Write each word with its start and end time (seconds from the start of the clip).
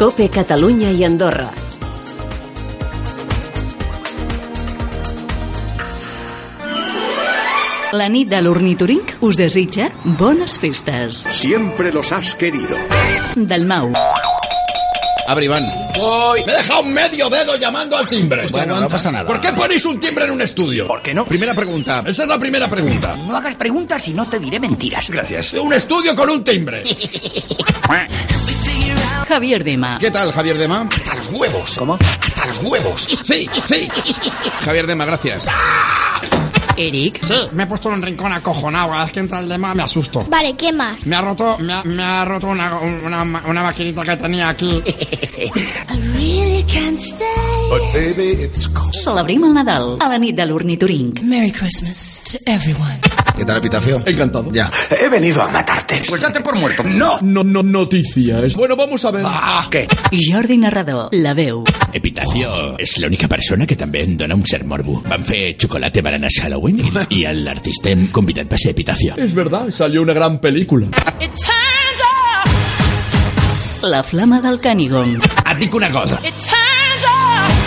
Cope 0.00 0.30
Catalunya 0.30 0.88
i 0.88 1.02
Andorra. 1.04 1.50
La 7.92 8.06
nit 8.08 8.32
de 8.32 8.40
l'ornitorinc 8.40 9.18
us 9.20 9.36
desitja 9.36 9.90
bones 10.16 10.56
festes. 10.56 11.26
Siempre 11.44 11.92
los 11.92 12.16
has 12.16 12.32
querido. 12.32 12.80
Del 13.36 13.66
Mau. 13.66 13.92
Abre, 15.30 15.44
Iván. 15.44 15.64
Voy. 15.96 16.44
Me 16.44 16.52
he 16.52 16.56
dejado 16.56 16.82
medio 16.82 17.30
dedo 17.30 17.54
llamando 17.54 17.96
al 17.96 18.08
timbre. 18.08 18.46
Bueno, 18.50 18.80
no 18.80 18.88
pasa 18.88 19.12
nada. 19.12 19.24
¿Por 19.24 19.40
qué 19.40 19.52
ponéis 19.52 19.84
un 19.84 20.00
timbre 20.00 20.24
en 20.24 20.32
un 20.32 20.42
estudio? 20.42 20.88
¿Por 20.88 21.02
qué 21.02 21.14
no? 21.14 21.24
Primera 21.24 21.54
pregunta. 21.54 22.02
Esa 22.04 22.22
es 22.24 22.28
la 22.28 22.36
primera 22.36 22.68
pregunta. 22.68 23.14
No 23.28 23.36
hagas 23.36 23.54
preguntas 23.54 24.08
y 24.08 24.12
no 24.12 24.26
te 24.26 24.40
diré 24.40 24.58
mentiras. 24.58 25.08
Gracias. 25.08 25.52
Un 25.52 25.72
estudio 25.72 26.16
con 26.16 26.30
un 26.30 26.42
timbre. 26.42 26.82
Javier 29.28 29.62
Dema. 29.62 29.98
¿Qué 30.00 30.10
tal, 30.10 30.32
Javier 30.32 30.58
Dema? 30.58 30.88
Hasta 30.92 31.14
los 31.14 31.28
huevos. 31.28 31.76
¿Cómo? 31.78 31.96
Hasta 32.20 32.46
los 32.46 32.58
huevos. 32.64 33.06
Sí, 33.22 33.48
sí. 33.66 33.88
Javier 34.64 34.88
Dema, 34.88 35.04
gracias. 35.04 35.46
Eric. 36.86 37.20
Sí, 37.24 37.34
me 37.52 37.64
he 37.64 37.66
puesto 37.66 37.88
en 37.88 37.96
un 37.96 38.02
rincón 38.02 38.32
acojonado. 38.32 38.92
Vez 38.92 39.12
que 39.12 39.20
entra 39.20 39.40
el 39.40 39.48
tema 39.48 39.74
me 39.74 39.82
asusto. 39.82 40.24
Vale, 40.28 40.54
¿qué 40.54 40.72
más? 40.72 41.04
Me 41.06 41.16
ha 41.16 41.20
roto, 41.20 41.58
me 41.58 41.72
ha, 41.72 41.84
me 41.84 42.02
ha 42.02 42.24
roto 42.24 42.48
una, 42.48 42.78
una, 42.78 43.22
una 43.22 43.62
maquinita 43.62 44.02
que 44.02 44.16
tenía 44.16 44.48
aquí. 44.48 44.82
Celebrem 48.92 49.44
el 49.44 49.54
Nadal 49.54 49.96
a 50.00 50.08
la 50.08 50.18
nit 50.18 50.36
de 50.36 50.46
l'ornitorinc. 50.46 51.20
Merry 51.22 51.52
Christmas 51.52 52.22
to 52.24 52.38
everyone. 52.46 53.19
¿Qué 53.40 53.46
tal, 53.46 53.56
Epitafio? 53.56 54.02
Encantado. 54.04 54.52
Ya. 54.52 54.70
He 54.90 55.08
venido 55.08 55.40
a 55.40 55.48
matarte. 55.48 56.02
Pues 56.06 56.20
date 56.20 56.42
por 56.42 56.54
muerto. 56.56 56.82
No. 56.84 57.18
No, 57.22 57.42
no, 57.42 57.62
noticias. 57.62 58.54
Bueno, 58.54 58.76
vamos 58.76 59.02
a 59.06 59.10
ver. 59.10 59.22
Ah, 59.24 59.66
què? 59.70 59.88
Jordi 60.12 60.58
Narrador, 60.58 61.08
la 61.12 61.32
veu. 61.32 61.64
Epitafio 61.90 62.76
és 62.76 62.98
l'única 63.00 63.28
persona 63.32 63.64
que 63.64 63.78
també 63.80 64.02
em 64.04 64.12
dona 64.20 64.36
un 64.36 64.44
cert 64.44 64.68
morbo. 64.68 65.00
Van 65.08 65.24
fer 65.24 65.56
xocolate 65.56 66.04
a 66.04 66.28
Halloween 66.42 66.82
i 67.08 67.24
l'artista 67.32 67.88
hem 67.88 68.08
convidat 68.12 68.44
va 68.52 68.58
ser 68.58 68.72
Epitafio. 68.72 69.14
Es 69.16 69.32
verdad, 69.34 69.70
salió 69.70 70.02
una 70.02 70.12
gran 70.12 70.38
película. 70.38 70.88
It 71.18 71.32
turns 71.32 72.02
out, 72.12 72.52
La 73.84 74.02
flama 74.02 74.42
del 74.42 74.60
Canigong. 74.60 75.16
Et 75.16 75.58
dic 75.58 75.74
una 75.74 75.90
cosa. 75.90 76.20
it 76.22 76.34
turns 76.34 76.52
out. 76.52 76.69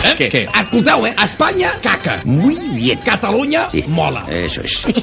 Eh? 0.04 0.16
Què, 0.18 0.28
què? 0.30 0.42
Escolteu, 0.59 1.06
eh? 1.08 1.16
Espanya, 1.23 1.72
caca. 1.82 2.20
Muy 2.26 2.58
bien. 2.76 3.00
Catalunya, 3.06 3.68
mola. 3.88 4.26
Eso 4.30 4.62
es. 4.62 4.82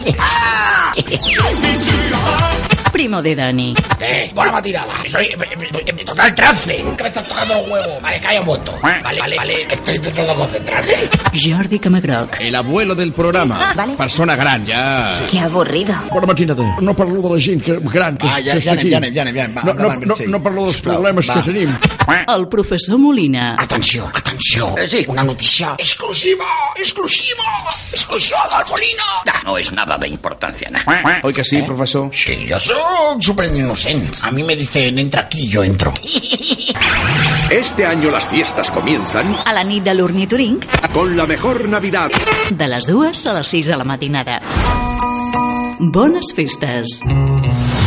Primo 2.92 3.22
de 3.22 3.34
Dani. 3.36 3.74
Eh, 4.00 4.30
buena 4.34 4.52
matinada. 4.52 4.92
Soy, 5.08 5.28
me, 5.38 5.46
me- 5.56 5.70
me 5.92 6.04
toca 6.04 6.26
el 6.26 6.34
trance. 6.34 6.76
Que 6.96 7.02
me 7.02 7.08
estás 7.08 7.26
tocando 7.26 7.54
los 7.54 7.68
huevos. 7.70 8.02
Vale, 8.02 8.20
calla 8.20 8.40
un 8.40 8.46
momento. 8.46 8.78
Vale, 8.82 9.00
vale, 9.20 9.36
vale. 9.36 9.62
Estoy 9.70 9.94
intentando 9.96 10.34
concentrarme. 10.34 10.92
Jordi 11.32 11.78
Camagroc. 11.78 12.36
El 12.40 12.54
abuelo 12.54 12.94
del 12.94 13.12
programa. 13.12 13.72
Persona 13.96 14.34
gran, 14.36 14.66
ja. 14.66 15.08
Qué 15.30 15.38
avorrido. 15.38 15.94
Bona 16.12 16.26
matinada. 16.26 16.76
No 16.80 16.92
parlo 16.94 17.22
de 17.22 17.34
la 17.36 17.40
gent 17.40 17.62
que, 17.62 17.78
gran 17.80 18.16
que, 18.18 18.26
Ah, 18.26 18.38
ja, 18.44 18.52
que 18.54 18.60
ja 18.60 18.72
està 18.72 18.72
anem, 18.72 18.80
aquí. 18.80 18.90
ja 18.90 18.96
anem, 18.98 19.14
ja 19.14 19.22
anem, 19.22 19.34
ja 19.36 19.44
anem. 19.44 19.56
Va, 19.56 19.62
no, 19.62 19.72
no, 19.72 19.72
endavant, 19.94 20.04
no, 20.06 20.14
no 20.26 20.42
parlo 20.42 20.64
dels 20.66 20.80
problemes 20.82 21.30
va. 21.30 21.34
que 21.34 21.52
tenim. 21.52 21.76
El 22.26 22.48
professor 22.48 22.98
Molina. 22.98 23.56
Atenció, 23.58 24.10
atenció. 24.12 24.76
Eh, 24.78 24.88
sí. 24.88 25.04
Una 25.08 25.22
noticia 25.22 25.74
exclusiva, 25.78 26.44
exclusiva, 26.76 27.44
exclusiva 27.92 28.38
del 28.56 28.66
Molino. 28.70 29.02
Ah, 29.32 29.40
no 29.44 29.58
es 29.58 29.72
nada 29.72 29.96
de 29.98 30.08
importancia, 30.08 30.70
¿no? 30.70 30.78
Oi 31.22 31.32
que 31.32 31.44
sí, 31.44 31.62
professor? 31.62 32.10
Sí, 32.12 32.46
yo 32.46 32.58
soy 32.60 32.76
súper 33.20 33.54
inocente. 33.54 34.18
A 34.22 34.30
mí 34.30 34.42
me 34.42 34.56
dicen, 34.56 34.98
entra 34.98 35.22
aquí, 35.22 35.48
yo 35.48 35.62
entro. 35.62 35.92
Este 37.50 37.84
año 37.84 38.10
las 38.12 38.28
fiestas 38.28 38.70
comienzan 38.70 39.36
A 39.44 39.52
la 39.52 39.64
nit 39.64 39.82
de 39.82 39.92
l'ornitorinc, 39.92 40.64
con 40.92 41.16
la 41.16 41.26
mejor 41.26 41.68
Navidad. 41.68 42.08
de 42.50 42.68
les 42.68 42.86
dues 42.86 43.26
a 43.26 43.32
les 43.32 43.48
6 43.48 43.66
de 43.66 43.76
la 43.76 43.82
matinada. 43.84 44.40
Bones 45.80 46.32
festes. 46.36 47.00
Todas 47.02 47.79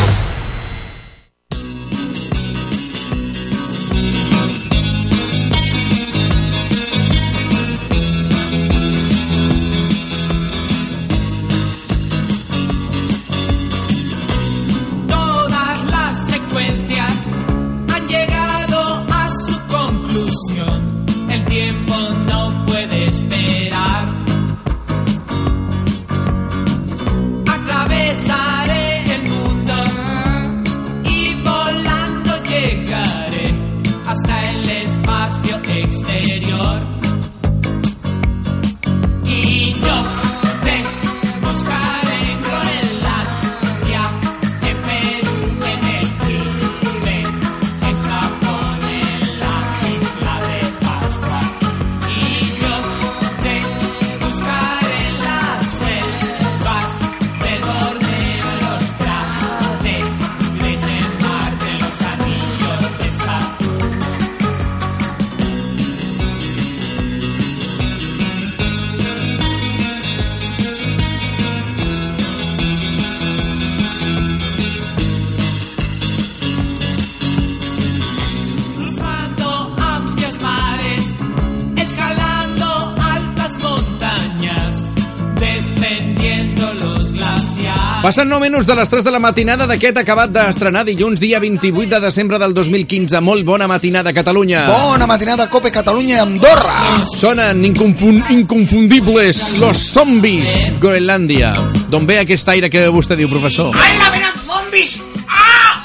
Passen 88.13 88.29
no 88.29 88.37
menys 88.37 88.67
de 88.69 88.75
les 88.77 88.89
3 88.91 89.01
de 89.01 89.09
la 89.09 89.17
matinada 89.17 89.65
d'aquest 89.65 89.97
acabat 89.97 90.29
d'estrenar 90.29 90.83
dilluns, 90.85 91.17
dia 91.17 91.39
28 91.41 91.95
de 91.95 91.99
desembre 92.03 92.37
del 92.37 92.51
2015. 92.53 93.17
Molt 93.25 93.41
bona 93.41 93.65
matinada, 93.65 94.11
Catalunya. 94.13 94.67
Bona 94.69 95.07
matinada, 95.09 95.47
Cope 95.49 95.71
Catalunya 95.73 96.19
i 96.19 96.21
Andorra. 96.21 96.75
Sonen 97.17 97.63
inconfun 97.65 98.19
inconfundibles 98.35 99.55
los 99.57 99.87
zombies, 99.95 100.53
Groenlàndia. 100.77 101.55
D'on 101.89 102.05
ve 102.05 102.19
aquest 102.21 102.53
aire 102.53 102.69
que 102.69 102.85
vostè 102.93 103.17
diu, 103.17 103.31
professor? 103.33 103.73
¡Ay, 103.81 103.97
la 103.97 104.11
venen 104.13 104.37
zombis! 104.45 104.99
Ah! 105.25 105.81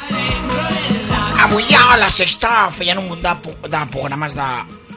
Avui 1.47 1.65
ja 1.73 1.95
a 1.95 1.97
la 1.97 2.13
sexta 2.13 2.69
feien 2.69 3.01
un 3.01 3.09
munt 3.09 3.25
de, 3.25 3.57
de 3.73 3.85
programes 3.97 4.37
de, 4.37 4.51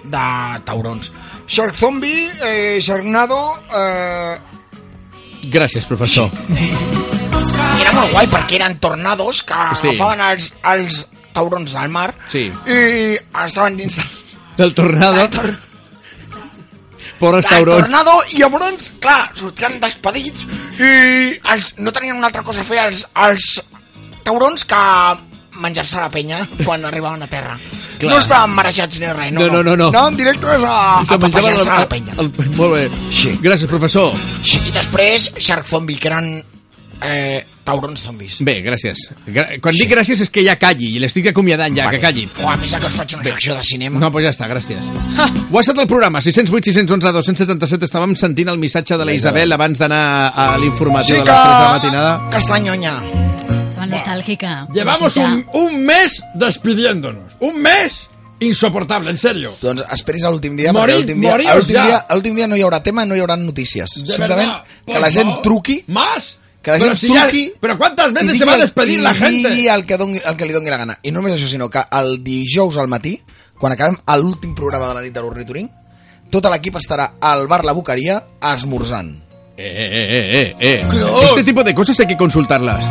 de 0.04 0.28
taurons. 0.68 1.14
Shark 1.48 1.80
Zombie, 1.80 2.28
eh, 2.44 2.84
Sharknado, 2.84 3.40
eh, 3.72 4.36
Gràcies, 5.48 5.88
professor. 5.88 6.30
I 7.78 7.82
era 7.82 7.94
molt 7.96 8.12
guai 8.14 8.28
perquè 8.32 8.56
eren 8.60 8.78
tornados 8.80 9.42
que 9.44 9.56
Sí. 9.80 9.88
agafaven 9.94 10.22
els, 10.32 10.54
els 10.74 11.08
taurons 11.34 11.76
al 11.76 11.90
mar 11.90 12.14
Sí. 12.28 12.52
i 12.68 13.18
estaven 13.46 13.78
dins 13.78 13.96
del, 13.98 14.08
Del 14.58 14.74
tornado. 14.76 15.14
del, 15.16 15.30
tor 15.30 15.58
Pobres 17.20 17.46
del 17.46 17.50
taurons. 17.54 17.82
tornado 17.84 18.12
i 18.32 18.40
llavors, 18.40 18.92
clar, 19.00 19.32
sortien 19.38 19.80
despedits 19.80 20.46
i 20.80 21.38
els, 21.54 21.74
no 21.78 21.92
tenien 21.94 22.16
una 22.18 22.28
altra 22.32 22.42
cosa 22.44 22.62
a 22.62 22.64
fer 22.66 22.80
els, 22.88 23.04
els 23.28 23.62
taurons 24.26 24.66
que 24.66 24.82
menjar-se 25.62 25.98
la 26.02 26.10
penya 26.10 26.48
quan 26.66 26.84
arribaven 26.86 27.22
a 27.22 27.28
terra. 27.28 27.60
Clar. 28.00 28.14
No 28.14 28.18
estaven 28.18 28.56
marejats 28.56 28.98
ni 29.00 29.06
res, 29.14 29.32
no, 29.32 29.42
No, 29.46 29.62
no, 29.62 29.64
no, 29.64 29.76
no. 29.78 29.88
Anaven 29.90 30.18
directes 30.18 30.64
a, 30.66 31.00
a 31.02 31.06
papejar-se 31.06 31.66
la- 31.70 31.80
la 31.84 31.90
penya. 31.90 32.14
el- 32.18 32.32
Molt 32.58 32.74
bé. 32.74 32.90
Sí. 33.14 33.36
Gràcies, 33.44 33.68
professor. 33.70 34.14
I 34.66 34.72
després 34.72 35.32
Shark 35.38 35.68
Zombie, 35.68 36.00
que 36.00 36.08
eren 36.08 36.44
eh, 37.04 37.46
taurons 37.64 38.02
zombis. 38.04 38.38
Bé, 38.46 38.60
gràcies. 38.66 38.98
Gra 39.28 39.48
quan 39.62 39.76
dic 39.76 39.90
gràcies 39.92 40.22
és 40.22 40.30
que 40.30 40.44
ja 40.46 40.56
calli, 40.60 40.96
i 40.96 41.00
l'estic 41.00 41.28
acomiadant 41.32 41.76
ja, 41.78 41.86
Vale. 41.86 41.98
que 42.00 42.06
calli. 42.06 42.28
O 42.44 42.50
a 42.50 42.56
més 42.58 42.74
que 42.74 42.86
us 42.88 42.94
faig 42.98 43.16
una 43.16 43.24
secció 43.24 43.56
de 43.56 43.64
cinema. 43.64 44.00
No, 44.00 44.10
doncs 44.10 44.26
ja 44.26 44.32
està, 44.36 44.48
gràcies. 44.50 44.86
Ho 45.52 45.58
ha 45.58 45.62
estat 45.62 45.78
el 45.84 45.88
programa, 45.88 46.22
608, 46.22 46.72
611, 46.72 47.12
277. 47.14 47.86
Estàvem 47.86 48.16
sentint 48.16 48.50
el 48.50 48.58
missatge 48.58 48.98
de 48.98 49.06
la 49.06 49.14
Isabel 49.14 49.52
abans 49.54 49.80
d'anar 49.80 50.04
a 50.36 50.58
l'informatiu 50.58 51.16
de 51.18 51.26
les 51.26 51.30
3 51.30 51.44
de 51.44 51.66
la 51.66 51.72
matinada. 51.78 52.30
que 52.32 52.38
està 52.38 52.60
nyonya. 52.62 52.96
Estaba 53.72 53.86
nostálgica. 53.88 54.68
Llevamos 54.74 55.18
un, 55.18 55.46
un 55.54 55.80
mes 55.86 56.22
despidiéndonos. 56.36 57.34
Un 57.40 57.62
mes 57.62 58.08
insoportable, 58.42 59.12
en 59.12 59.18
serio. 59.18 59.52
Doncs 59.62 59.84
esperis 59.94 60.24
a 60.26 60.32
l'últim 60.32 60.56
dia, 60.58 60.72
Morid- 60.74 61.06
perquè 61.06 61.16
l'últim 61.16 61.22
dia, 61.22 61.56
l'últim 61.56 61.76
ja. 61.76 61.84
dia, 61.86 61.98
a 62.10 62.16
l'últim 62.16 62.36
dia 62.36 62.48
no 62.48 62.58
hi 62.58 62.62
haurà 62.66 62.80
tema, 62.82 63.06
no 63.06 63.16
hi 63.16 63.20
haurà 63.22 63.36
notícies. 63.38 64.00
De 64.02 64.14
Simplement 64.16 64.38
verdad, 64.50 64.64
que 64.88 65.00
la 65.00 65.12
gent 65.12 65.30
favor. 65.30 65.42
truqui, 65.44 65.84
¿Más? 65.88 66.38
Que 66.62 66.72
la 66.72 66.78
Pero 66.78 66.90
gent 66.96 66.98
si 67.00 67.08
ya- 67.14 67.22
truqui... 67.28 67.54
¿cuántas 67.78 68.10
i 68.10 68.14
veces 68.14 68.28
digui 68.34 68.40
se 68.40 68.46
va 68.46 68.58
despedir 68.58 69.00
i 69.00 69.02
la 69.02 69.14
digui 69.14 69.26
gente? 69.26 69.70
El 69.74 69.86
que, 69.86 69.98
doni, 69.98 70.20
el 70.24 70.38
que 70.38 70.46
li 70.46 70.54
doni 70.54 70.70
la 70.70 70.78
gana. 70.78 71.00
I 71.02 71.12
no 71.12 71.22
només 71.22 71.34
això, 71.40 71.48
sinó 71.48 71.70
que 71.70 71.82
el 71.92 72.24
dijous 72.24 72.78
al 72.78 72.88
matí, 72.88 73.20
quan 73.58 73.74
acabem 73.74 73.98
l'últim 74.18 74.54
programa 74.56 74.88
de 74.90 74.94
la 74.94 75.02
nit 75.02 75.14
de 75.14 75.22
l'Ornitoring, 75.22 75.70
tot 76.32 76.46
l'equip 76.46 76.78
estarà 76.80 77.16
al 77.20 77.48
bar 77.48 77.64
La 77.66 77.74
Boqueria 77.74 78.22
esmorzant. 78.54 79.18
Eh, 79.58 79.66
eh, 79.68 79.90
eh, 79.92 80.40
eh, 80.40 80.56
eh. 80.60 80.88
Creo. 80.90 81.22
Este 81.22 81.44
tipo 81.44 81.64
de 81.64 81.76
cosas 81.76 82.00
hay 82.00 82.08
que 82.08 82.18
consultarlas. 82.18 82.88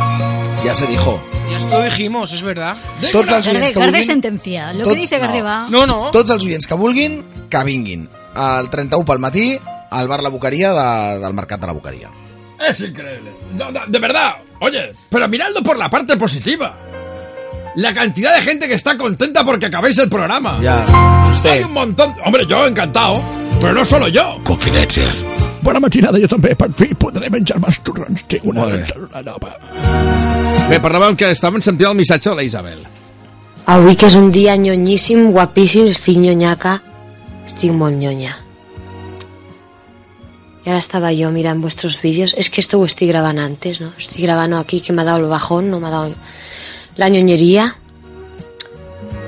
Ja 0.63 0.73
se 0.75 0.85
dijo. 0.87 1.21
Ya 1.49 1.57
esto 1.57 1.69
lo 1.69 1.83
dijimos, 1.83 2.31
es 2.31 2.41
verdad. 2.43 2.77
Tots 3.11 3.31
els 3.31 3.47
oients 3.47 3.73
que 3.73 3.79
Garde 3.79 3.91
vulguin... 3.91 4.05
sentencia. 4.07 4.71
Lo 4.73 4.85
Tots- 4.85 4.93
que 4.93 4.99
dice 5.01 5.17
Garde 5.17 5.41
va. 5.41 5.67
No, 5.69 5.87
no. 5.87 6.11
Tots 6.11 6.29
els 6.29 6.45
oients 6.45 6.67
que 6.67 6.75
vulguin, 6.75 7.23
que 7.49 7.63
vinguin. 7.63 8.07
El 8.35 8.69
31 8.69 9.03
pel 9.03 9.19
matí, 9.19 9.57
al 9.89 10.07
bar 10.07 10.21
La 10.23 10.29
Boqueria 10.29 10.71
de, 10.71 11.19
del 11.19 11.33
Mercat 11.33 11.59
de 11.59 11.67
la 11.67 11.73
Boqueria. 11.73 12.11
Es 12.67 12.79
increíble. 12.81 13.31
No, 13.53 13.71
no, 13.71 13.81
de 13.87 13.99
verdad. 13.99 14.35
Oye, 14.59 14.93
pero 15.09 15.27
miradlo 15.27 15.61
por 15.63 15.77
la 15.77 15.89
parte 15.89 16.17
positiva. 16.17 16.75
La 17.75 17.93
cantidad 17.93 18.35
de 18.35 18.41
gente 18.41 18.67
que 18.67 18.75
está 18.75 18.97
contenta 18.97 19.43
porque 19.43 19.67
acabéis 19.67 19.97
el 19.97 20.09
programa. 20.09 20.57
Hay 20.59 21.29
usted... 21.29 21.65
un 21.65 21.73
montón. 21.73 22.13
Hombre, 22.25 22.45
yo 22.45 22.65
encantado. 22.67 23.23
Pero 23.59 23.73
no 23.73 23.85
solo 23.85 24.07
yo. 24.09 24.37
Confidencias. 24.43 25.23
Bona 25.61 25.79
matinada, 25.79 26.17
jo 26.17 26.27
també. 26.27 26.55
Per 26.57 26.71
fi 26.73 26.89
podré 26.97 27.29
menjar 27.29 27.59
més 27.61 27.77
torrons. 27.85 28.23
Tinc 28.29 28.47
una, 28.49 28.65
una 28.65 29.21
nova. 29.21 29.53
Bé, 30.71 30.79
parlàvem 30.81 31.17
que 31.19 31.29
estàvem 31.29 31.61
sentint 31.61 31.91
el 31.91 31.99
missatge 31.99 32.31
de 32.31 32.39
la 32.39 32.45
Isabel. 32.47 32.79
Avui 33.69 33.95
que 33.95 34.09
és 34.09 34.17
un 34.17 34.31
dia 34.33 34.57
nyonyíssim, 34.57 35.27
guapíssim, 35.35 35.91
estic 35.93 36.17
nyonyaca, 36.17 36.79
estic 37.45 37.75
molt 37.77 37.93
nyonya. 38.01 38.40
Y 40.63 40.69
ahora 40.69 40.79
estaba 40.79 41.11
yo 41.11 41.31
mirando 41.31 41.63
vuestros 41.63 42.01
vídeos. 42.01 42.33
Es 42.37 42.49
que 42.49 42.61
esto 42.61 42.77
lo 42.77 42.85
estoy 42.85 43.07
grabando 43.07 43.41
antes, 43.41 43.81
¿no? 43.81 43.93
Estoy 43.97 44.21
grabando 44.21 44.57
aquí 44.57 44.79
que 44.81 44.93
me 44.93 45.01
ha 45.01 45.05
dado 45.05 45.17
el 45.17 45.25
bajón, 45.25 45.69
no 45.71 45.79
me 45.79 45.87
ha 45.87 45.91
dado 45.91 46.13
la 46.97 47.09
ñoñería. 47.09 47.75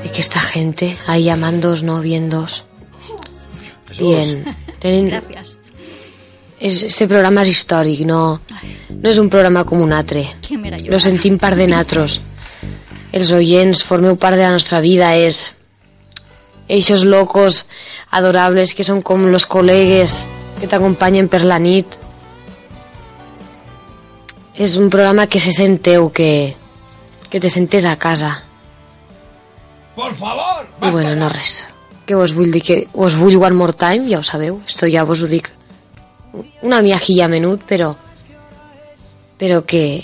Y 0.05 0.09
que 0.09 0.21
esta 0.21 0.39
gente 0.39 0.97
ahí 1.07 1.23
llamándoos, 1.23 1.81
no 1.83 2.01
viéndoos. 2.01 2.65
Bien. 3.99 4.45
Tenen- 4.79 5.07
Gracias. 5.09 5.57
és, 6.59 6.81
este 6.83 7.07
programa 7.07 7.41
és 7.43 7.49
històric, 7.51 8.05
no, 8.07 8.39
no 8.89 9.09
és 9.09 9.17
un 9.19 9.27
programa 9.29 9.65
com 9.67 9.81
un 9.83 9.91
altre. 9.91 10.29
Lo 10.87 10.99
sentim 10.99 11.35
part 11.37 11.57
de 11.59 11.67
natros. 11.67 12.21
Els 13.11 13.31
oients 13.35 13.83
formeu 13.83 14.15
part 14.15 14.37
de 14.39 14.43
la 14.45 14.51
nostra 14.55 14.79
vida, 14.81 15.11
és 15.17 15.51
eixos 16.69 17.03
locos, 17.03 17.65
adorables, 18.11 18.73
que 18.73 18.85
són 18.87 19.01
com 19.03 19.27
los 19.29 19.45
col·legues 19.45 20.21
que 20.59 20.69
t'acompanyen 20.69 21.29
per 21.31 21.43
la 21.43 21.59
nit. 21.59 21.97
És 24.53 24.77
un 24.77 24.89
programa 24.93 25.27
que 25.27 25.41
se 25.41 25.51
sent 25.55 25.79
teu, 25.85 26.11
que, 26.13 26.55
que 27.29 27.41
te 27.41 27.49
sentes 27.49 27.85
a 27.89 27.97
casa. 27.97 28.35
Por 29.95 30.13
favor. 30.13 30.67
I 30.81 30.91
bueno, 30.91 31.15
no 31.15 31.29
res. 31.29 31.67
Que 32.05 32.15
vos 32.15 32.33
vull 32.35 32.51
dir 32.51 32.61
que 32.61 32.79
us 32.93 33.15
vull 33.17 33.37
one 33.41 33.55
more 33.57 33.73
time, 33.73 34.09
ja 34.09 34.19
ho 34.19 34.25
sabeu. 34.25 34.61
Esto 34.67 34.89
ja 34.89 35.05
vos 35.07 35.23
ho 35.23 35.29
dic 35.29 35.51
una 36.61 36.81
miajilla 36.81 37.27
menut, 37.29 37.61
però 37.69 37.93
però 39.37 39.63
que 39.65 40.03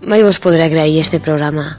mai 0.00 0.22
vos 0.22 0.38
podré 0.40 0.64
agrair 0.64 0.98
este 1.00 1.20
programa. 1.20 1.78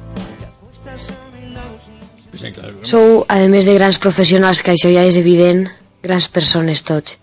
Sou, 2.85 3.23
a 3.27 3.39
més 3.49 3.65
de 3.65 3.73
grans 3.73 3.97
professionals, 3.97 4.61
que 4.61 4.75
això 4.75 4.91
ja 4.94 5.07
és 5.09 5.17
evident, 5.17 5.65
grans 6.05 6.27
persones 6.29 6.83
tots. 6.85 7.17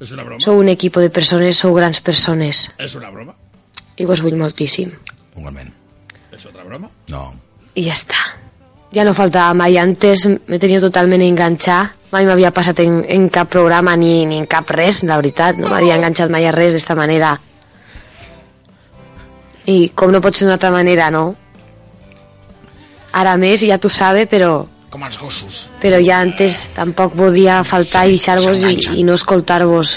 Es 0.00 0.12
una 0.12 0.24
broma. 0.24 0.40
Sou 0.42 0.58
un 0.58 0.68
equip 0.72 0.96
de 0.98 1.10
persones, 1.10 1.58
sou 1.58 1.74
grans 1.74 2.00
persones. 2.00 2.68
Es 2.78 2.94
una 2.98 3.10
broma. 3.10 3.34
I 3.96 4.06
vos 4.08 4.22
vull 4.24 4.36
moltíssim. 4.36 4.90
Igualment. 5.36 5.70
Es 6.32 6.46
otra 6.46 6.64
broma. 6.64 6.90
No. 7.08 7.28
I 7.74 7.86
ja 7.86 7.94
està. 7.94 8.18
Ja 8.94 9.04
no 9.06 9.14
faltava 9.14 9.54
mai. 9.54 9.78
Antes 9.78 10.26
m'he 10.26 10.58
tenido 10.58 10.88
totalment 10.88 11.22
enganxat. 11.22 11.94
Mai 12.14 12.26
m'havia 12.26 12.52
passat 12.54 12.78
en, 12.84 13.00
en 13.10 13.28
cap 13.32 13.48
programa 13.50 13.96
ni, 13.98 14.22
ni 14.30 14.38
en 14.38 14.46
cap 14.46 14.68
res, 14.70 15.02
la 15.02 15.16
veritat. 15.18 15.58
No 15.58 15.70
m'havia 15.70 15.96
enganxat 15.98 16.30
mai 16.30 16.46
a 16.46 16.52
res 16.54 16.74
d'esta 16.76 16.94
manera. 16.98 17.32
I 19.66 19.88
com 19.96 20.12
no 20.12 20.20
pot 20.22 20.36
ser 20.36 20.44
d'una 20.46 20.58
altra 20.58 20.70
manera, 20.70 21.08
no? 21.10 21.24
Ara 23.14 23.34
més, 23.38 23.62
ja 23.66 23.78
t'ho 23.78 23.90
sabe, 23.90 24.26
però, 24.30 24.66
Com 24.94 25.02
els 25.02 25.16
gossos. 25.18 25.64
però 25.82 25.98
ja 25.98 26.20
antes 26.22 26.68
tampoc 26.70 27.16
podia 27.18 27.58
faltar 27.66 28.04
i 28.06 28.14
deixar-vos 28.14 28.60
i, 28.62 28.76
i 29.00 29.02
no 29.02 29.16
escoltar-vos. 29.18 29.96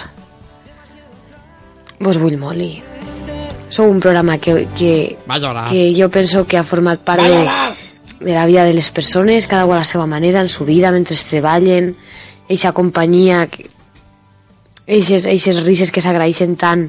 Vos 2.01 2.17
vull 2.17 2.37
molt 2.41 2.63
i... 2.65 2.71
Sou 3.69 3.91
un 3.91 3.99
programa 3.99 4.39
que, 4.41 4.63
que, 4.73 5.17
que 5.69 5.81
jo 5.93 6.07
penso 6.09 6.45
que 6.47 6.57
ha 6.57 6.63
format 6.63 7.03
part 7.05 7.21
de, 7.21 7.43
de 8.21 8.33
la 8.33 8.45
vida 8.47 8.63
de 8.63 8.73
les 8.73 8.89
persones, 8.89 9.45
cada 9.45 9.65
una 9.65 9.75
a 9.75 9.83
la 9.83 9.89
seva 9.89 10.07
manera, 10.07 10.41
en 10.41 10.49
su 10.49 10.65
vida, 10.65 10.89
mentre 10.95 11.17
treballen, 11.29 11.91
eixa 12.49 12.71
companyia, 12.71 13.43
eixes, 14.87 15.27
eixes 15.27 15.61
rises 15.61 15.91
que 15.91 16.01
s'agraeixen 16.01 16.55
tant. 16.55 16.87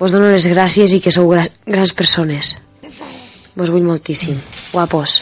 Vos 0.00 0.10
dono 0.10 0.32
les 0.32 0.48
gràcies 0.48 0.96
i 0.96 1.00
que 1.04 1.14
sou 1.14 1.28
gra 1.30 1.46
grans 1.68 1.94
persones. 1.94 2.56
Vos 3.54 3.70
vull 3.70 3.86
moltíssim. 3.86 4.40
Guapos. 4.72 5.20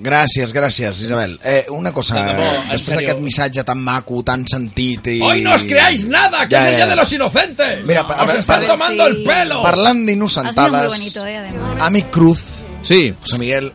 Gràcies, 0.00 0.52
gràcies, 0.54 1.00
Isabel. 1.02 1.40
Eh, 1.42 1.66
una 1.70 1.90
cosa, 1.92 2.14
De 2.14 2.32
debò, 2.32 2.44
eh, 2.52 2.60
després 2.70 2.98
d'aquest 3.00 3.20
missatge 3.20 3.64
tan 3.66 3.80
maco, 3.82 4.22
tan 4.22 4.44
sentit 4.46 5.08
i... 5.10 5.16
Hoy 5.20 5.40
no 5.42 5.54
os 5.56 5.64
creáis 5.64 6.04
nada, 6.06 6.46
que 6.46 6.54
Ya, 6.54 6.70
es 6.70 6.80
el 6.80 6.88
de 6.88 6.96
los 6.96 7.12
inocentes. 7.12 7.84
Mira, 7.84 8.02
a 8.02 8.22
os 8.24 8.46
vale. 8.46 8.66
tomando 8.68 9.04
Sí. 9.06 9.10
el 9.10 9.24
pelo. 9.24 9.62
Parlant 9.62 10.06
d'innocentades, 10.06 10.92
bonito, 10.92 11.26
eh, 11.26 11.36
además. 11.38 11.82
amic 11.82 12.10
Cruz, 12.10 12.38
Sí. 12.82 13.12
José 13.20 13.38
Miguel, 13.38 13.72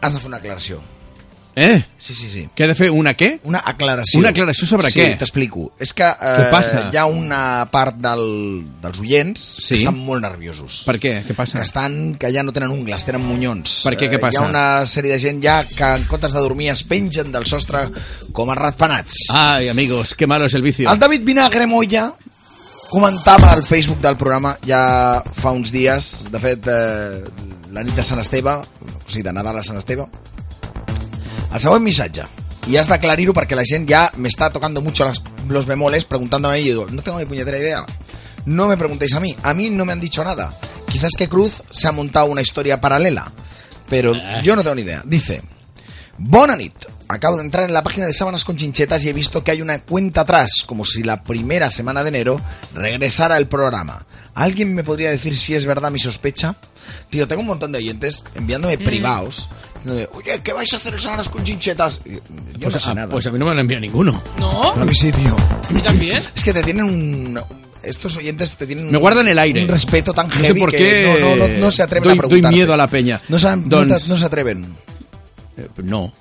has 0.00 0.14
de 0.14 0.18
fer 0.20 0.28
una 0.28 0.38
aclaració. 0.38 0.80
Eh? 1.54 1.84
Sí, 1.98 2.14
sí, 2.14 2.30
sí. 2.32 2.46
Què 2.56 2.64
he 2.64 2.68
de 2.70 2.74
fer? 2.74 2.86
Una 2.90 3.12
què? 3.12 3.34
Una 3.44 3.60
aclaració. 3.66 4.20
Una 4.22 4.30
aclaració 4.32 4.66
sobre 4.66 4.88
sí, 4.88 4.98
què? 4.98 5.06
Sí, 5.10 5.18
t'explico. 5.20 5.66
És 5.78 5.92
que 5.92 6.06
eh, 6.08 6.14
Què 6.38 6.46
passa? 6.50 6.86
hi 6.90 6.96
ha 6.96 7.04
una 7.04 7.40
part 7.70 7.98
del, 8.00 8.22
dels 8.80 9.00
oients 9.04 9.42
Sí? 9.58 9.74
que 9.74 9.80
estan 9.82 9.98
molt 9.98 10.24
nerviosos. 10.24 10.78
Per 10.88 10.96
què? 11.02 11.12
Què 11.26 11.36
passa? 11.36 11.58
Que 11.60 11.66
estan, 11.68 12.14
que 12.16 12.32
ja 12.32 12.42
no 12.42 12.54
tenen 12.56 12.72
ungles, 12.72 13.04
tenen 13.04 13.20
munyons. 13.26 13.82
Per 13.84 13.92
què? 14.00 14.08
Què 14.08 14.16
Eh, 14.16 14.22
passa? 14.22 14.40
Hi 14.40 14.42
ha 14.44 14.48
una 14.48 14.64
sèrie 14.88 15.12
de 15.12 15.20
gent 15.20 15.42
ja 15.44 15.58
que 15.68 15.92
en 16.00 16.08
comptes 16.08 16.32
de 16.32 16.40
dormir 16.40 16.70
es 16.72 16.84
pengen 16.88 17.30
del 17.36 17.44
sostre 17.46 17.84
com 18.32 18.48
a 18.48 18.56
ratpenats. 18.56 19.26
Ai, 19.36 19.68
amigos, 19.68 20.14
qué 20.14 20.26
malo 20.26 20.46
es 20.46 20.54
el 20.54 20.62
vicio. 20.62 20.90
El 20.90 20.98
David 20.98 21.20
Vinagre 21.22 21.66
Moya 21.66 22.10
comentava 22.90 23.52
al 23.52 23.62
Facebook 23.64 24.00
del 24.00 24.16
programa 24.16 24.56
ja 24.66 25.22
fa 25.36 25.50
uns 25.52 25.70
dies, 25.72 26.26
de 26.32 26.40
fet, 26.40 26.66
eh, 26.68 27.22
la 27.72 27.82
nit 27.84 27.94
de 27.96 28.02
Sant 28.04 28.20
Esteve, 28.20 28.52
o 28.60 29.04
sigui, 29.08 29.22
de 29.24 29.32
Nadal 29.32 29.58
a 29.60 29.62
Sant 29.64 29.78
Esteve, 29.80 30.04
el 31.54 31.60
següent 31.60 31.82
missatge. 31.84 32.22
Y 32.66 32.76
has 32.76 32.86
de 32.88 32.94
aclarirlo 32.94 33.34
porque 33.34 33.56
la 33.56 33.64
gente 33.64 33.90
ya 33.90 34.10
me 34.16 34.28
está 34.28 34.50
tocando 34.50 34.80
mucho 34.80 35.04
las- 35.04 35.20
los 35.48 35.66
bemoles 35.66 36.04
preguntándome 36.04 36.60
y 36.60 36.64
digo, 36.64 36.86
no 36.90 37.02
tengo 37.02 37.18
ni 37.18 37.26
puñetera 37.26 37.58
idea. 37.58 37.84
No 38.46 38.68
me 38.68 38.76
preguntéis 38.76 39.14
a 39.14 39.20
mí. 39.20 39.36
A 39.42 39.52
mí 39.54 39.68
no 39.70 39.84
me 39.84 39.92
han 39.92 40.00
dicho 40.00 40.22
nada. 40.24 40.54
Quizás 40.88 41.12
que 41.16 41.28
Cruz 41.28 41.62
se 41.70 41.88
ha 41.88 41.92
montado 41.92 42.26
una 42.26 42.42
historia 42.42 42.80
paralela. 42.80 43.32
Pero 43.88 44.12
yo 44.42 44.54
no 44.56 44.62
tengo 44.62 44.74
ni 44.76 44.82
idea. 44.82 45.02
Dice, 45.04 45.42
Bonanit. 46.18 46.74
Acabo 47.08 47.36
de 47.36 47.42
entrar 47.44 47.64
en 47.68 47.74
la 47.74 47.82
página 47.82 48.06
de 48.06 48.12
Sábanas 48.14 48.42
con 48.44 48.56
Chinchetas 48.56 49.04
y 49.04 49.10
he 49.10 49.12
visto 49.12 49.44
que 49.44 49.50
hay 49.50 49.60
una 49.60 49.80
cuenta 49.82 50.22
atrás, 50.22 50.62
como 50.64 50.82
si 50.84 51.02
la 51.02 51.22
primera 51.22 51.68
semana 51.68 52.02
de 52.02 52.08
enero 52.08 52.40
regresara 52.74 53.36
el 53.36 53.48
programa. 53.48 54.06
¿Alguien 54.34 54.74
me 54.74 54.82
podría 54.82 55.10
decir 55.10 55.36
si 55.36 55.54
es 55.54 55.66
verdad 55.66 55.90
mi 55.90 55.98
sospecha? 55.98 56.56
Tío, 57.10 57.28
tengo 57.28 57.42
un 57.42 57.48
montón 57.48 57.70
de 57.72 57.78
oyentes 57.78 58.24
enviándome 58.34 58.76
Mm. 58.78 58.84
privados. 58.84 59.48
diciéndome, 59.84 60.08
Oye, 60.14 60.40
¿qué 60.42 60.52
vais 60.52 60.72
a 60.72 60.76
hacer 60.76 60.94
el 60.94 61.00
Sábanas 61.00 61.28
con 61.28 61.44
Chinchetas? 61.44 62.00
Yo 62.04 62.20
Pues 62.60 62.74
no 62.74 62.78
sé 62.80 62.90
a, 62.90 62.94
nada. 62.94 63.12
pues 63.12 63.26
a 63.26 63.30
mí 63.30 63.38
no 63.38 63.46
me 63.46 63.54
lo 63.54 63.60
envía 63.60 63.78
ninguno. 63.80 64.22
¿No? 64.38 64.72
A 64.72 64.84
mí 64.84 64.94
sí, 64.94 65.10
tío. 65.12 65.36
¿A 65.68 65.72
mí 65.72 65.82
también? 65.82 66.22
Es 66.36 66.42
que 66.44 66.52
te 66.54 66.62
tienen 66.62 66.84
un... 66.84 67.40
estos 67.82 68.16
oyentes 68.16 68.56
te 68.56 68.66
tienen 68.66 68.90
Me 68.90 68.98
guardan 68.98 69.26
el 69.28 69.38
aire. 69.38 69.62
un 69.62 69.68
respeto 69.68 70.12
tan 70.14 70.28
No 70.28 70.34
heavy 70.34 70.46
sé 70.48 70.54
por 70.54 70.70
que 70.70 70.78
qué 70.78 71.18
no, 71.20 71.36
no, 71.36 71.48
no, 71.48 71.58
no 71.58 71.70
se 71.72 71.82
atreven 71.82 72.04
doy, 72.08 72.12
a 72.12 72.16
preguntar. 72.20 72.50
doy 72.50 72.58
miedo 72.58 72.72
a 72.72 72.76
la 72.76 72.86
peña. 72.88 73.20
No, 73.28 73.38
saben- 73.38 73.68
te- 73.68 74.08
no 74.08 74.16
se 74.16 74.24
atreven. 74.24 74.76
Eh, 75.56 75.68
no. 75.82 76.12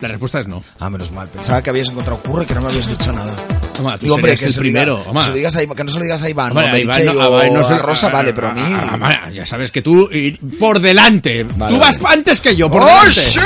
La 0.00 0.08
respuesta 0.08 0.40
es 0.40 0.46
no. 0.46 0.62
Ah, 0.78 0.88
menos 0.88 1.10
mal. 1.12 1.28
Pensaba 1.28 1.62
que 1.62 1.70
habías 1.70 1.88
encontrado 1.90 2.20
curro 2.22 2.42
y 2.42 2.46
que 2.46 2.54
no 2.54 2.60
me 2.62 2.68
habías 2.68 2.86
dicho 2.88 3.12
nada. 3.12 3.34
Home, 3.78 3.98
tú 3.98 4.04
Digo, 4.04 4.14
hombre, 4.14 4.30
serías 4.36 4.40
que 4.40 4.46
el 4.46 4.52
se 4.52 4.60
diga- 4.60 4.62
primero, 4.84 5.02
home. 5.06 5.18
que 5.20 5.24
se 5.24 5.30
lo 5.30 5.36
digas 5.36 5.56
a 5.56 5.62
Iván- 5.64 5.74
que 5.76 5.84
no 5.84 5.90
se 5.90 5.98
lo 5.98 6.04
digas 6.04 6.22
a 6.22 6.30
Iván, 6.30 6.50
Hombre, 6.50 6.64
o 6.64 6.68
a 6.68 6.70
a 6.72 6.78
Iván 6.78 6.86
Meritxell, 6.96 7.06
no- 7.18 7.22
a 7.22 7.28
o 7.28 7.38
Iván 7.42 7.54
no 7.54 7.60
a 7.60 7.64
sé- 7.64 7.78
Rosa, 7.78 8.06
a- 8.06 8.10
vale, 8.10 8.32
pero 8.32 8.48
a 8.50 8.54
mí... 8.54 8.60
a- 8.62 9.24
a- 9.26 9.30
ya 9.30 9.44
sabes 9.46 9.70
que 9.72 9.82
tú, 9.82 10.08
y 10.12 10.30
por 10.32 10.78
delante. 10.80 11.44
tú 11.44 11.54
vale. 11.56 11.78
vas 11.78 11.98
antes 12.04 12.40
que 12.40 12.54
jo, 12.60 12.70
por 12.70 12.82
¡Oh, 12.82 12.86
delante. 12.86 13.12
sí! 13.12 13.38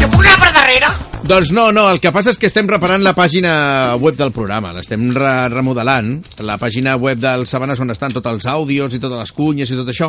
Jo 0.00 0.08
puc 0.10 0.24
anar 0.26 0.38
per 0.40 0.52
darrere? 0.52 0.86
Doncs 1.22 1.52
no, 1.52 1.70
no, 1.70 1.88
el 1.92 2.00
que 2.00 2.10
passa 2.10 2.32
és 2.34 2.38
que 2.38 2.48
estem 2.50 2.66
reparant 2.66 3.00
la 3.04 3.14
pàgina 3.14 3.94
web 3.94 4.16
del 4.18 4.32
programa, 4.34 4.72
l'estem 4.74 5.12
re 5.14 5.48
remodelant, 5.48 6.16
la 6.42 6.56
pàgina 6.58 6.96
web 6.98 7.20
del 7.22 7.46
Sabanes 7.46 7.78
on 7.78 7.92
estan 7.94 8.10
tots 8.12 8.26
els 8.26 8.46
àudios 8.50 8.92
i 8.94 8.98
totes 8.98 9.20
les 9.20 9.30
cunyes 9.32 9.70
i 9.70 9.76
tot 9.78 9.86
això, 9.88 10.08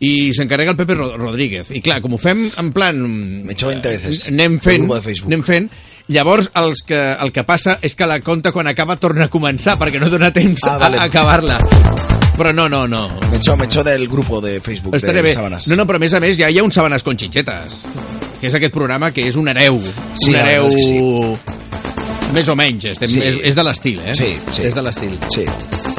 i 0.00 0.32
s'encarrega 0.32 0.70
el 0.72 0.76
Pepe 0.78 0.94
Ro- 0.96 1.12
Rodríguez. 1.18 1.68
I 1.76 1.82
clar, 1.84 2.00
com 2.00 2.14
ho 2.16 2.18
fem 2.18 2.46
en 2.56 2.72
plan... 2.72 2.96
Me 3.44 3.52
echo 3.52 3.68
20 3.68 3.86
veces. 3.88 4.28
Anem 4.32 4.54
El 4.54 4.60
fent, 4.60 4.78
grupo 4.86 4.94
de 4.96 5.02
Facebook. 5.02 5.28
anem 5.34 5.44
fent, 5.44 5.68
llavors 6.08 6.50
els 6.54 6.82
que, 6.86 6.98
el 7.20 7.32
que 7.32 7.42
passa 7.44 7.78
és 7.82 7.94
que 7.98 8.06
la 8.06 8.20
conta 8.20 8.52
quan 8.52 8.66
acaba 8.70 8.96
torna 8.96 9.26
a 9.26 9.30
començar 9.32 9.76
perquè 9.80 9.98
no 10.00 10.08
dona 10.10 10.30
temps 10.32 10.60
Ah, 10.68 10.76
vale. 10.78 10.98
a, 10.98 11.02
a 11.02 11.04
acabar-la. 11.10 11.58
Però 12.36 12.52
no, 12.52 12.68
no, 12.68 12.86
no. 12.86 13.08
Me 13.30 13.38
echo, 13.38 13.56
me 13.56 13.64
echo 13.64 13.82
del 13.82 14.06
grupo 14.08 14.40
de 14.42 14.60
Facebook 14.60 14.94
Estaré 14.94 15.18
de 15.18 15.22
bé. 15.22 15.32
Sábanas. 15.32 15.68
No, 15.68 15.76
no, 15.76 15.86
però 15.86 15.96
a 15.96 16.04
més 16.04 16.12
a 16.14 16.20
més 16.20 16.36
ja 16.38 16.50
hi 16.50 16.58
ha 16.58 16.64
un 16.64 16.70
Sabanes 16.72 17.02
con 17.02 17.16
xinxetes, 17.16 17.80
que 18.40 18.50
és 18.50 18.54
aquest 18.54 18.74
programa 18.74 19.10
que 19.10 19.24
és 19.26 19.36
un 19.40 19.48
hereu. 19.48 19.80
Sí, 20.20 20.30
un 20.30 20.36
hereu... 20.36 20.68
que 20.68 22.34
Més 22.34 22.48
o 22.50 22.56
menys, 22.58 22.84
estem, 22.90 23.08
Sí. 23.08 23.20
és, 23.22 23.36
és 23.52 23.54
de 23.56 23.62
l'estil, 23.64 24.00
eh? 24.04 24.14
Sí, 24.18 24.34
sí. 24.52 24.62
És 24.68 24.74
de 24.74 24.82
l'estil. 24.82 25.14
Sí. 25.32 25.44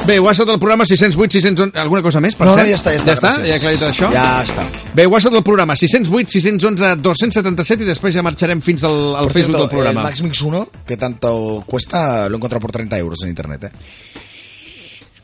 Bé, 0.08 0.18
WhatsApp 0.18 0.48
del 0.48 0.58
programa 0.58 0.86
608, 0.86 1.32
611... 1.36 1.78
Alguna 1.78 2.00
cosa 2.00 2.20
més, 2.24 2.32
per 2.34 2.46
No, 2.48 2.54
no, 2.56 2.62
cert? 2.62 2.70
ja 2.72 2.76
està, 2.78 2.94
ja 2.94 3.02
està, 3.02 3.10
Ja 3.12 3.16
està? 3.18 3.32
gràcies. 3.34 3.44
Ja 3.44 3.52
he 3.52 3.58
aclarit 3.58 3.82
això? 3.90 4.08
Ja 4.14 4.26
està. 4.40 4.64
Bé, 4.96 5.04
WhatsApp 5.06 5.34
del 5.36 5.42
programa 5.44 5.76
608, 5.76 6.32
611, 6.32 6.94
277 7.04 7.84
i 7.84 7.88
després 7.90 8.16
ja 8.16 8.24
marxarem 8.24 8.62
fins 8.64 8.86
al, 8.88 8.96
al 9.20 9.28
Facebook 9.28 9.58
cierto, 9.58 9.58
del 9.66 9.68
programa. 9.68 10.00
El 10.00 10.06
Max 10.08 10.22
Mix 10.24 10.40
1, 10.40 10.62
que 10.88 10.96
tanto 10.96 11.62
cuesta, 11.66 12.26
lo 12.30 12.36
he 12.36 12.38
encontrado 12.38 12.60
por 12.64 12.72
30 12.72 12.96
euros 12.96 13.18
en 13.22 13.28
internet, 13.28 13.64
¿eh? 13.64 13.70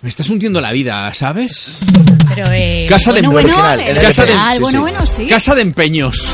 Me 0.02 0.10
estás 0.10 0.28
hundiendo 0.28 0.60
la 0.60 0.70
vida, 0.72 1.14
¿sabes? 1.14 1.78
Pero, 2.28 2.44
eh, 2.52 2.84
Casa 2.86 3.10
de 3.14 3.22
bueno, 3.22 3.32
bueno, 3.32 3.48
original, 3.56 3.80
el 3.80 3.96
el 3.96 4.02
Casa 4.04 4.26
de- 4.26 4.34
bueno, 4.60 4.68
sí. 4.68 4.76
bueno, 4.76 5.06
sí. 5.06 5.26
Casa 5.26 5.54
de 5.54 5.62
empeños. 5.62 6.28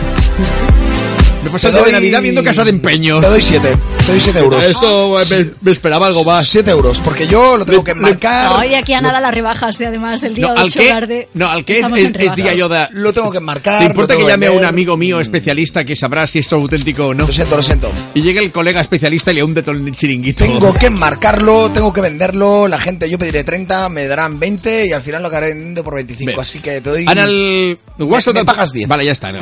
Me 1.43 1.59
día 1.59 1.83
de 1.85 1.93
Navidad 1.93 2.23
viendo 2.23 2.45
Casa 2.45 2.65
de 2.65 2.71
empeños. 2.71 3.21
Te 3.21 3.27
doy 3.29 3.41
7. 3.41 3.77
Te 3.99 4.13
doy 4.13 4.21
7 4.21 4.39
euros. 4.39 4.67
Esto 4.67 5.21
eh, 5.21 5.25
me, 5.31 5.51
me 5.63 5.73
esperaba 5.73 6.07
algo 6.07 6.25
más. 6.25 6.47
7 6.49 6.71
euros, 6.71 7.01
porque 7.01 7.27
yo 7.27 7.57
lo 7.57 7.65
tengo 7.65 7.83
que 7.83 7.95
marcar. 7.95 8.51
No, 8.51 8.65
y 8.65 8.75
aquí 8.75 8.93
a 8.93 9.01
nada 9.01 9.21
las 9.21 9.33
rebajas, 9.35 9.81
además 9.81 10.21
del 10.21 10.35
día 10.35 10.49
No, 10.49 10.53
al 10.59 10.67
8 10.67 10.79
que, 10.79 10.89
tarde. 10.89 11.29
no, 11.35 11.49
al 11.49 11.65
que 11.65 11.81
es, 11.81 11.87
es, 11.87 11.93
es 11.93 12.13
rebajas. 12.13 12.37
diga 12.37 12.55
yo 12.55 12.69
de... 12.69 12.87
Lo 12.93 13.13
tengo 13.13 13.31
que 13.31 13.41
marcar. 13.41 13.79
¿Te 13.79 13.87
importa 13.87 14.17
que 14.17 14.25
llame 14.27 14.47
a 14.47 14.53
un 14.53 14.65
amigo 14.65 14.97
mío 14.97 15.19
especialista 15.21 15.85
que 15.85 15.97
sabrá 15.97 16.27
si 16.27 16.41
esto 16.41 16.57
es 16.57 16.63
auténtico 16.63 17.07
o 17.07 17.15
no? 17.15 17.27
Lo 17.27 17.33
siento, 17.33 17.57
lo 17.57 17.63
siento. 17.63 17.91
Y 18.15 18.23
llega 18.23 18.41
el 18.41 18.53
colega 18.53 18.81
especialista 18.81 19.31
y 19.31 19.35
le 19.35 19.43
hunde 19.45 19.63
todo 19.63 19.75
el 19.75 19.97
chiringuito. 19.97 20.45
Tengo 20.45 20.75
que 20.75 20.91
marcarlo, 20.91 21.71
tengo 21.71 21.93
que 21.93 22.01
venderlo. 22.01 22.69
La 22.69 22.79
gente, 22.79 23.09
yo 23.09 23.19
pediré 23.19 23.45
30, 23.45 23.89
me 23.89 24.07
darán 24.07 24.39
20 24.39 24.87
y 24.87 24.93
al 24.93 25.03
final 25.03 25.23
lo 25.23 25.29
acabaré 25.29 25.49
vendiendo 25.55 25.83
por 25.83 25.95
25. 25.95 26.33
Bé. 26.33 26.41
Así 26.41 26.59
que 26.61 26.81
te 26.81 26.91
doy. 26.91 27.07
El 27.09 27.79
WhatsApp 27.99 28.35
me 28.35 28.45
pagas 28.45 28.73
10. 28.73 28.89
Vale, 28.89 29.05
ja 29.05 29.13
està. 29.13 29.31
No. 29.33 29.41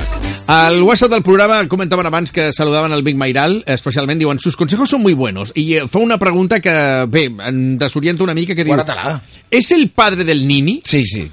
Al 0.48 0.82
WhatsApp 0.82 1.12
del 1.12 1.22
programa 1.22 1.60
comentaven 1.88 2.06
abans 2.06 2.32
que 2.32 2.52
saludaven 2.52 2.92
el 2.92 3.02
Big 3.02 3.16
Mairal, 3.16 3.64
especialment 3.66 4.20
diuen, 4.20 4.38
sus 4.38 4.56
consejos 4.56 4.90
son 4.90 5.00
muy 5.00 5.14
buenos. 5.14 5.52
I 5.56 5.74
eh, 5.74 5.88
fa 5.88 5.98
una 5.98 6.18
pregunta 6.18 6.60
que, 6.60 6.70
bé, 7.08 7.32
en 7.46 7.78
desorienta 7.78 8.22
una 8.22 8.34
mica, 8.34 8.54
que 8.54 8.64
diu... 8.64 8.74
Guárdatela. 8.74 9.22
¿Es 9.50 9.70
el 9.72 9.90
padre 9.90 10.24
del 10.24 10.46
Nini? 10.46 10.82
Sí, 10.84 11.04
sí. 11.06 11.30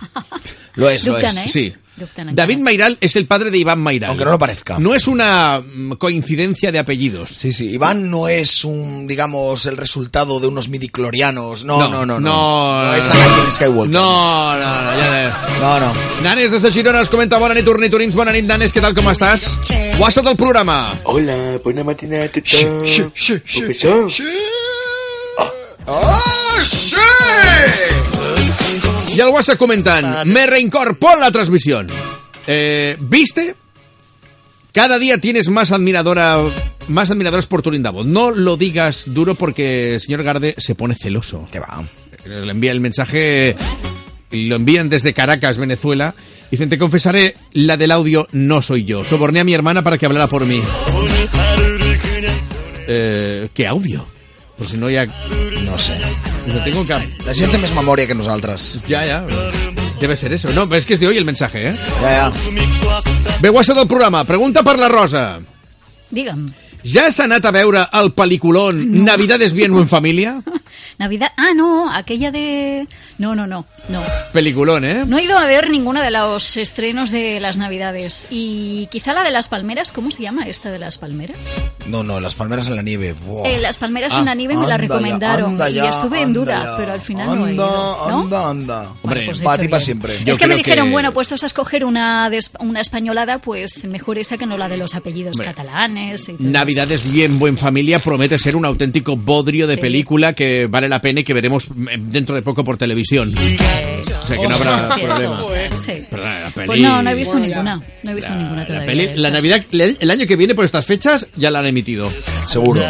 Lo 0.75 0.89
es, 0.89 1.05
lo 1.05 1.13
Dubtan, 1.13 1.37
es. 1.37 1.47
¿eh? 1.47 1.49
Sí. 1.51 1.73
David 2.33 2.57
Mairal 2.59 2.97
es 2.99 3.15
el 3.15 3.25
padre 3.27 3.51
de 3.51 3.57
Iván 3.57 3.79
Mairal. 3.79 4.09
Aunque 4.09 4.25
no 4.25 4.31
lo 4.31 4.37
parezca. 4.37 4.77
No 4.79 4.93
es 4.93 5.07
una 5.07 5.61
mm, 5.61 5.93
coincidencia 5.93 6.71
de 6.71 6.79
apellidos. 6.79 7.31
Sí, 7.31 7.53
sí. 7.53 7.69
Iván 7.71 8.09
no 8.09 8.27
es 8.27 8.65
un, 8.65 9.07
digamos, 9.07 9.65
el 9.65 9.77
resultado 9.77 10.39
de 10.39 10.47
unos 10.47 10.67
midiclorianos. 10.69 11.63
No, 11.63 11.87
no, 11.87 12.05
no. 12.05 12.19
No, 12.19 12.19
No, 12.19 12.85
No 12.85 12.93
es 12.95 13.09
Anakin 13.09 13.51
Skywalker. 13.51 13.91
No, 13.93 14.53
no, 14.57 14.81
no. 14.83 14.95
No, 15.61 15.79
no. 15.79 15.93
Nanes 16.23 16.51
des 16.51 16.61
de 16.61 16.71
Girona 16.71 16.99
ens 16.99 17.09
comenta 17.09 17.37
Bona 17.37 17.55
nit, 17.55 17.67
ornitorins, 17.67 18.15
bona 18.15 18.33
nit, 18.35 18.45
Nanes, 18.47 18.73
què 18.75 18.81
tal, 18.83 18.95
com 18.97 19.07
estàs? 19.11 19.47
WhatsApp 19.99 20.25
del 20.31 20.37
programa. 20.39 20.77
Hola, 21.03 21.35
bona 21.63 21.83
matinada 21.87 22.25
a 22.25 22.29
tothom. 22.29 23.11
¡Oh, 25.87 26.63
sí! 26.63 26.97
Y 29.15 29.21
al 29.21 29.29
WhatsApp 29.29 29.57
comentan, 29.57 30.27
me 30.31 30.45
reincorporo 30.45 31.17
a 31.17 31.25
la 31.25 31.31
transmisión. 31.31 31.87
Eh, 32.47 32.97
¿Viste? 32.99 33.55
Cada 34.73 34.99
día 34.99 35.19
tienes 35.19 35.47
más 35.49 35.71
admiradora, 35.71 36.43
más 36.89 37.09
admiradores 37.09 37.45
por 37.45 37.61
tu 37.61 37.71
linda 37.71 37.91
voz. 37.91 38.05
No 38.05 38.31
lo 38.31 38.57
digas 38.57 39.13
duro 39.13 39.35
porque 39.35 39.93
el 39.95 40.01
señor 40.01 40.23
Garde 40.23 40.53
se 40.57 40.75
pone 40.75 40.95
celoso. 40.95 41.47
Que 41.49 41.59
va. 41.59 41.81
Le 42.25 42.51
envía 42.51 42.71
el 42.71 42.81
mensaje, 42.81 43.55
lo 44.31 44.55
envían 44.57 44.89
desde 44.89 45.13
Caracas, 45.13 45.57
Venezuela. 45.57 46.13
Dicen, 46.51 46.69
te 46.69 46.77
confesaré, 46.77 47.35
la 47.53 47.77
del 47.77 47.91
audio 47.91 48.27
no 48.33 48.61
soy 48.61 48.83
yo. 48.83 49.05
Soborné 49.05 49.39
a 49.39 49.43
mi 49.45 49.53
hermana 49.53 49.81
para 49.81 49.97
que 49.97 50.05
hablara 50.05 50.27
por 50.27 50.45
mí. 50.45 50.61
Eh, 52.87 53.47
¿Qué 53.53 53.65
audio? 53.65 54.05
Pues 54.57 54.71
si 54.71 54.77
no 54.77 54.89
ya... 54.89 55.05
No 55.63 55.77
sé. 55.77 55.97
No 56.45 56.63
tengo 56.63 56.85
que... 56.85 56.97
La 57.25 57.33
gent 57.33 57.51
té 57.51 57.59
més 57.61 57.73
memòria 57.73 58.05
que 58.07 58.15
nosaltres. 58.17 58.75
Ya, 58.87 59.05
ya. 59.05 59.23
Debe 59.99 60.15
ser 60.15 60.33
eso. 60.33 60.49
No, 60.53 60.67
pero 60.67 60.77
es 60.77 60.85
que 60.85 60.93
es 60.95 60.99
de 60.99 61.07
hoy 61.07 61.17
el 61.17 61.25
mensaje, 61.25 61.69
¿eh? 61.69 61.75
Ja, 62.01 62.31
ja. 62.31 62.33
Ve 63.41 63.49
WhatsApp 63.49 63.77
del 63.77 63.87
programa. 63.87 64.23
Pregunta 64.25 64.63
per 64.63 64.77
la 64.79 64.89
Rosa. 64.89 65.39
Digue'm. 66.11 66.45
Ja 66.85 67.07
has 67.07 67.19
anat 67.19 67.43
a 67.45 67.51
veure 67.51 67.87
el 67.93 68.11
pel·liculón 68.13 69.03
Navidades 69.03 69.53
bien 69.53 69.71
o 69.73 69.79
en 69.79 69.87
familia? 69.87 70.41
Navidad. 70.99 71.31
Ah, 71.35 71.53
no, 71.55 71.91
aquella 71.91 72.31
de. 72.31 72.87
No, 73.17 73.35
no, 73.35 73.47
no, 73.47 73.65
no. 73.89 74.01
Peliculón, 74.31 74.85
¿eh? 74.85 75.03
No 75.05 75.17
he 75.17 75.23
ido 75.23 75.37
a 75.37 75.45
ver 75.45 75.69
ninguno 75.69 76.01
de 76.01 76.11
los 76.11 76.55
estrenos 76.57 77.11
de 77.11 77.39
las 77.41 77.57
Navidades. 77.57 78.27
Y 78.29 78.87
quizá 78.91 79.11
la 79.13 79.23
de 79.23 79.31
las 79.31 79.47
palmeras, 79.49 79.91
¿cómo 79.91 80.11
se 80.11 80.21
llama 80.23 80.43
esta 80.47 80.71
de 80.71 80.79
las 80.79 80.97
palmeras? 80.97 81.37
No, 81.87 82.03
no, 82.03 82.19
las 82.19 82.35
palmeras 82.35 82.69
en 82.69 82.75
la 82.77 82.81
nieve. 82.81 83.15
Eh, 83.45 83.57
las 83.59 83.77
palmeras 83.77 84.13
Ah, 84.15 84.19
en 84.19 84.25
la 84.25 84.35
nieve 84.35 84.53
me 84.55 84.67
la 84.67 84.75
Anda 84.75 84.77
ya, 84.77 84.77
recomendaron 84.77 85.49
anda 85.51 85.69
y 85.69 85.73
ya, 85.73 85.89
estuve 85.89 86.19
en 86.19 86.25
anda 86.27 86.39
duda, 86.39 86.63
ya. 86.63 86.77
pero 86.77 86.91
al 86.93 87.01
final 87.01 87.27
no 87.27 87.47
he 87.47 87.51
Anda, 87.51 87.53
ido. 87.53 88.07
¿no? 88.09 88.21
anda, 88.21 88.49
anda. 88.49 88.91
Hombre, 89.01 89.25
pues 89.25 89.41
para 89.41 89.61
ti 89.61 89.67
para 89.67 89.81
siempre. 89.81 90.23
Yo 90.23 90.31
es 90.33 90.37
que 90.37 90.47
me 90.47 90.55
dijeron, 90.55 90.87
que- 90.87 90.91
bueno, 90.93 91.11
puestos 91.13 91.43
a 91.43 91.45
escoger 91.47 91.83
una, 91.83 92.29
una 92.59 92.79
españolada, 92.81 93.39
pues 93.39 93.83
mejor 93.85 94.17
esa 94.17 94.37
que 94.37 94.45
no 94.45 94.57
la 94.57 94.69
de 94.69 94.77
los 94.77 94.95
apellidos 94.95 95.37
Hombre. 95.39 95.47
catalanes. 95.53 96.29
Y 96.29 96.33
todo 96.33 96.47
Navidades 96.75 97.09
bien 97.09 97.39
buen 97.39 97.57
familia 97.57 97.99
promete 97.99 98.37
ser 98.37 98.53
un 98.57 98.65
auténtico 98.65 99.15
bodrio 99.15 99.65
de 99.65 99.75
Sí. 99.75 99.81
película 99.81 100.33
que 100.33 100.67
vale 100.67 100.89
la 100.89 100.99
pena 100.99 101.21
y 101.21 101.23
que 101.23 101.33
veremos 101.33 101.67
eh, 101.89 101.95
dentro 101.97 102.35
de 102.35 102.41
poco 102.41 102.65
por 102.65 102.75
televisión. 102.75 103.33
O 103.33 104.27
sea 104.27 104.35
que 104.37 104.47
no 104.47 104.55
habrá 104.55 104.89
problema. 104.95 105.41
Sí. 105.85 105.93
La 106.11 106.49
peli... 106.53 106.67
Pues 106.67 106.81
no, 106.81 107.01
no 107.01 107.09
he 107.09 107.15
visto 107.15 107.39
ninguna. 107.39 107.81
No 108.03 108.11
he 108.11 108.15
visto 108.15 108.35
ninguna 108.35 108.57
La, 108.61 108.65
todavía. 108.67 108.87
peli- 108.87 109.07
de 109.07 109.15
la. 109.19 109.29
Navidad, 109.31 109.63
el 109.71 110.11
año 110.11 110.25
que 110.27 110.35
viene 110.35 110.53
por 110.53 110.65
estas 110.65 110.85
fechas 110.85 111.27
ya 111.37 111.49
la 111.49 111.59
han 111.59 111.67
emitido. 111.67 112.09
Seguro. 112.49 112.81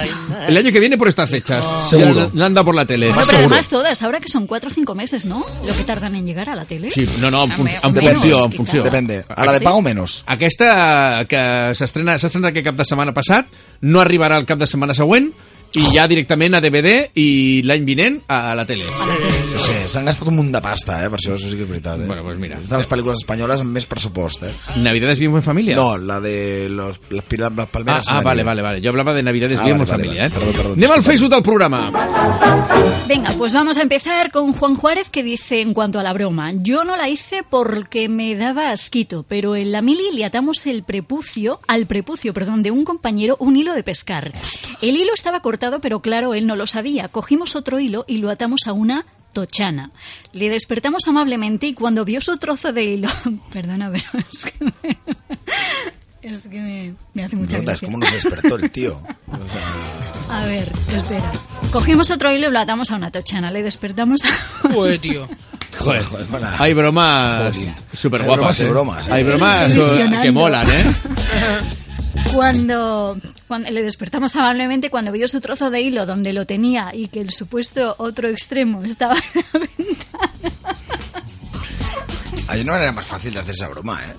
El 0.47 0.57
año 0.57 0.71
que 0.71 0.79
viene 0.79 0.97
por 0.97 1.07
estas 1.07 1.29
fechas. 1.29 1.63
Seguro. 1.87 2.13
La- 2.13 2.29
la 2.33 2.45
han 2.47 2.53
dado 2.55 2.65
por 2.65 2.75
la 2.75 2.85
tele. 2.85 3.07
Bueno, 3.09 3.21
pero 3.25 3.37
además 3.39 3.67
todas, 3.67 4.01
ahora 4.01 4.19
que 4.19 4.29
son 4.29 4.47
cuatro 4.47 4.69
o 4.71 4.73
cinco 4.73 4.95
meses, 4.95 5.25
¿no? 5.27 5.45
Lo 5.65 5.75
que 5.75 5.83
tardan 5.83 6.15
en 6.15 6.25
llegar 6.25 6.49
a 6.49 6.55
la 6.55 6.65
tele. 6.65 6.89
Sí, 6.89 7.07
no, 7.19 7.29
no, 7.29 7.43
en, 7.43 7.51
fun 7.51 7.67
Home, 7.67 7.79
en 7.83 7.93
menos, 7.93 8.13
funció, 8.19 8.37
en 8.37 8.49
quizá. 8.49 8.57
funció. 8.57 8.83
Depende. 8.83 9.25
A 9.29 9.45
la 9.45 9.53
de 9.53 9.61
pago 9.61 9.81
menos. 9.81 10.23
Aquesta 10.25 11.25
que 11.29 11.75
s'estrena 11.75 12.17
s'ha 12.19 12.27
estrenat 12.27 12.51
aquest 12.53 12.65
cap 12.65 12.75
de 12.79 12.85
setmana 12.87 13.13
passat, 13.13 13.45
no 13.81 14.01
arribarà 14.01 14.37
el 14.37 14.45
cap 14.45 14.59
de 14.59 14.67
setmana 14.67 14.93
següent 14.97 15.31
i 15.75 15.85
ja 15.95 16.07
directament 16.07 16.55
a 16.55 16.61
DVD 16.61 17.09
i 17.15 17.61
l'any 17.65 17.85
vinent 17.85 18.21
a 18.27 18.53
la 18.55 18.65
tele. 18.65 18.85
No 18.85 19.59
sé, 19.59 19.89
s'han 19.91 20.05
gastat 20.05 20.27
un 20.31 20.35
munt 20.39 20.51
de 20.53 20.61
pasta, 20.63 21.01
eh, 21.05 21.09
per 21.09 21.19
això, 21.19 21.35
això 21.35 21.49
sí 21.49 21.55
que 21.57 21.63
és 21.63 21.69
veritat. 21.69 21.99
Eh? 22.01 22.05
Bueno, 22.07 22.23
pues 22.23 22.37
mira. 22.37 22.57
És 22.61 22.69
de 22.69 22.77
les 22.77 22.87
pel·lícules 22.89 23.21
espanyoles 23.21 23.61
amb 23.61 23.71
més 23.75 23.85
pressupost, 23.85 24.43
eh? 24.43 24.51
¿Navidades 24.77 25.19
bien 25.19 25.35
en 25.35 25.43
familia? 25.43 25.75
No, 25.75 25.97
la 25.97 26.19
de 26.21 26.67
los, 26.69 26.99
las, 27.09 27.25
las 27.29 27.49
Ah, 27.59 27.65
palmeras. 27.65 28.05
ah 28.09 28.15
la 28.15 28.21
vale, 28.23 28.43
vale, 28.43 28.61
vale. 28.61 28.81
Yo 28.81 28.89
hablaba 28.91 29.13
de 29.13 29.23
Navidades 29.23 29.59
Ah, 29.59 29.65
bien 29.65 29.77
vale, 29.77 29.83
en 29.83 29.89
vale, 29.89 30.03
familia, 30.03 30.21
vale. 30.23 30.35
¿eh? 30.35 30.39
Perdón, 30.39 30.53
perdón, 30.55 30.73
Anem 30.77 30.91
al. 30.91 31.03
Facebook 31.03 31.29
del 31.31 31.43
programa. 31.43 31.91
Venga, 33.07 33.31
pues 33.37 33.53
vamos 33.53 33.77
a 33.77 33.81
empezar 33.81 34.31
con 34.31 34.53
Juan 34.53 34.75
Juárez 34.75 35.09
que 35.09 35.23
dice 35.23 35.61
en 35.61 35.73
cuanto 35.73 35.99
a 35.99 36.03
la 36.03 36.13
broma, 36.13 36.51
yo 36.53 36.83
no 36.83 36.95
la 36.95 37.09
hice 37.09 37.43
porque 37.49 38.09
me 38.09 38.35
daba 38.35 38.69
asquito, 38.71 39.23
pero 39.27 39.55
en 39.55 39.71
la 39.71 39.81
mili 39.81 40.11
le 40.13 40.25
atamos 40.25 40.65
el 40.65 40.83
prepucio, 40.83 41.59
al 41.67 41.85
prepucio, 41.85 42.33
perdón, 42.33 42.63
de 42.63 42.71
un 42.71 42.83
compañero 42.85 43.35
un 43.39 43.57
hilo 43.57 43.73
de 43.73 43.83
pescar. 43.83 44.31
El 44.81 44.95
hilo 44.95 45.13
estaba 45.13 45.41
cortado, 45.41 45.64
pero 45.81 46.01
claro, 46.01 46.33
él 46.33 46.47
no 46.47 46.55
lo 46.55 46.67
sabía. 46.67 47.07
Cogimos 47.09 47.55
otro 47.55 47.79
hilo 47.79 48.05
y 48.07 48.17
lo 48.17 48.29
atamos 48.29 48.67
a 48.67 48.73
una 48.73 49.05
tochana. 49.33 49.91
Le 50.31 50.49
despertamos 50.49 51.07
amablemente 51.07 51.67
y 51.67 51.73
cuando 51.73 52.05
vio 52.05 52.21
su 52.21 52.37
trozo 52.37 52.71
de 52.73 52.83
hilo, 52.83 53.09
perdona, 53.53 53.91
pero 53.91 54.05
es 54.31 54.45
que 54.45 54.63
me, 54.65 54.97
es 56.21 56.41
que 56.47 56.61
me, 56.61 56.93
me 57.13 57.23
hace 57.25 57.35
mucha 57.35 57.59
gracia. 57.59 57.85
como 57.85 57.97
nos 57.99 58.11
despertó 58.11 58.55
el 58.55 58.71
tío. 58.71 58.99
O 59.27 60.27
sea, 60.27 60.39
A 60.39 60.45
ver, 60.45 60.71
espera. 60.95 61.31
Cogimos 61.71 62.09
otro 62.11 62.31
hilo 62.31 62.47
y 62.47 62.51
lo 62.51 62.59
atamos 62.59 62.89
a 62.91 62.95
una 62.95 63.11
tochana. 63.11 63.51
Le 63.51 63.61
despertamos 63.61 64.21
a... 64.23 64.67
Joder, 64.73 64.99
tío. 64.99 65.27
Joder, 65.77 66.03
hay 66.57 66.73
bromas 66.73 67.53
súper 67.93 68.21
Hay 68.21 68.27
bromas 68.27 68.39
guapas, 68.39 68.59
y 68.59 68.63
¿eh? 68.63 68.69
bromas. 68.69 69.09
Hay 69.09 69.23
bromas 69.25 69.71
eh, 69.71 69.75
Visionando. 69.75 70.21
que 70.21 70.31
molan, 70.31 70.69
¿eh? 70.71 70.85
Cuando, 72.33 73.17
le 73.49 73.83
despertamos 73.83 74.35
amablemente 74.35 74.89
cuando 74.89 75.11
vio 75.11 75.27
su 75.27 75.39
trozo 75.39 75.69
de 75.69 75.81
hilo 75.81 76.05
donde 76.05 76.33
lo 76.33 76.45
tenía 76.45 76.93
y 76.93 77.07
que 77.07 77.21
el 77.21 77.29
supuesto 77.29 77.95
otro 77.99 78.27
extremo 78.27 78.83
estaba 78.83 79.15
en 79.15 79.87
la 79.87 80.31
Hay 82.47 82.61
una 82.61 82.73
manera 82.73 82.91
más 82.91 83.05
fácil 83.07 83.33
de 83.33 83.39
hacer 83.39 83.55
esa 83.55 83.67
broma, 83.67 83.99
¿eh? 84.03 84.13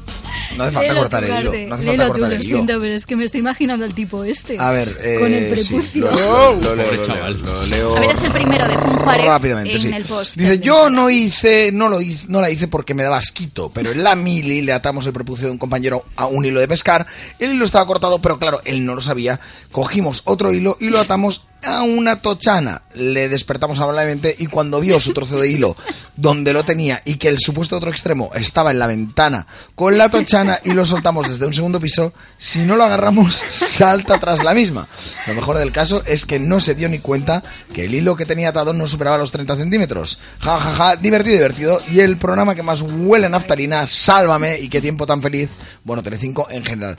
No 0.56 0.64
hace 0.64 0.73
falta 0.73 0.88
Léelo 0.88 1.00
cortar 1.00 1.25
el 1.25 1.30
hilo. 1.30 1.52
No 1.68 1.75
hace 1.75 1.85
léelo 1.85 1.97
falta 1.99 2.06
cortar 2.09 2.21
lo 2.21 2.26
el 2.37 2.45
hilo. 2.45 2.56
siento, 2.56 2.80
pero 2.80 2.95
es 2.95 3.06
que 3.06 3.16
me 3.16 3.25
estoy 3.25 3.40
imaginando 3.40 3.85
al 3.85 3.95
tipo 3.95 4.25
este. 4.25 4.59
A 4.59 4.71
ver, 4.71 4.97
eh, 5.02 5.16
Con 5.21 5.33
el 5.33 5.59
sí, 5.59 5.75
prepucio. 5.75 6.11
lo, 6.11 6.11
lo- 6.11 6.54
lo 6.61 6.75
leo, 6.75 6.85
Pobre 6.87 6.97
lo 6.97 7.04
chaval. 7.04 7.42
leo, 7.42 7.54
lo 7.54 7.66
leo 7.66 7.97
A 7.97 8.00
ver, 8.00 8.11
es 8.11 8.23
el 8.23 8.33
primero 8.33 8.68
de 8.68 8.75
Juárez 8.76 9.26
rápidamente, 9.26 9.73
en 9.75 9.80
sí. 9.80 9.92
el 9.92 10.04
post. 10.04 10.37
Dice, 10.37 10.59
yo 10.59 10.90
no 10.90 11.09
hice, 11.11 11.71
no 11.73 11.88
lo 11.88 12.00
hice, 12.00 12.26
no 12.28 12.40
la 12.40 12.50
hice 12.50 12.68
porque 12.68 12.95
me 12.95 13.02
daba 13.04 13.18
asquito, 13.18 13.71
pero 13.73 13.92
en 13.92 14.02
la 14.02 14.14
mili 14.16 14.62
le 14.62 14.73
atamos 14.73 15.06
el 15.06 15.12
prepucio 15.12 15.47
de 15.47 15.52
un 15.52 15.59
compañero 15.59 16.04
a 16.16 16.26
un 16.26 16.45
hilo 16.45 16.61
de 16.61 16.68
pescar, 16.68 17.06
el 17.38 17.52
hilo 17.52 17.64
estaba 17.64 17.87
cortado, 17.87 18.21
pero 18.21 18.38
claro, 18.38 18.61
él 18.64 18.85
no 18.85 18.95
lo 18.95 19.02
sabía, 19.02 19.38
cogimos 19.71 20.23
otro 20.25 20.52
hilo 20.52 20.76
y 20.80 20.88
lo 20.88 20.99
atamos 21.00 21.42
a 21.66 21.82
una 21.82 22.16
tochana, 22.23 22.82
le 22.94 23.28
despertamos 23.28 23.78
amablemente 23.80 24.35
y 24.38 24.46
cuando 24.46 24.80
vio 24.80 25.00
su 25.00 25.12
trozo 25.12 25.38
de 25.38 25.50
hilo 25.50 25.76
donde 26.16 26.52
lo 26.52 26.64
tenía 26.64 27.02
y 27.04 27.16
que 27.16 27.28
el 27.28 27.38
supuesto 27.38 27.76
otro 27.76 27.90
extremo 27.90 28.30
estaba 28.35 28.70
en 28.70 28.78
la 28.78 28.87
ventana 28.87 29.46
con 29.75 29.99
la 29.99 30.08
tochana 30.08 30.61
y 30.64 30.73
lo 30.73 30.87
soltamos 30.87 31.28
desde 31.28 31.46
un 31.46 31.52
segundo 31.52 31.80
piso, 31.80 32.12
si 32.38 32.61
no 32.61 32.76
lo 32.76 32.85
agarramos 32.85 33.44
salta 33.50 34.18
tras 34.18 34.44
la 34.44 34.54
misma. 34.54 34.87
Lo 35.26 35.35
mejor 35.35 35.58
del 35.58 35.73
caso 35.73 36.02
es 36.06 36.25
que 36.25 36.38
no 36.38 36.61
se 36.61 36.75
dio 36.75 36.88
ni 36.88 37.00
cuenta 37.00 37.42
que 37.75 37.85
el 37.85 37.94
hilo 37.94 38.16
que 38.16 38.26
tenía 38.26 38.50
atado 38.50 38.73
no 38.73 38.87
superaba 38.87 39.18
los 39.18 39.32
30 39.32 39.56
centímetros. 39.56 40.18
Ja, 40.40 40.58
ja, 40.58 40.75
ja, 40.75 40.96
divertido, 40.96 41.37
divertido. 41.37 41.80
Y 41.90 42.00
el 42.00 42.16
programa 42.16 42.54
que 42.54 42.62
más 42.62 42.82
huele 42.82 43.26
a 43.26 43.28
naftalina, 43.28 43.87
Sálvame, 43.87 44.58
y 44.58 44.68
qué 44.68 44.80
tiempo 44.80 45.06
tan 45.06 45.20
feliz. 45.20 45.50
Bueno, 45.85 46.02
Telecinco 46.02 46.46
en 46.50 46.64
general. 46.64 46.96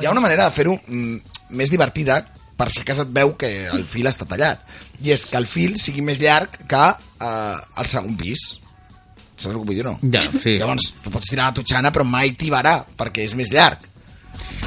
Hi 0.00 0.06
ha 0.06 0.10
una 0.10 0.20
manera 0.20 0.44
de 0.48 0.54
fer-ho 0.54 0.74
mm, 0.74 1.16
més 1.56 1.70
divertida 1.72 2.24
per 2.56 2.68
si 2.70 2.82
a 2.82 2.86
casa 2.86 3.06
et 3.06 3.14
veu 3.14 3.34
que 3.38 3.50
el 3.66 3.86
fil 3.88 4.08
està 4.10 4.26
tallat. 4.28 4.62
I 5.02 5.14
és 5.14 5.26
que 5.30 5.38
el 5.40 5.48
fil 5.50 5.78
sigui 5.80 6.04
més 6.06 6.20
llarg 6.22 6.60
que 6.70 6.84
eh, 6.90 7.56
el 7.80 7.90
segon 7.90 8.18
pis. 8.20 8.44
Saps 9.34 9.50
el 9.50 9.58
que 9.58 9.66
vull 9.66 9.74
dir, 9.74 9.86
no? 9.86 9.96
Ja, 10.14 10.22
sí. 10.42 10.54
Llavors, 10.60 10.92
tu 11.02 11.10
pots 11.10 11.30
tirar 11.30 11.50
la 11.50 11.56
totxana, 11.56 11.90
però 11.94 12.06
mai 12.06 12.36
tibarà, 12.38 12.78
perquè 12.98 13.26
és 13.26 13.34
més 13.38 13.50
llarg. 13.54 13.82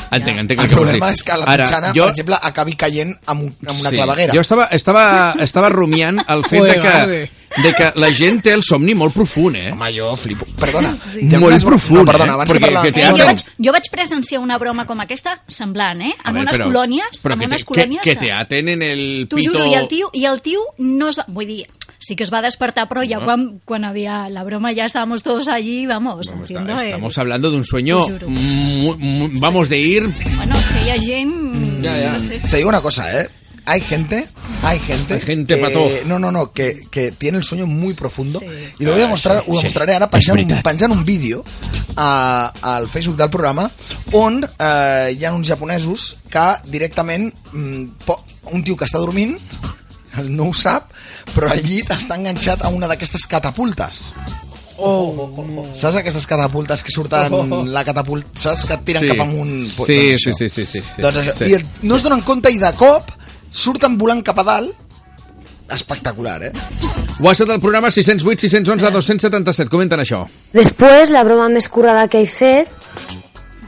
Entenc, 0.09 0.39
entenc 0.39 0.59
El 0.59 0.65
el 0.65 0.69
que 0.69 0.75
vols 0.75 0.85
problema 0.87 1.07
dir. 1.07 1.13
és 1.15 1.23
que 1.23 1.37
la 1.37 1.45
Ara, 1.45 1.63
totxana, 1.65 1.87
jo- 1.93 2.03
per 2.03 2.11
exemple, 2.11 2.37
acabi 2.41 2.75
caient 2.75 3.15
amb, 3.25 3.41
amb 3.67 3.79
una 3.81 3.89
Sí. 3.89 3.95
claveguera. 3.95 4.33
Jo 4.33 4.41
estava, 4.41 4.65
estava, 4.71 5.35
estava 5.39 5.69
rumiant 5.69 6.21
el 6.27 6.43
fet 6.45 6.51
de 6.51 6.59
Joder, 6.59 6.81
que, 6.81 6.87
Garde. 6.87 7.31
de 7.63 7.73
que 7.73 7.91
la 7.99 8.13
gent 8.13 8.41
té 8.41 8.53
el 8.53 8.63
somni 8.63 8.95
molt 8.95 9.13
profund, 9.13 9.55
eh? 9.57 9.71
Home, 9.73 9.91
jo 9.97 10.15
flipo. 10.15 10.45
Perdona. 10.57 10.95
Sí. 10.95 11.23
Molt 11.23 11.63
profund, 11.65 11.99
no, 11.99 12.05
perdona, 12.05 12.31
eh? 12.31 12.35
abans 12.35 12.51
que 12.51 12.57
Perquè 12.59 12.67
parlàvem- 12.71 12.93
que 12.93 13.01
Eh, 13.01 13.09
jo, 13.11 13.25
vaig, 13.25 13.43
jo 13.65 13.71
vaig 13.73 13.89
presenciar 13.91 14.39
una 14.41 14.57
broma 14.57 14.85
com 14.85 14.99
aquesta, 15.01 15.41
semblant, 15.47 16.01
eh? 16.01 16.13
En 16.13 16.15
A 16.23 16.31
veure, 16.31 16.41
unes 16.47 16.55
però- 16.57 16.65
colònies, 16.71 17.21
però 17.23 17.33
en 17.33 17.39
que, 17.39 17.45
unes 17.45 17.57
te, 17.61 17.65
que, 17.73 17.73
colònies... 17.81 18.01
que 18.01 18.15
de- 18.15 18.19
te 18.21 18.31
aten 18.31 18.69
en 18.69 18.81
el 18.81 19.27
T'ho 19.29 19.35
pito... 19.35 19.51
juro, 19.51 19.65
i 19.65 19.73
el 19.73 19.87
tio, 19.89 20.09
i 20.13 20.25
el 20.25 20.41
tio 20.41 20.61
no 20.77 21.09
es 21.09 21.19
va... 21.19 21.25
Vull 21.27 21.47
dir, 21.47 21.67
sí 21.99 22.15
que 22.15 22.23
es 22.23 22.31
va 22.33 22.41
despertar, 22.41 22.87
però 22.89 23.01
ja 23.07 23.17
No. 23.19 23.25
quan, 23.25 23.59
quan 23.65 23.83
havia 23.85 24.29
la 24.29 24.43
broma 24.43 24.71
ya 24.71 24.85
estábamos 24.85 25.23
todos 25.23 25.47
allí, 25.47 25.85
vamos, 25.85 26.31
haciendo 26.31 26.79
el- 26.79 26.85
Estamos 26.87 27.17
hablando 27.17 27.51
de 27.51 27.57
un 27.57 27.63
sueño, 27.65 28.05
vamos 29.39 29.69
de 29.69 29.79
ir... 29.79 30.09
Bueno, 30.35 30.55
es 30.57 30.67
que 30.67 30.79
hi 30.87 30.89
ha 30.91 30.99
gent... 31.01 31.81
Ya, 31.83 31.97
ya. 31.99 32.11
No 32.13 32.19
sé. 32.19 32.39
Te 32.39 32.57
digo 32.57 32.69
una 32.69 32.81
cosa, 32.81 33.21
¿eh? 33.21 33.29
Hay 33.69 33.81
gente, 33.81 34.25
hay 34.63 34.79
gente, 34.79 35.15
Hay 35.15 35.19
gente 35.19 35.55
que, 35.55 35.61
pató. 35.61 35.89
no, 36.05 36.17
no, 36.19 36.31
no, 36.31 36.53
que, 36.53 36.87
que 36.89 37.11
tiene 37.11 37.37
el 37.39 37.43
sueño 37.43 37.67
muy 37.67 37.93
profundo 37.93 38.39
Sí. 38.39 38.45
y 38.79 38.85
lo 38.85 38.93
voy 38.93 39.01
a 39.01 39.05
Ah, 39.05 39.09
mostrar, 39.09 39.37
sí, 39.39 39.43
ho 39.51 39.51
sí. 39.55 39.57
demostraré 39.57 39.93
ara 39.93 40.09
penjant 40.09 40.39
un, 40.39 40.61
penjant 40.63 40.93
un 40.93 41.03
vídeo 41.03 41.43
a, 41.97 42.53
al 42.61 42.87
Facebook 42.87 43.17
del 43.17 43.29
programa 43.29 43.69
on 44.13 44.39
eh, 44.57 45.17
hi 45.19 45.25
ha 45.25 45.33
uns 45.33 45.49
japonesos 45.49 46.15
que 46.31 46.45
directament 46.71 47.33
mm, 47.51 47.83
po- 48.05 48.23
un 48.53 48.63
tio 48.63 48.77
que 48.79 48.85
està 48.87 48.99
dormint 49.03 49.35
no 50.23 50.49
ho 50.49 50.53
sap, 50.53 50.89
però 51.35 51.51
al 51.51 51.61
llit 51.65 51.89
està 51.93 52.15
enganxat 52.17 52.63
a 52.65 52.69
una 52.73 52.87
d'aquestes 52.87 53.25
catapultes. 53.27 54.13
Oh, 54.79 55.65
Saps 55.73 55.95
aquestes 55.97 56.27
catapultes 56.29 56.83
que 56.85 56.91
surten 56.93 57.33
la 57.73 57.81
catapulta, 57.83 58.29
saps 58.37 58.65
que 58.65 58.73
et 58.75 58.83
tiren 58.85 59.01
Sí. 59.03 59.07
cap 59.09 59.21
amunt? 59.25 59.53
Sí, 59.87 59.95
doncs 60.11 60.23
sí, 60.23 60.33
sí, 60.33 60.49
sí, 60.49 60.65
sí, 60.65 60.81
sí. 60.81 61.01
Doncs 61.01 61.17
això. 61.17 61.33
Sí. 61.33 61.45
I 61.49 61.55
el, 61.55 61.65
no 61.81 61.95
es 61.95 62.03
donen 62.05 62.21
compte 62.21 62.51
i 62.53 62.59
de 62.61 62.69
cop 62.77 63.09
surten 63.49 63.97
volant 63.97 64.21
cap 64.23 64.37
a 64.39 64.43
dalt. 64.43 64.75
Espectacular, 65.73 66.43
eh? 66.43 66.51
WhatsApp 67.19 67.49
del 67.49 67.59
programa 67.59 67.89
608 67.91 68.39
611 68.47 68.91
277. 68.91 69.69
Comenten 69.69 69.99
això. 69.99 70.21
Después, 70.53 71.09
la 71.09 71.23
broma 71.25 71.49
més 71.49 71.67
currada 71.67 72.07
que 72.07 72.21
he 72.21 72.27
fet, 72.27 72.69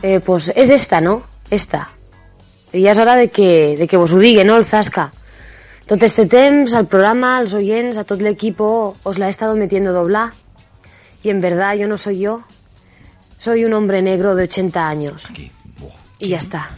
eh, 0.02 0.20
pues 0.22 0.52
és 0.56 0.70
esta, 0.70 1.02
no? 1.02 1.24
Esta. 1.50 1.90
I 2.72 2.84
ja 2.86 2.92
és 2.94 3.00
hora 3.02 3.16
de 3.18 3.28
que, 3.34 3.76
de 3.80 3.88
que 3.88 3.98
vos 3.98 4.12
ho 4.14 4.20
digui, 4.22 4.44
no, 4.46 4.56
el 4.58 4.64
Zasca? 4.66 5.10
Tot 5.90 6.04
este 6.06 6.28
temps, 6.30 6.76
al 6.78 6.86
programa, 6.86 7.32
als 7.40 7.56
oients, 7.58 7.98
a 7.98 8.04
tot 8.06 8.22
l'equipo, 8.22 8.96
os 9.04 9.18
la 9.18 9.26
he 9.26 9.32
estado 9.34 9.56
metiendo 9.58 9.92
doblar. 9.92 10.34
Y 11.24 11.32
en 11.32 11.42
verdad 11.42 11.74
yo 11.76 11.88
no 11.88 11.98
soy 11.98 12.20
yo. 12.20 12.44
Soy 13.40 13.66
un 13.66 13.74
hombre 13.74 14.02
negro 14.04 14.36
de 14.36 14.44
80 14.44 14.88
años. 14.88 15.28
Y 16.20 16.28
ya 16.30 16.38
está. 16.38 16.78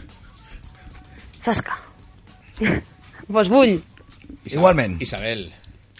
Zasca. 1.42 1.78
pues 3.32 3.48
bull. 3.48 3.82
Igualment. 4.46 5.02
Isabel. 5.02 5.52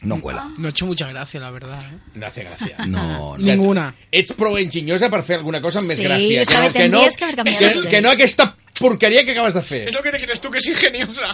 No 0.03 0.21
cuela. 0.21 0.51
No 0.57 0.67
ha 0.67 0.71
hecho 0.71 0.87
mucha 0.87 1.07
gracia, 1.09 1.39
la 1.39 1.51
verdad. 1.51 1.81
¿eh? 1.93 1.99
No 2.15 2.27
hace 2.27 2.45
gràcia. 2.49 2.87
No, 2.87 3.33
O 3.33 3.37
sea, 3.39 3.55
Ninguna. 3.55 3.95
Ets 4.11 4.33
prou 4.35 4.57
enginyosa 4.59 5.11
per 5.13 5.21
fer 5.23 5.37
alguna 5.39 5.61
cosa 5.63 5.79
amb 5.79 5.93
més 5.93 6.01
Sí, 6.01 6.09
gràcia. 6.09 6.43
Que 6.43 6.51
sabe, 6.51 6.67
no, 6.67 6.73
que, 6.73 6.89
no, 6.89 7.01
que 7.07 7.25
haver 7.25 7.55
que, 7.59 7.83
que, 7.83 7.97
de- 7.97 8.01
no 8.03 8.11
aquesta 8.11 8.57
porqueria 8.81 9.23
que 9.25 9.31
acabas 9.37 9.55
de 9.55 9.63
fer. 9.63 9.89
Eso 9.89 10.03
que 10.03 10.11
te 10.11 10.19
crees 10.19 10.41
tú 10.41 10.51
que 10.51 10.59
es 10.59 10.67
ingeniosa. 10.67 11.31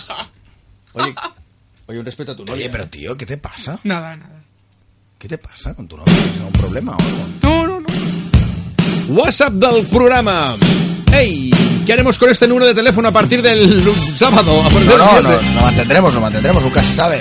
Oye, 0.92 1.14
oye, 1.88 1.98
un 1.98 2.04
respeto 2.04 2.32
a 2.32 2.36
tu 2.36 2.44
novia. 2.44 2.54
Oye, 2.54 2.68
pero 2.70 2.88
tío, 2.88 3.16
¿qué 3.16 3.26
te 3.26 3.36
pasa? 3.38 3.78
Nada, 3.84 4.16
nada. 4.16 4.42
¿Qué 5.18 5.26
te 5.28 5.38
pasa 5.38 5.74
con 5.74 5.88
tu 5.88 5.96
novia? 5.96 6.12
¿Tienes 6.14 6.36
algún 6.36 6.52
problema 6.52 6.92
o 6.96 7.00
algo? 7.00 7.26
No, 7.42 7.66
no, 7.66 7.80
no. 7.80 7.86
WhatsApp 9.20 9.52
del 9.54 9.86
programa. 9.86 10.54
Hey, 11.10 11.50
¿qué 11.86 11.92
haremos 11.94 12.18
con 12.18 12.28
este 12.30 12.46
número 12.46 12.66
de 12.66 12.74
teléfono 12.74 13.08
a 13.08 13.12
partir 13.12 13.40
del 13.42 13.82
sábado? 14.16 14.60
A 14.60 14.64
partir 14.68 14.86
No, 14.86 14.96
no, 14.98 15.22
no, 15.22 15.30
lo 15.32 15.60
mantendremos, 15.62 16.14
lo 16.14 16.20
mantendremos, 16.20 16.62
nunca 16.62 16.82
se 16.82 16.94
sabe. 16.94 17.20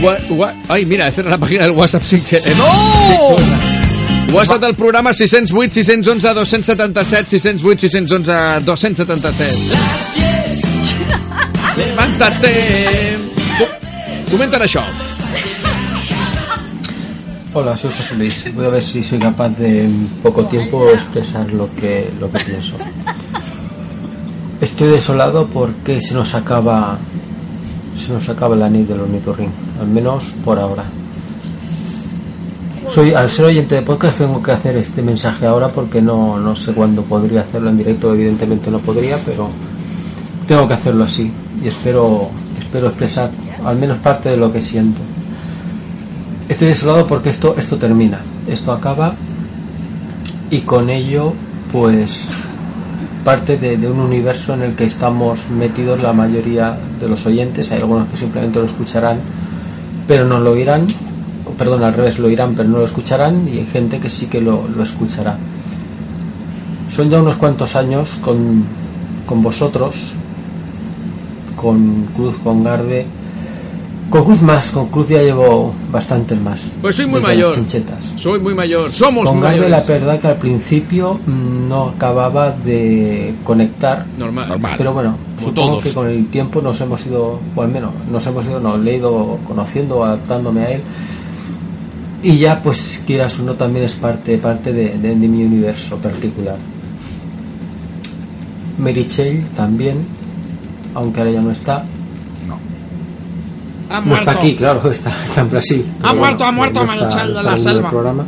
Gua- 0.00 0.54
Ay, 0.68 0.86
mira, 0.86 1.06
he 1.08 1.12
cerrado 1.12 1.30
la 1.32 1.38
página 1.38 1.62
del 1.64 1.72
WhatsApp 1.72 2.02
sin 2.02 2.24
querer. 2.24 2.56
¡No! 2.56 2.64
Sí. 3.36 4.32
WhatsApp 4.32 4.62
del 4.62 4.74
programa 4.74 5.12
608 5.12 5.74
611 5.74 6.28
277 6.34 7.28
608 7.38 7.88
611 7.88 8.64
277 8.64 10.39
Levántate 11.80 13.16
Co- 13.58 14.32
Comenten 14.32 14.62
això 14.66 14.82
Hola, 17.52 17.76
soy 17.76 17.90
José 17.96 18.14
Luis. 18.14 18.54
Voy 18.54 18.66
a 18.66 18.68
ver 18.68 18.82
si 18.82 19.02
soy 19.02 19.18
capaz 19.18 19.48
de 19.58 19.84
en 19.84 20.06
poco 20.22 20.44
tiempo 20.44 20.88
expresar 20.90 21.52
lo 21.52 21.68
que, 21.74 22.08
lo 22.20 22.30
que 22.30 22.38
pienso. 22.44 22.76
Estoy 24.60 24.86
desolado 24.88 25.46
porque 25.48 26.00
se 26.00 26.14
nos 26.14 26.34
acaba 26.36 26.96
se 27.98 28.12
nos 28.12 28.28
acaba 28.28 28.54
el 28.54 28.62
anillo 28.62 28.88
del 28.94 29.00
ornitorrinco, 29.00 29.52
al 29.80 29.88
menos 29.88 30.26
por 30.44 30.58
ahora. 30.60 30.84
Soy 32.88 33.14
al 33.14 33.28
ser 33.30 33.46
oyente 33.46 33.74
de 33.76 33.82
podcast 33.82 34.18
tengo 34.18 34.40
que 34.42 34.52
hacer 34.52 34.76
este 34.76 35.02
mensaje 35.02 35.44
ahora 35.46 35.68
porque 35.68 36.00
no, 36.00 36.38
no 36.38 36.54
sé 36.54 36.72
cuándo 36.72 37.02
podría 37.02 37.40
hacerlo 37.40 37.70
en 37.70 37.78
directo, 37.78 38.12
evidentemente 38.14 38.70
no 38.70 38.78
podría, 38.78 39.16
pero 39.26 39.48
tengo 40.46 40.68
que 40.68 40.74
hacerlo 40.74 41.02
así 41.04 41.32
y 41.62 41.68
espero 41.68 42.30
espero 42.70 42.86
expresar 42.86 43.30
al 43.64 43.76
menos 43.76 43.98
parte 43.98 44.28
de 44.28 44.36
lo 44.36 44.52
que 44.52 44.60
siento. 44.60 45.00
Estoy 46.48 46.68
desolado 46.68 47.06
porque 47.08 47.30
esto, 47.30 47.56
esto 47.58 47.78
termina, 47.78 48.20
esto 48.46 48.72
acaba 48.72 49.14
y 50.50 50.60
con 50.60 50.88
ello 50.88 51.32
pues 51.72 52.30
parte 53.24 53.56
de, 53.56 53.76
un 53.88 53.98
universo 53.98 54.54
en 54.54 54.62
el 54.62 54.74
que 54.74 54.84
estamos 54.84 55.50
metidos 55.50 56.00
la 56.00 56.12
mayoría 56.12 56.78
de 57.00 57.08
los 57.08 57.26
oyentes, 57.26 57.70
hay 57.72 57.78
algunos 57.78 58.08
que 58.08 58.16
simplemente 58.16 58.60
lo 58.60 58.66
escucharán 58.66 59.18
pero 60.06 60.24
no 60.24 60.38
lo 60.38 60.52
oirán, 60.52 60.86
perdón, 61.58 61.82
al 61.82 61.94
revés 61.94 62.20
lo 62.20 62.28
oirán 62.28 62.54
pero 62.54 62.68
no 62.68 62.78
lo 62.78 62.84
escucharán 62.84 63.48
y 63.48 63.58
hay 63.58 63.66
gente 63.66 63.98
que 63.98 64.10
sí 64.10 64.26
que 64.26 64.40
lo, 64.40 64.66
lo 64.68 64.82
escuchará. 64.82 65.36
Son 66.88 67.10
ya 67.10 67.20
unos 67.20 67.36
cuantos 67.36 67.76
años 67.76 68.16
con, 68.20 68.64
con 69.26 69.42
vosotros, 69.42 70.14
con 71.60 72.06
Cruz, 72.14 72.34
con 72.42 72.64
Garde, 72.64 73.06
Con 74.10 74.24
Cruz 74.24 74.42
más, 74.42 74.70
con 74.70 74.88
Cruz 74.88 75.08
ya 75.08 75.22
llevo 75.22 75.72
bastantes 75.92 76.40
más. 76.40 76.72
Pues 76.82 76.96
soy 76.96 77.06
muy 77.06 77.20
mayor. 77.20 77.54
chinchetas. 77.54 78.12
Soy 78.16 78.40
muy 78.40 78.54
mayor. 78.54 78.90
Somos 78.90 79.24
Con 79.26 79.36
muy 79.36 79.44
Garde 79.44 79.60
mayores. 79.60 79.86
la 79.86 79.92
verdad 79.94 80.20
que 80.20 80.26
al 80.28 80.36
principio 80.36 81.14
mm, 81.26 81.68
no 81.68 81.90
acababa 81.90 82.50
de 82.50 83.34
conectar. 83.44 84.04
Normal. 84.18 84.58
Pero 84.76 84.92
bueno, 84.94 85.16
Como 85.36 85.48
supongo 85.48 85.70
todos. 85.70 85.82
que 85.84 85.92
con 85.94 86.08
el 86.10 86.26
tiempo 86.26 86.60
nos 86.60 86.80
hemos 86.80 87.06
ido, 87.06 87.38
o 87.54 87.62
al 87.62 87.68
menos 87.68 87.90
nos 88.10 88.26
hemos 88.26 88.44
ido, 88.46 88.58
nos 88.58 88.84
he 88.84 88.96
ido 88.96 89.38
conociendo, 89.46 90.04
adaptándome 90.04 90.60
a 90.62 90.70
él. 90.72 90.80
Y 92.24 92.36
ya 92.38 92.60
pues 92.62 93.02
quieras 93.06 93.38
uno 93.38 93.54
también 93.54 93.84
es 93.84 93.94
parte, 93.94 94.36
parte 94.38 94.72
de, 94.72 94.88
de- 94.98 95.14
de 95.14 95.28
mi 95.28 95.44
universo 95.44 95.96
particular. 95.98 96.56
Mary 98.78 99.06
Chale 99.06 99.44
también, 99.56 99.98
aunque 100.94 101.20
ahora 101.20 101.32
ya 101.32 101.40
no 101.40 101.50
está. 101.50 101.84
Ha 103.92 104.00
No 104.00 104.06
muerto. 104.06 104.30
está 104.30 104.40
aquí, 104.40 104.54
claro, 104.54 104.90
está, 104.92 105.10
está 105.24 105.40
en 105.40 105.50
Brasil. 105.50 105.86
Ha 106.02 106.14
muerto, 106.14 106.44
ha 106.44 106.52
muerto 106.52 106.84
no 106.84 106.94
no 106.94 107.26
de 107.38 107.42
la 107.42 107.56
selva. 107.56 107.90
programa. 107.90 108.24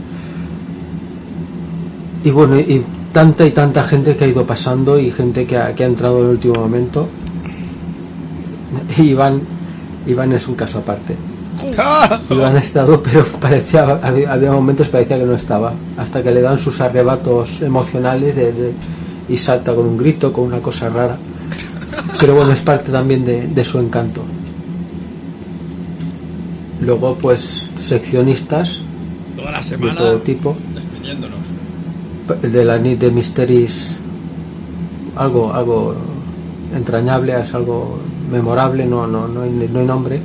Y 2.25 2.31
bueno, 2.31 2.59
y 2.59 2.85
tanta 3.13 3.45
y 3.47 3.51
tanta 3.53 3.83
gente 3.85 4.17
que 4.17 4.25
ha 4.25 4.29
ido 4.29 4.45
pasando 4.47 4.99
y 4.99 5.11
gente 5.11 5.45
que 5.47 5.57
ha, 5.59 5.75
que 5.75 5.85
ha 5.85 5.87
entrado 5.87 6.19
en 6.21 6.25
el 6.25 6.31
último 6.33 6.55
momento. 6.55 7.09
Iván, 8.99 9.41
Iván 10.07 10.33
es 10.33 10.49
un 10.49 10.55
caso 10.55 10.79
aparte. 10.79 11.15
Iván 12.31 12.57
ha 12.57 12.61
estado, 12.61 13.01
pero 13.03 13.25
parecía, 13.41 13.99
había, 14.03 14.33
había 14.33 14.51
momentos 14.53 14.87
que 14.87 14.93
parecía 14.93 15.19
que 15.19 15.27
no 15.27 15.35
estaba. 15.35 15.73
Hasta 15.97 16.23
que 16.23 16.31
le 16.33 16.41
dan 16.41 16.59
sus 16.59 16.81
arrebatos 16.81 17.63
emocionales 17.63 18.35
de, 18.35 18.53
de- 18.53 18.73
y 19.29 19.37
salta 19.39 19.75
con 19.75 19.87
un 19.87 19.97
grito, 19.97 20.33
con 20.33 20.45
una 20.45 20.59
cosa 20.59 20.89
rara. 20.89 21.17
Pero 22.23 22.37
bueno, 22.37 22.53
es 22.53 22.61
parte 22.61 22.93
también 22.93 23.25
de, 23.25 23.49
de 23.49 23.65
su 23.65 23.81
encanto. 23.81 24.23
Luego, 26.81 27.17
pues, 27.21 27.69
seccionistas 27.81 28.79
Toda 29.37 29.51
la 29.51 29.59
de 29.59 29.65
semana 29.65 29.97
todo 29.97 30.19
tipo. 30.21 30.57
despidiéndonos. 30.73 31.41
de 32.53 32.65
la 32.65 32.79
nit 32.79 32.99
de 33.01 33.11
Mysteries 33.11 33.97
algo 35.17 35.53
algo 35.53 35.95
entrañable 36.75 37.39
es 37.39 37.53
algo 37.55 37.99
memorable 38.31 38.87
no 38.87 39.07
no 39.07 39.27
no 39.29 39.43
hay, 39.43 39.51
no 39.51 39.81
hay 39.81 39.87
nombre 39.87 40.21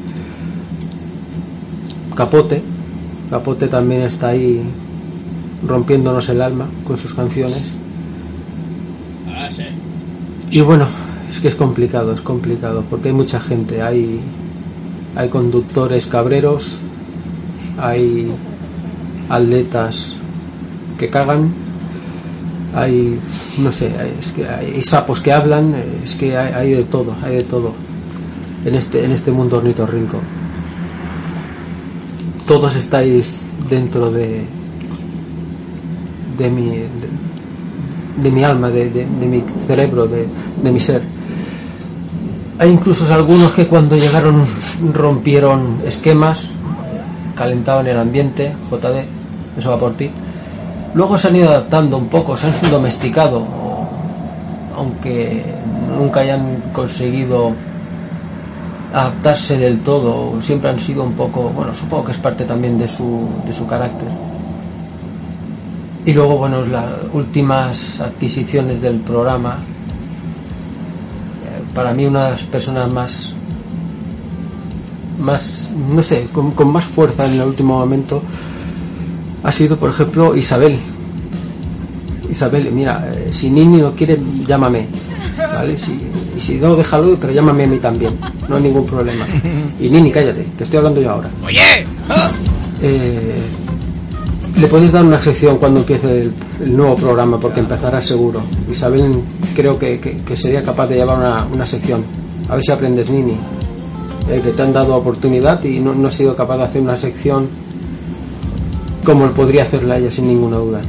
Capote 2.16 2.62
Capote 3.32 3.68
también 3.68 4.04
está 4.04 4.30
ahí 4.30 4.62
rompiéndonos 5.68 6.30
el 6.30 6.42
alma 6.42 6.68
con 6.86 6.98
sus 6.98 7.14
canciones 7.14 7.72
Ah, 9.36 9.50
sí. 9.52 9.64
y 10.52 10.62
bueno 10.62 10.86
es 11.38 11.42
que 11.44 11.48
es 11.50 11.56
complicado 11.56 12.14
es 12.14 12.22
complicado 12.22 12.84
porque 12.90 13.10
hay 13.10 13.14
mucha 13.14 13.40
gente. 13.40 13.82
Hay 13.82 14.20
hay 15.16 15.30
conductores 15.30 16.08
cabreros 16.08 16.78
hay 17.80 18.32
atletas 19.30 20.16
que 20.98 21.10
cagan 21.10 21.52
hay 22.74 23.20
no 23.60 23.72
sé 23.72 23.92
es 24.20 24.32
que 24.34 24.48
hay, 24.48 24.82
sapos 24.82 25.20
que 25.20 25.32
hablan 25.32 25.76
es 26.04 26.16
que 26.16 26.36
hay, 26.38 26.72
de 26.74 26.84
todo 26.84 27.16
hay 27.24 27.36
de 27.38 27.44
todo 27.44 27.74
en 28.66 28.74
este 28.76 29.06
en 29.06 29.12
este 29.12 29.32
mundo 29.32 29.58
ornitorrinco. 29.58 30.20
Todos 32.48 32.76
estáis 32.76 33.38
dentro 33.70 34.10
de 34.12 34.42
de 36.38 36.50
mi 36.50 36.72
de 38.24 38.32
mi 38.32 38.44
alma 38.44 38.70
de, 38.70 38.90
de- 38.90 39.06
de 39.06 39.26
mi 39.28 39.44
cerebro 39.68 40.08
de, 40.08 40.26
de 40.64 40.72
mi 40.72 40.80
ser 40.80 41.02
hay 42.60 42.72
incluso 42.72 43.12
algunos 43.14 43.52
que 43.52 43.68
cuando 43.68 43.96
llegaron 43.96 44.44
rompieron 44.94 45.82
esquemas 45.86 46.50
calentaban 47.36 47.88
el 47.88 48.00
ambiente 48.00 48.56
JD 48.72 49.06
eso 49.58 49.72
va 49.72 49.78
por 49.78 49.94
ti. 49.94 50.10
Luego 50.94 51.18
se 51.18 51.28
han 51.28 51.36
ido 51.36 51.50
adaptando 51.50 51.98
un 51.98 52.08
poco 52.08 52.36
se 52.36 52.48
han 52.48 52.72
domesticado 52.72 53.46
aunque 54.76 55.44
nunca 55.98 56.22
hayan 56.22 56.64
conseguido 56.74 57.54
adaptarse 58.94 59.58
del 59.58 59.82
todo 59.82 60.42
siempre 60.42 60.70
han 60.72 60.80
sido 60.80 61.04
un 61.04 61.14
poco 61.14 61.50
bueno 61.50 61.76
supongo 61.76 62.06
que 62.06 62.12
es 62.14 62.18
parte 62.18 62.46
también 62.46 62.80
de 62.80 62.88
su, 62.88 63.28
de 63.46 63.54
su 63.54 63.68
carácter. 63.68 64.08
Y 66.06 66.14
luego 66.14 66.38
bueno 66.38 66.66
las 66.66 66.86
últimas 67.14 68.00
adquisiciones 68.00 68.82
del 68.82 69.00
programa 69.02 69.60
para 71.78 71.94
mí 71.94 72.08
una 72.08 72.26
de 72.26 72.32
las 72.32 72.42
personas 72.42 72.90
más 72.92 73.36
más 75.20 75.70
no 75.96 76.02
sé 76.02 76.26
con, 76.34 76.50
con 76.50 76.72
más 76.72 76.84
fuerza 76.86 77.28
en 77.28 77.34
el 77.40 77.42
último 77.48 77.78
momento 77.78 78.24
ha 79.44 79.52
sido 79.52 79.78
por 79.78 79.92
ejemplo 79.92 80.36
Isabel. 80.36 80.80
Isabel 82.32 82.72
mira 82.72 83.08
eh, 83.14 83.28
si 83.30 83.52
Nini 83.52 83.78
no 83.78 83.92
quiere 83.92 84.20
llámame 84.48 84.88
vale 85.38 85.78
si, 85.78 85.92
y 86.36 86.40
si 86.40 86.56
no 86.56 86.76
déjalo 86.76 87.16
pero 87.22 87.32
llámame 87.32 87.66
a 87.66 87.68
mí 87.68 87.78
también 87.78 88.14
no 88.50 88.56
hay 88.56 88.64
ningún 88.64 88.88
problema. 88.88 89.26
Y 89.80 89.88
Nini 89.92 90.10
cállate 90.12 90.48
que 90.58 90.64
estoy 90.64 90.78
hablando 90.80 91.00
yo 91.00 91.12
ahora. 91.12 91.30
Oye, 91.46 91.86
Eh, 92.82 93.40
le 94.60 94.68
podéis 94.68 94.92
dar 94.92 95.06
una 95.06 95.20
sección 95.22 95.58
cuando 95.58 95.80
empiece 95.82 96.22
el, 96.22 96.76
nuevo 96.76 96.96
programa 96.96 97.40
porque 97.40 97.60
empezará 97.60 98.02
seguro. 98.02 98.42
Isabel 98.70 99.22
creo 99.56 99.78
que, 99.78 100.00
que- 100.00 100.38
sería 100.38 100.64
capaz 100.64 100.88
de 100.88 100.96
llevar 100.96 101.20
una, 101.20 101.46
una 101.46 101.66
sección. 101.66 102.04
A 102.50 102.56
ver 102.56 102.64
si 102.64 102.72
aprendes 102.72 103.10
Nini. 103.10 103.38
Eh, 104.30 104.42
que 104.44 104.52
te 104.52 104.62
han 104.62 104.74
dado 104.74 104.96
oportunidad 104.96 105.64
y 105.64 105.80
no, 105.80 105.94
no 105.94 106.08
has 106.10 106.16
sido 106.16 106.36
capaz 106.36 106.58
de 106.58 106.64
hacer 106.64 106.82
una 106.82 106.98
sección 106.98 107.48
como 109.06 109.26
podría 109.32 109.64
hacerla 109.64 109.98
ella 109.98 110.12
sin 110.12 110.28
ninguna 110.28 110.58
duda. 110.58 110.82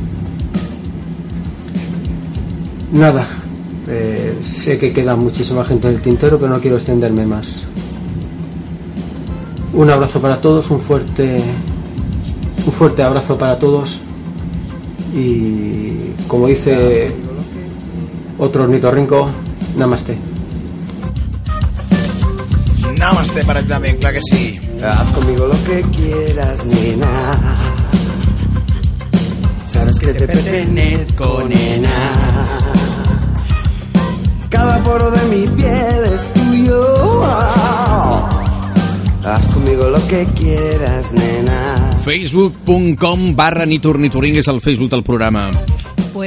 Nada. 2.93 3.27
Eh, 3.87 4.37
sé 4.41 4.79
que 4.79 4.93
queda 4.93 5.15
muchísima 5.15 5.65
gente 5.65 5.89
en 5.89 5.95
el 5.95 6.03
tintero 6.03 6.39
pero 6.39 6.53
no 6.53 6.61
quiero 6.61 6.77
extenderme 6.77 7.27
más. 7.27 7.67
Un 9.73 9.91
abrazo 9.91 10.21
para 10.21 10.41
todos, 10.41 10.71
un 10.71 10.81
fuerte, 10.81 11.41
un 12.69 12.75
fuerte 12.75 13.03
abrazo 13.03 13.39
para 13.39 13.59
todos 13.59 14.03
y 15.15 16.13
como 16.27 16.49
dice 16.49 17.11
otro 18.39 18.65
ornitorrinco, 18.65 19.31
namaste. 19.75 20.19
Namaste 22.99 23.43
para 23.47 23.63
ti 23.63 23.69
también, 23.69 23.97
claro 23.97 24.17
que 24.17 24.23
sí. 24.23 24.61
Haz 24.85 25.11
conmigo 25.13 25.47
lo 25.47 25.65
que 25.65 25.81
quieras, 25.97 26.63
nena. 26.67 27.57
Sabes 29.65 29.99
que 29.99 30.13
te 30.13 30.27
pertenezco, 30.27 31.45
nena. 31.49 32.59
Cada 34.51 34.79
poro 34.83 35.11
de 35.11 35.23
mi 35.35 35.47
piel 35.57 36.05
es 36.05 36.35
tuyo. 36.35 37.25
Haz 39.25 39.45
conmigo 39.55 39.89
lo 39.89 40.07
que 40.07 40.27
quieras, 40.35 41.11
nena. 41.13 41.88
Facebook.com 42.09 43.37
barra 43.37 43.67
Niturniturring 43.67 44.39
es 44.39 44.49
el 44.49 44.63
Facebook 44.63 44.89
del 44.89 45.03
programa. 45.03 45.51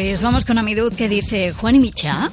Pues 0.04 0.24
vamos 0.24 0.46
con 0.46 0.58
Amidud 0.58 0.94
que 0.96 1.08
dice 1.08 1.54
Juan 1.54 1.76
y 1.76 1.80
Micha. 1.80 2.32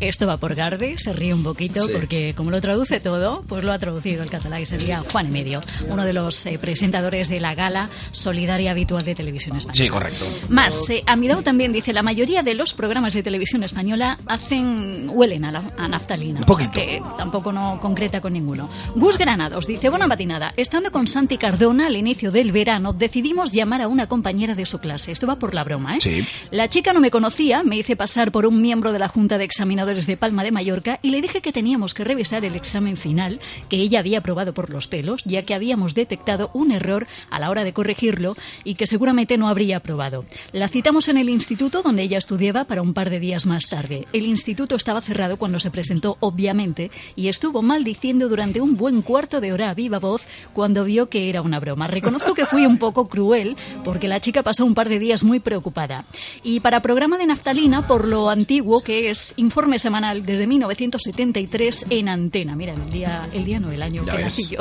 Esto 0.00 0.28
va 0.28 0.36
por 0.36 0.54
Garde, 0.54 0.96
se 0.98 1.12
ríe 1.12 1.34
un 1.34 1.42
poquito 1.42 1.82
Sí. 1.82 1.90
porque 1.92 2.32
como 2.36 2.52
lo 2.52 2.60
traduce 2.60 3.00
todo, 3.00 3.42
pues 3.48 3.64
lo 3.64 3.72
ha 3.72 3.78
traducido 3.80 4.22
el 4.22 4.30
catalán 4.30 4.62
y 4.62 4.66
sería 4.66 5.00
Juan 5.00 5.26
y 5.26 5.30
Medio, 5.32 5.60
uno 5.88 6.04
de 6.04 6.12
los 6.12 6.46
eh, 6.46 6.56
presentadores 6.60 7.28
de 7.28 7.40
la 7.40 7.56
gala 7.56 7.90
solidaria 8.12 8.70
habitual 8.70 9.04
de 9.04 9.16
televisión 9.16 9.56
española. 9.56 9.74
Sí, 9.84 9.88
correcto. 9.88 10.24
Más, 10.48 10.88
eh, 10.90 11.02
Amidou 11.06 11.42
también 11.42 11.72
dice, 11.72 11.92
la 11.92 12.04
mayoría 12.04 12.44
de 12.44 12.54
los 12.54 12.72
programas 12.74 13.12
de 13.12 13.24
televisión 13.24 13.64
española 13.64 14.16
hacen, 14.26 15.10
huelen 15.12 15.44
a, 15.44 15.50
la- 15.50 15.72
a 15.76 15.88
naftalina. 15.88 16.38
Un 16.40 16.46
poquito. 16.46 16.70
Que 16.70 17.02
tampoco 17.16 17.50
no 17.50 17.80
concreta 17.80 18.20
con 18.20 18.32
ninguno. 18.34 18.70
Gus 18.94 19.18
Granados 19.18 19.66
dice, 19.66 19.88
buena 19.90 20.06
matinada, 20.06 20.54
estando 20.56 20.92
con 20.92 21.08
Santi 21.08 21.36
Cardona 21.38 21.88
al 21.88 21.96
inicio 21.96 22.30
del 22.30 22.52
verano, 22.52 22.92
decidimos 22.92 23.50
llamar 23.50 23.82
a 23.82 23.88
una 23.88 24.06
compañera 24.06 24.54
de 24.54 24.64
su 24.64 24.78
clase. 24.78 25.10
Esto 25.10 25.26
va 25.26 25.36
por 25.40 25.52
la 25.54 25.64
broma, 25.64 25.96
¿eh? 25.96 26.00
Sí. 26.00 26.24
La 26.52 26.68
chica 26.68 26.92
no 26.92 27.00
me 27.00 27.07
conocía, 27.10 27.62
me 27.62 27.76
hice 27.76 27.96
pasar 27.96 28.32
por 28.32 28.46
un 28.46 28.60
miembro 28.60 28.92
de 28.92 28.98
la 28.98 29.08
Junta 29.08 29.38
de 29.38 29.44
Examinadores 29.44 30.06
de 30.06 30.16
Palma 30.16 30.44
de 30.44 30.50
Mallorca 30.50 30.98
y 31.02 31.10
le 31.10 31.22
dije 31.22 31.40
que 31.40 31.52
teníamos 31.52 31.94
que 31.94 32.04
revisar 32.04 32.44
el 32.44 32.56
examen 32.56 32.96
final 32.96 33.40
que 33.68 33.76
ella 33.76 34.00
había 34.00 34.18
aprobado 34.18 34.54
por 34.54 34.70
los 34.70 34.88
pelos, 34.88 35.22
ya 35.24 35.42
que 35.42 35.54
habíamos 35.54 35.94
detectado 35.94 36.50
un 36.54 36.72
error 36.72 37.06
a 37.30 37.38
la 37.38 37.50
hora 37.50 37.64
de 37.64 37.72
corregirlo 37.72 38.36
y 38.64 38.74
que 38.74 38.86
seguramente 38.86 39.38
no 39.38 39.48
habría 39.48 39.78
aprobado. 39.78 40.24
La 40.52 40.68
citamos 40.68 41.08
en 41.08 41.16
el 41.16 41.28
instituto 41.28 41.82
donde 41.82 42.02
ella 42.02 42.18
estudiaba 42.18 42.64
para 42.64 42.82
un 42.82 42.94
par 42.94 43.10
de 43.10 43.20
días 43.20 43.46
más 43.46 43.68
tarde. 43.68 44.06
El 44.12 44.26
instituto 44.26 44.74
estaba 44.74 45.00
cerrado 45.00 45.36
cuando 45.36 45.58
se 45.60 45.70
presentó, 45.70 46.16
obviamente, 46.20 46.90
y 47.16 47.28
estuvo 47.28 47.62
maldiciendo 47.62 48.28
durante 48.28 48.60
un 48.60 48.76
buen 48.76 49.02
cuarto 49.02 49.40
de 49.40 49.52
hora 49.52 49.70
a 49.70 49.74
viva 49.74 49.98
voz 49.98 50.22
cuando 50.52 50.84
vio 50.84 51.08
que 51.08 51.28
era 51.28 51.42
una 51.42 51.60
broma. 51.60 51.86
Reconozco 51.86 52.34
que 52.34 52.44
fui 52.44 52.66
un 52.66 52.78
poco 52.78 53.08
cruel 53.08 53.56
porque 53.84 54.08
la 54.08 54.20
chica 54.20 54.42
pasó 54.42 54.64
un 54.64 54.74
par 54.74 54.88
de 54.88 54.98
días 54.98 55.24
muy 55.24 55.40
preocupada. 55.40 56.04
Y 56.42 56.60
para 56.60 56.80
programa 56.98 57.16
de 57.18 57.26
naftalina 57.26 57.86
por 57.86 58.08
lo 58.08 58.28
antiguo 58.28 58.80
que 58.80 59.08
es 59.08 59.32
informe 59.36 59.78
semanal 59.78 60.26
desde 60.26 60.48
1973 60.48 61.86
en 61.90 62.08
antena. 62.08 62.56
Mira, 62.56 62.72
el 62.72 62.90
día, 62.90 63.28
el 63.32 63.44
día 63.44 63.60
no, 63.60 63.70
el 63.70 63.82
año 63.82 64.04
Ya 64.04 64.16
que 64.16 64.22
nací 64.24 64.48
yo. 64.48 64.58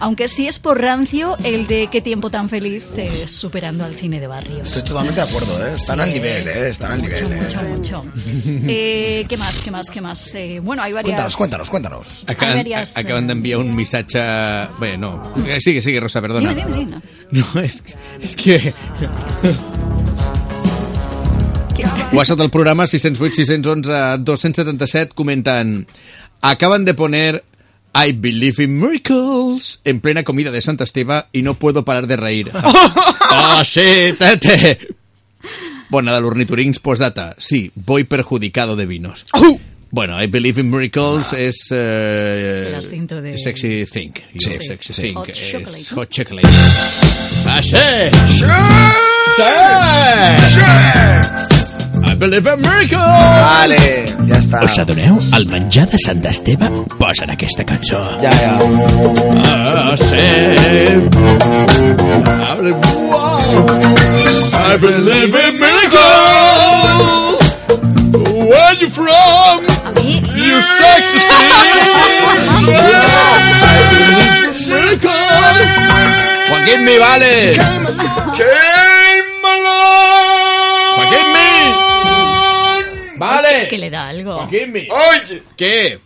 Aunque 0.00 0.26
sí 0.26 0.48
es 0.48 0.58
por 0.58 0.80
rancio 0.80 1.36
el 1.44 1.68
de 1.68 1.86
qué 1.86 2.00
tiempo 2.00 2.28
tan 2.28 2.48
feliz 2.48 2.86
eh, 2.96 3.28
superando 3.28 3.84
al 3.84 3.94
cine 3.94 4.18
de 4.18 4.26
barrio. 4.26 4.62
Estoy 4.62 4.82
totalmente 4.82 5.20
de 5.20 5.28
acuerdo, 5.28 5.64
¿eh? 5.64 5.74
Están 5.76 5.98
Sí. 5.98 6.02
al 6.02 6.12
nivel, 6.12 6.48
¿eh? 6.48 6.70
Están 6.70 6.90
al 6.90 7.02
Mucho, 7.02 7.28
nivel, 7.28 7.38
¿eh? 7.38 7.42
mucho, 7.44 7.62
mucho. 8.02 8.02
Eh, 8.66 9.26
¿Qué 9.28 9.36
más, 9.36 9.60
qué 9.60 9.70
más, 9.70 9.90
qué 9.92 10.00
más? 10.00 10.34
Eh, 10.34 10.58
bueno, 10.60 10.82
hay 10.82 10.92
varias... 10.92 11.36
Cuéntanos, 11.36 11.36
cuéntanos, 11.36 11.70
cuéntanos. 11.70 12.24
Acaban, 12.26 12.48
Hay 12.48 12.56
varias, 12.64 12.96
acaban 12.96 13.24
eh, 13.24 13.26
d'enviar 13.28 13.58
un 13.60 13.76
missatge... 13.76 14.18
Bé, 14.80 14.98
no. 14.98 15.22
Sigue, 15.60 15.80
sigue, 15.80 16.00
Rosa, 16.00 16.20
perdona. 16.20 16.52
Dime, 16.52 16.64
dime, 16.66 16.78
dime. 16.78 17.00
No, 17.30 17.46
és, 17.62 17.80
és 18.20 18.34
que... 18.34 18.74
WhatsApp 22.12 22.38
del 22.38 22.50
programa 22.50 22.84
608-611-277 22.84 25.08
comenten 25.14 25.86
Acaban 26.42 26.84
de 26.84 26.94
poner 26.94 27.42
I 27.94 28.12
believe 28.12 28.62
in 28.62 28.78
miracles 28.78 29.80
en 29.84 30.00
plena 30.00 30.22
comida 30.22 30.50
de 30.52 30.60
Santa 30.62 30.84
Esteve 30.84 31.24
y 31.32 31.42
no 31.42 31.54
puedo 31.54 31.84
parar 31.84 32.06
de 32.06 32.16
reír. 32.16 32.50
¡Oh, 32.54 33.62
sí, 33.68 34.14
tete! 34.18 34.78
Bona, 35.88 36.14
de 36.14 36.20
l'ornitorins, 36.20 36.78
postdata. 36.78 37.34
Sí, 37.36 37.72
voy 37.74 38.04
perjudicado 38.04 38.76
de 38.76 38.86
vinos. 38.86 39.26
Bueno, 39.90 40.22
I 40.22 40.28
believe 40.28 40.60
in 40.60 40.70
miracles 40.70 41.32
es... 41.32 41.66
eh, 41.72 42.78
El 42.80 43.06
de- 43.24 43.36
Sexy 43.38 43.84
Think. 43.86 44.20
Sí, 44.38 44.50
Sexy 44.64 44.92
sí. 44.92 45.02
Think. 45.02 45.16
Hot 45.18 45.28
es 45.30 45.50
chocolate. 45.50 45.84
Hot 45.94 46.08
chocolate. 46.10 46.48
Ah, 47.44 47.60
sí! 47.60 47.74
Sí! 51.50 51.59
I 52.04 52.14
believe 52.14 52.46
in 52.46 52.60
miracles! 52.60 53.00
Vale, 53.00 53.78
ja 54.28 54.38
està. 54.40 54.60
Us 54.64 54.78
adoneu? 54.82 55.18
Al 55.36 55.44
menjar 55.50 55.86
de 55.92 55.98
Sant 56.04 56.24
Esteve 56.30 56.68
posen 56.98 57.30
aquesta 57.34 57.64
cançó. 57.68 58.00
Ja, 58.22 58.32
ja. 58.40 58.54
Ah, 59.46 59.96
sí. 59.96 60.16
I 60.16 60.20
believe, 62.56 62.80
wow. 63.10 63.66
I 64.52 64.76
believe 64.80 65.34
in 65.34 65.54
miracles! 65.60 67.40
Where 68.50 68.74
you 68.80 68.90
from? 68.90 69.64
You 70.00 70.60
sexy 70.60 71.20
thing! 71.28 71.60
Joaquín 76.50 76.84
Mi, 76.84 76.98
vale. 76.98 77.56
Joaquín 78.36 78.99
Vale. 83.20 83.68
Que 83.68 83.78
le 83.78 83.90
da 83.90 84.08
algo. 84.08 84.34
Joaquín. 84.38 84.74
Oye, 84.74 85.42
¿Qué? 85.56 86.00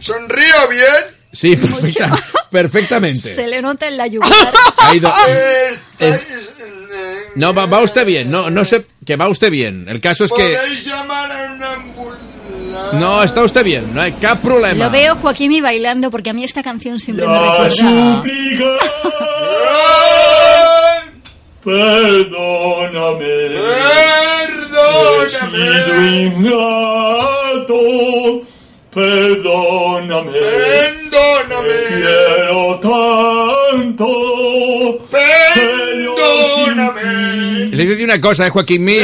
¿sonrío 0.00 0.68
bien? 0.70 1.16
Sí, 1.32 1.54
perfecta- 1.56 2.24
perfectamente. 2.50 3.34
Se 3.34 3.46
le 3.46 3.60
nota 3.60 3.86
en 3.88 3.96
la 3.98 4.06
yugular. 4.06 4.52
Ha 4.78 4.94
ido- 4.94 5.12
No, 7.36 7.52
va, 7.52 7.66
va 7.66 7.80
usted 7.80 8.06
bien. 8.06 8.30
No, 8.30 8.48
no 8.48 8.64
sé, 8.64 8.86
que 9.04 9.16
va 9.16 9.28
usted 9.28 9.50
bien. 9.50 9.84
El 9.88 10.00
caso 10.00 10.24
es 10.24 10.32
que 10.32 10.56
¿Podéis 10.56 10.86
llamar 10.86 11.30
a 11.30 11.52
una 11.52 11.72
ambulancia? 11.74 12.98
no 12.98 13.22
está 13.22 13.42
usted 13.44 13.62
bien. 13.62 13.92
No 13.94 14.00
hay 14.00 14.12
cap 14.12 14.40
problema. 14.40 14.86
Lo 14.86 14.90
veo 14.90 15.16
Joaquín 15.16 15.52
y 15.52 15.60
bailando 15.60 16.10
porque 16.10 16.30
a 16.30 16.32
mí 16.32 16.44
esta 16.44 16.62
canción 16.62 16.98
siempre 16.98 17.26
me 17.28 17.38
recuerda... 17.38 18.22
Perdóname. 21.66 23.34
Perdóname. 24.70 26.22
ingrato. 26.22 27.80
Perdóname. 28.94 30.30
Perdóname. 30.32 31.74
Te 31.74 31.86
quiero 31.88 32.78
tanto. 32.80 34.08
Perdóname. 35.10 37.06
Le 37.76 37.82
he 37.82 37.86
decir 37.86 38.04
una 38.04 38.20
cosa, 38.20 38.46
eh, 38.46 38.50
Joaquín 38.50 38.84
Mi. 38.84 38.98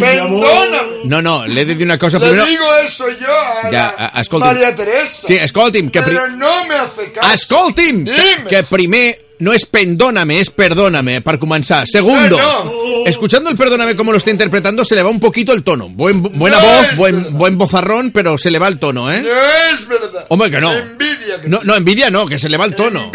Perdóname. 0.00 0.90
No, 1.04 1.22
no, 1.22 1.46
le 1.46 1.60
he 1.60 1.64
decir 1.64 1.84
una 1.84 1.98
cosa 1.98 2.18
Le 2.18 2.24
primero. 2.26 2.46
digo 2.46 2.64
eso 2.84 3.06
yo 3.10 3.30
a 3.32 3.62
Ja, 3.62 3.94
la 3.96 4.10
a- 4.14 4.20
escolti'm. 4.20 4.74
Teresa. 4.76 5.26
Sí, 5.28 5.34
escolti'm, 5.36 5.88
que 5.90 6.02
pri- 6.02 6.14
Pero 6.16 6.28
no 6.30 6.64
me 6.66 6.74
hace 6.74 7.12
caso. 7.12 7.32
Escolti'm! 7.32 8.04
Dime. 8.04 8.48
Que 8.48 8.64
primer 8.64 9.29
no 9.40 9.52
es 9.52 9.66
pendóname, 9.66 10.40
es 10.40 10.50
perdóname, 10.50 11.20
para 11.20 11.38
comenzar. 11.38 11.86
Segundo, 11.86 12.36
No, 12.38 13.06
escuchando 13.06 13.50
el 13.50 13.56
perdóname 13.56 13.96
como 13.96 14.12
lo 14.12 14.18
está 14.18 14.30
interpretando, 14.30 14.84
se 14.84 14.94
le 14.94 15.02
va 15.02 15.10
un 15.10 15.20
poquito 15.20 15.52
el 15.52 15.64
tono. 15.64 15.88
Buen, 15.88 16.22
buena 16.22 16.60
No 16.60 16.66
voz, 16.66 16.96
buen, 16.96 17.32
buen 17.36 17.58
bozarrón, 17.58 18.10
pero 18.12 18.38
se 18.38 18.50
le 18.50 18.58
va 18.58 18.68
el 18.68 18.78
tono, 18.78 19.10
¿eh? 19.10 19.22
No 19.22 19.74
es 19.74 19.88
verdad. 19.88 20.26
Hombre, 20.28 20.50
que 20.50 20.60
no. 20.60 20.72
Envidia 20.72 21.40
que 21.42 21.48
No, 21.48 21.60
no, 21.64 21.74
envidia 21.74 22.10
no, 22.10 22.26
que 22.26 22.38
se 22.38 22.48
le 22.48 22.56
va 22.56 22.64
el 22.66 22.74
tono. 22.76 23.10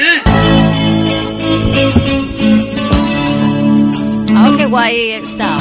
Ah, 4.38 4.53
que 4.57 4.65
guay 4.65 5.11
está. 5.21 5.57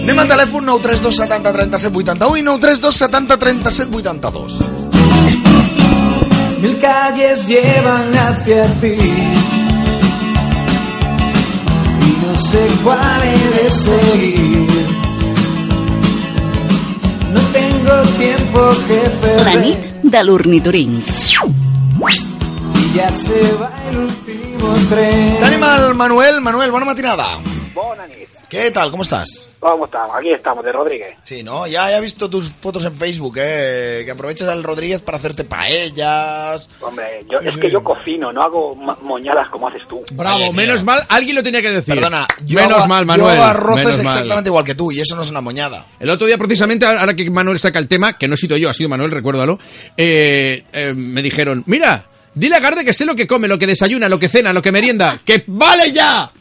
Anem 0.00 0.18
al 0.18 0.28
telèfon 0.28 0.64
932 0.66 1.16
70 1.22 1.52
37 1.52 1.96
81 1.96 2.36
i 2.40 2.42
932 2.42 2.96
70 3.04 3.36
37 3.38 3.96
82. 4.00 4.99
Mil 6.60 6.78
calles 6.78 7.46
llevan 7.48 8.10
hacia 8.14 8.62
ti 8.80 8.96
y 12.06 12.26
no 12.26 12.36
sé 12.36 12.66
cuál 12.84 13.22
he 13.22 13.62
de 13.62 13.70
seguir. 13.70 14.68
No 17.32 17.40
tengo 17.52 18.02
tiempo 18.18 18.68
que 18.86 19.02
La 19.02 19.10
perder 19.20 19.60
nit 19.60 19.78
de 20.02 20.24
l'ornitorins. 20.24 21.32
y 21.32 22.96
ya 22.96 23.10
se 23.12 23.40
va 23.60 23.70
el 23.90 23.96
último 23.98 24.74
tren. 24.90 25.38
Tenim 25.40 25.62
el 25.64 25.94
Manuel. 25.94 26.40
Manuel, 26.40 26.70
bona 26.70 26.84
matinada. 26.86 27.38
Bona 27.74 28.06
nit. 28.06 28.28
¿Qué 28.50 28.72
tal? 28.72 28.90
¿Cómo 28.90 29.04
estás? 29.04 29.48
¿Cómo 29.60 29.84
estamos? 29.84 30.16
Aquí 30.16 30.32
estamos, 30.32 30.64
de 30.64 30.72
Rodríguez. 30.72 31.16
Sí, 31.22 31.44
¿no? 31.44 31.68
Ya, 31.68 31.88
ya 31.88 31.98
he 31.98 32.00
visto 32.00 32.28
tus 32.28 32.50
fotos 32.50 32.84
en 32.84 32.96
Facebook, 32.96 33.36
¿eh? 33.36 34.02
Que 34.04 34.10
aprovechas 34.10 34.48
al 34.48 34.64
Rodríguez 34.64 35.00
para 35.00 35.18
hacerte 35.18 35.44
paellas. 35.44 36.68
Hombre, 36.80 37.24
yo, 37.30 37.38
es 37.38 37.56
que 37.56 37.70
yo 37.70 37.84
cocino, 37.84 38.32
no 38.32 38.42
hago 38.42 38.74
moñadas 38.74 39.48
como 39.50 39.68
haces 39.68 39.82
tú. 39.88 40.02
Bravo, 40.14 40.52
menos 40.52 40.82
mal, 40.82 41.06
alguien 41.08 41.36
lo 41.36 41.44
tenía 41.44 41.62
que 41.62 41.70
decir. 41.70 41.94
Perdona, 41.94 42.26
yo 42.44 42.56
menos 42.56 42.78
hago, 42.78 42.88
mal, 42.88 43.02
yo 43.02 43.06
Manuel. 43.06 43.36
hago 43.36 43.44
arroces 43.44 43.84
menos 43.84 43.98
mal. 43.98 44.06
exactamente 44.06 44.50
igual 44.50 44.64
que 44.64 44.74
tú 44.74 44.90
y 44.90 45.00
eso 45.00 45.14
no 45.14 45.22
es 45.22 45.30
una 45.30 45.40
moñada. 45.40 45.86
El 46.00 46.10
otro 46.10 46.26
día, 46.26 46.36
precisamente, 46.36 46.86
ahora 46.86 47.14
que 47.14 47.30
Manuel 47.30 47.60
saca 47.60 47.78
el 47.78 47.86
tema, 47.86 48.18
que 48.18 48.26
no 48.26 48.34
he 48.34 48.36
sido 48.36 48.56
yo, 48.56 48.68
ha 48.68 48.74
sido 48.74 48.88
Manuel, 48.88 49.12
recuérdalo, 49.12 49.60
eh, 49.96 50.64
eh, 50.72 50.92
me 50.96 51.22
dijeron, 51.22 51.62
mira, 51.66 52.04
dile 52.34 52.56
a 52.56 52.60
Garde 52.60 52.84
que 52.84 52.94
sé 52.94 53.04
lo 53.04 53.14
que 53.14 53.28
come, 53.28 53.46
lo 53.46 53.60
que 53.60 53.68
desayuna, 53.68 54.08
lo 54.08 54.18
que 54.18 54.28
cena, 54.28 54.52
lo 54.52 54.60
que 54.60 54.72
merienda, 54.72 55.20
¡que 55.24 55.44
vale 55.46 55.92
ya! 55.92 56.32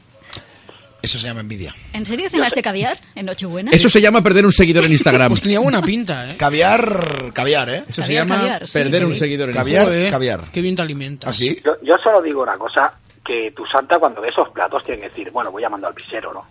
Eso 1.02 1.18
se 1.18 1.28
llama 1.28 1.40
envidia. 1.42 1.74
¿En 1.94 2.06
serio 2.06 2.30
cenaste 2.30 2.62
caviar 2.62 2.98
en 3.16 3.26
Nochebuena? 3.26 3.72
Eso 3.72 3.90
se 3.90 4.02
llama 4.02 4.22
perder 4.22 4.46
un 4.46 4.52
seguidor 4.52 4.86
en 4.86 4.92
Instagram. 4.92 5.30
Pues 5.30 5.42
tenía 5.42 5.60
buena 5.60 5.82
pinta, 5.82 6.32
¿eh? 6.32 6.38
Caviar, 6.38 7.32
caviar, 7.34 7.70
¿eh? 7.70 7.84
Eso 7.88 8.02
se 8.02 8.02
Caviar, 8.02 8.24
llama 8.28 8.38
caviar, 8.40 8.68
sí. 8.68 8.74
perder 8.80 9.06
un 9.06 9.16
seguidor 9.16 9.50
en 9.50 9.56
Caviar, 9.56 9.82
Instagram. 9.84 10.00
Joder, 10.00 10.12
caviar. 10.12 10.52
Qué 10.52 10.62
bien 10.62 10.76
te 10.76 10.82
alimenta. 10.82 11.30
¿Ah, 11.30 11.34
sí? 11.34 11.60
Yo, 11.64 11.72
yo 11.84 11.96
solo 12.04 12.22
digo 12.22 12.44
una 12.44 12.56
cosa, 12.56 12.92
que 13.26 13.52
tu 13.56 13.64
santa 13.66 14.00
cuando 14.00 14.22
ve 14.22 14.30
esos 14.30 14.50
platos 14.50 14.84
tiene 14.84 15.02
que 15.02 15.10
decir, 15.10 15.30
bueno, 15.32 15.52
voy 15.52 15.62
llamando 15.62 15.88
al 15.88 15.94
pisero, 15.94 16.34
¿no? 16.34 16.46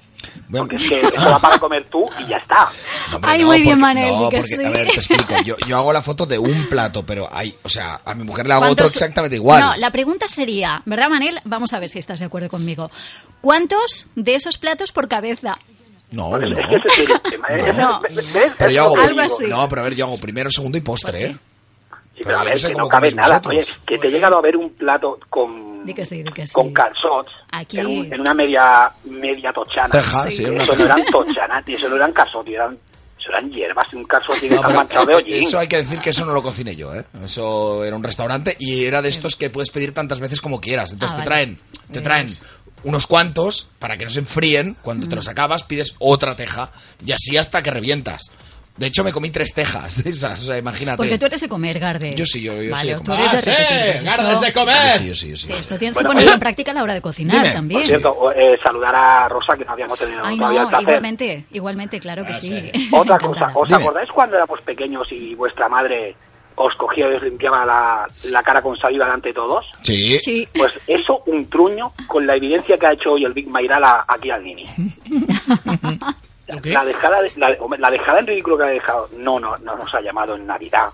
Bueno, 0.48 0.66
Porque 0.68 0.76
es 0.76 0.88
que 0.88 1.00
eso 1.00 1.30
va 1.30 1.38
para 1.38 1.58
comer 1.58 1.86
tú 1.90 2.08
y 2.18 2.28
ya 2.28 2.36
está. 2.38 2.68
hombre, 3.14 3.30
Ay, 3.30 3.40
no, 3.40 3.46
muy 3.48 3.56
bien, 3.62 3.78
porque- 3.78 3.82
Manel, 3.82 4.12
No, 4.14 4.20
porque, 4.24 4.42
sí. 4.42 4.54
a 4.64 4.70
ver, 4.70 4.88
te 4.88 4.94
explico. 4.94 5.34
Yo, 5.44 5.56
yo 5.66 5.78
hago 5.78 5.92
la 5.92 6.02
foto 6.02 6.26
de 6.26 6.38
un 6.38 6.68
plato, 6.68 7.04
pero 7.04 7.28
hay, 7.32 7.54
o 7.62 7.68
sea, 7.68 8.00
a 8.04 8.14
mi 8.14 8.24
mujer 8.24 8.46
le 8.46 8.52
hago 8.54 8.62
otro 8.64 8.76
¿Cuántos- 8.76 8.92
exactamente 8.94 9.36
igual. 9.36 9.60
No, 9.60 9.76
la 9.76 9.90
pregunta 9.90 10.28
sería, 10.28 10.82
¿verdad, 10.86 11.08
Manel? 11.08 11.40
Vamos 11.44 11.72
a 11.72 11.78
ver 11.78 11.88
si 11.88 11.98
estás 11.98 12.20
de 12.20 12.26
acuerdo 12.26 12.48
conmigo. 12.48 12.90
¿Cuántos 13.40 14.06
de 14.14 14.34
esos 14.34 14.58
platos 14.58 14.92
por 14.92 15.08
cabeza? 15.08 15.56
No, 16.10 16.38
no. 16.38 16.46
¿eh? 16.48 18.52
Pero 18.58 18.70
yo 18.70 18.82
hago, 18.84 18.94
que 18.94 19.00
Algo 19.00 19.22
digo. 19.22 19.34
así. 19.36 19.46
no, 19.46 19.68
pero 19.68 19.80
a 19.80 19.84
ver, 19.84 19.94
yo 19.94 20.06
hago 20.06 20.18
primero, 20.18 20.50
segundo 20.50 20.78
y 20.78 20.80
postre, 20.80 21.24
¿eh? 21.26 21.36
Sí, 22.18 22.24
pero 22.24 22.40
a 22.40 22.44
ver, 22.44 22.58
sé 22.58 22.68
que 22.68 22.74
no 22.74 22.88
cabe 22.88 23.12
nada. 23.12 23.40
Oye, 23.46 23.64
que 23.86 23.96
te 23.98 24.08
he 24.08 24.10
llegado 24.10 24.36
a 24.38 24.40
ver 24.40 24.56
un 24.56 24.70
plato 24.74 25.20
con, 25.30 25.86
Di 25.86 25.94
que 25.94 26.04
sí, 26.04 26.20
di 26.24 26.32
que 26.32 26.46
sí. 26.48 26.52
con 26.52 26.72
calzots 26.72 27.30
Aquí. 27.52 27.78
en, 27.78 27.86
un- 27.86 28.12
en 28.12 28.20
una 28.20 28.34
media 28.34 28.90
media 29.04 29.52
tochana. 29.52 29.88
Teja, 29.90 30.24
sí, 30.30 30.44
eso 30.44 30.74
no 30.76 30.84
eran 30.84 31.04
tochanas, 31.04 31.64
tío, 31.64 31.76
eso 31.76 31.88
no 31.88 31.94
eran 31.94 32.12
calzots, 32.12 32.48
eran, 32.50 32.76
eso 33.16 33.28
eran 33.28 33.48
hierbas, 33.52 33.94
un 33.94 34.02
calzot 34.04 34.40
que 34.40 34.48
No, 34.50 34.62
manchado 34.62 35.06
de 35.06 35.14
hollín. 35.14 35.44
eso 35.46 35.60
hay 35.60 35.68
que 35.68 35.76
decir 35.76 36.00
que 36.00 36.10
eso 36.10 36.24
no 36.26 36.32
lo 36.32 36.42
cociné 36.42 36.74
yo, 36.74 36.92
¿eh? 36.92 37.04
Eso 37.24 37.84
era 37.84 37.94
un 37.94 38.02
restaurante 38.02 38.56
y 38.58 38.84
era 38.84 39.00
de 39.00 39.10
estos 39.10 39.36
que 39.36 39.48
puedes 39.50 39.70
pedir 39.70 39.94
tantas 39.94 40.18
veces 40.18 40.40
como 40.40 40.60
quieras. 40.60 40.92
Entonces 40.92 41.14
Ah, 41.16 41.22
te 41.22 41.28
vale. 41.30 41.44
traen, 41.44 41.60
te 41.92 42.00
traen 42.00 42.26
unos 42.82 43.06
cuantos 43.06 43.68
para 43.78 43.96
que 43.96 44.04
no 44.06 44.10
se 44.10 44.18
enfríen. 44.18 44.76
Cuando 44.82 45.06
Mm. 45.06 45.10
te 45.10 45.14
los 45.16 45.28
acabas 45.28 45.62
pides 45.62 45.94
otra 46.00 46.34
teja 46.34 46.72
y 47.06 47.12
así 47.12 47.36
hasta 47.36 47.62
que 47.62 47.70
revientas. 47.70 48.22
De 48.78 48.86
hecho, 48.86 49.02
me 49.02 49.10
comí 49.12 49.30
tres 49.30 49.52
tejas 49.52 50.02
de 50.04 50.10
esas, 50.10 50.40
o 50.40 50.44
sea, 50.46 50.56
imagínate. 50.56 50.96
Porque 50.98 51.18
tú 51.18 51.26
eres 51.26 51.40
de 51.40 51.48
comer, 51.48 51.78
Garde. 51.80 52.14
Yo 52.14 52.24
sí, 52.24 52.40
yo, 52.40 52.62
yo 52.62 52.70
vale, 52.70 52.94
de 52.94 53.00
tú 53.00 53.12
eres 53.12 53.44
de 53.44 53.52
Ah, 53.52 53.98
sí, 53.98 54.04
Garde, 54.04 54.32
es 54.34 54.40
de 54.40 54.52
comer. 54.52 54.76
Yo 54.76 54.98
sí, 54.98 55.08
yo 55.08 55.14
sí, 55.14 55.28
yo 55.30 55.36
sí. 55.36 55.48
Esto 55.52 55.78
tienes 55.78 55.94
Bueno, 55.94 56.08
que 56.10 56.12
ponerlo 56.12 56.28
oye. 56.30 56.34
en 56.34 56.40
práctica 56.40 56.70
a 56.70 56.74
la 56.74 56.82
hora 56.84 56.94
de 56.94 57.00
cocinar 57.00 57.42
Dime, 57.42 57.54
también. 57.54 57.80
Por 57.80 57.86
cierto, 57.86 58.32
eh, 58.32 58.58
saludar 58.62 58.94
a 58.94 59.28
Rosa, 59.28 59.56
que 59.56 59.64
no 59.64 59.72
habíamos 59.72 59.98
tenido 59.98 60.20
Ay, 60.24 60.36
todavía 60.36 60.60
el 60.60 60.64
no, 60.64 60.70
placer. 60.70 60.88
igualmente, 60.88 61.44
igualmente, 61.50 62.00
claro 62.00 62.24
que 62.24 62.34
sí. 62.34 62.70
Otra 62.92 63.18
cosa. 63.18 63.50
¿os 63.54 63.68
Dime. 63.68 63.82
acordáis 63.82 64.10
cuando 64.12 64.36
éramos 64.36 64.60
pequeños 64.62 65.08
y 65.10 65.34
vuestra 65.34 65.68
madre 65.68 66.14
os 66.54 66.74
cogía 66.76 67.08
y 67.10 67.14
os 67.16 67.22
limpiaba 67.22 67.64
la, 67.66 68.06
la 68.30 68.42
cara 68.44 68.62
con 68.62 68.76
saliva 68.76 69.06
delante 69.06 69.28
de 69.30 69.34
todos? 69.34 69.66
Sí. 69.82 70.18
Sí. 70.20 70.46
Pues 70.56 70.72
eso, 70.86 71.22
un 71.26 71.48
truño 71.50 71.92
con 72.06 72.26
la 72.26 72.36
evidencia 72.36 72.76
que 72.78 72.86
ha 72.86 72.92
hecho 72.92 73.12
hoy 73.12 73.24
el 73.24 73.32
Big 73.32 73.48
Mairala 73.48 74.04
aquí 74.06 74.30
al 74.30 74.42
Nini. 74.44 74.64
La 76.48 76.84
dejada, 76.84 77.20
de- 77.22 77.32
la, 77.36 77.90
dejada 77.90 78.20
en 78.20 78.26
ridículo 78.26 78.56
que 78.58 78.64
ha 78.64 78.68
dejado, 78.68 79.08
no, 79.18 79.38
no, 79.38 79.56
no 79.58 79.76
nos 79.76 79.94
ha 79.94 80.00
llamado 80.00 80.34
en 80.34 80.46
Navidad, 80.46 80.88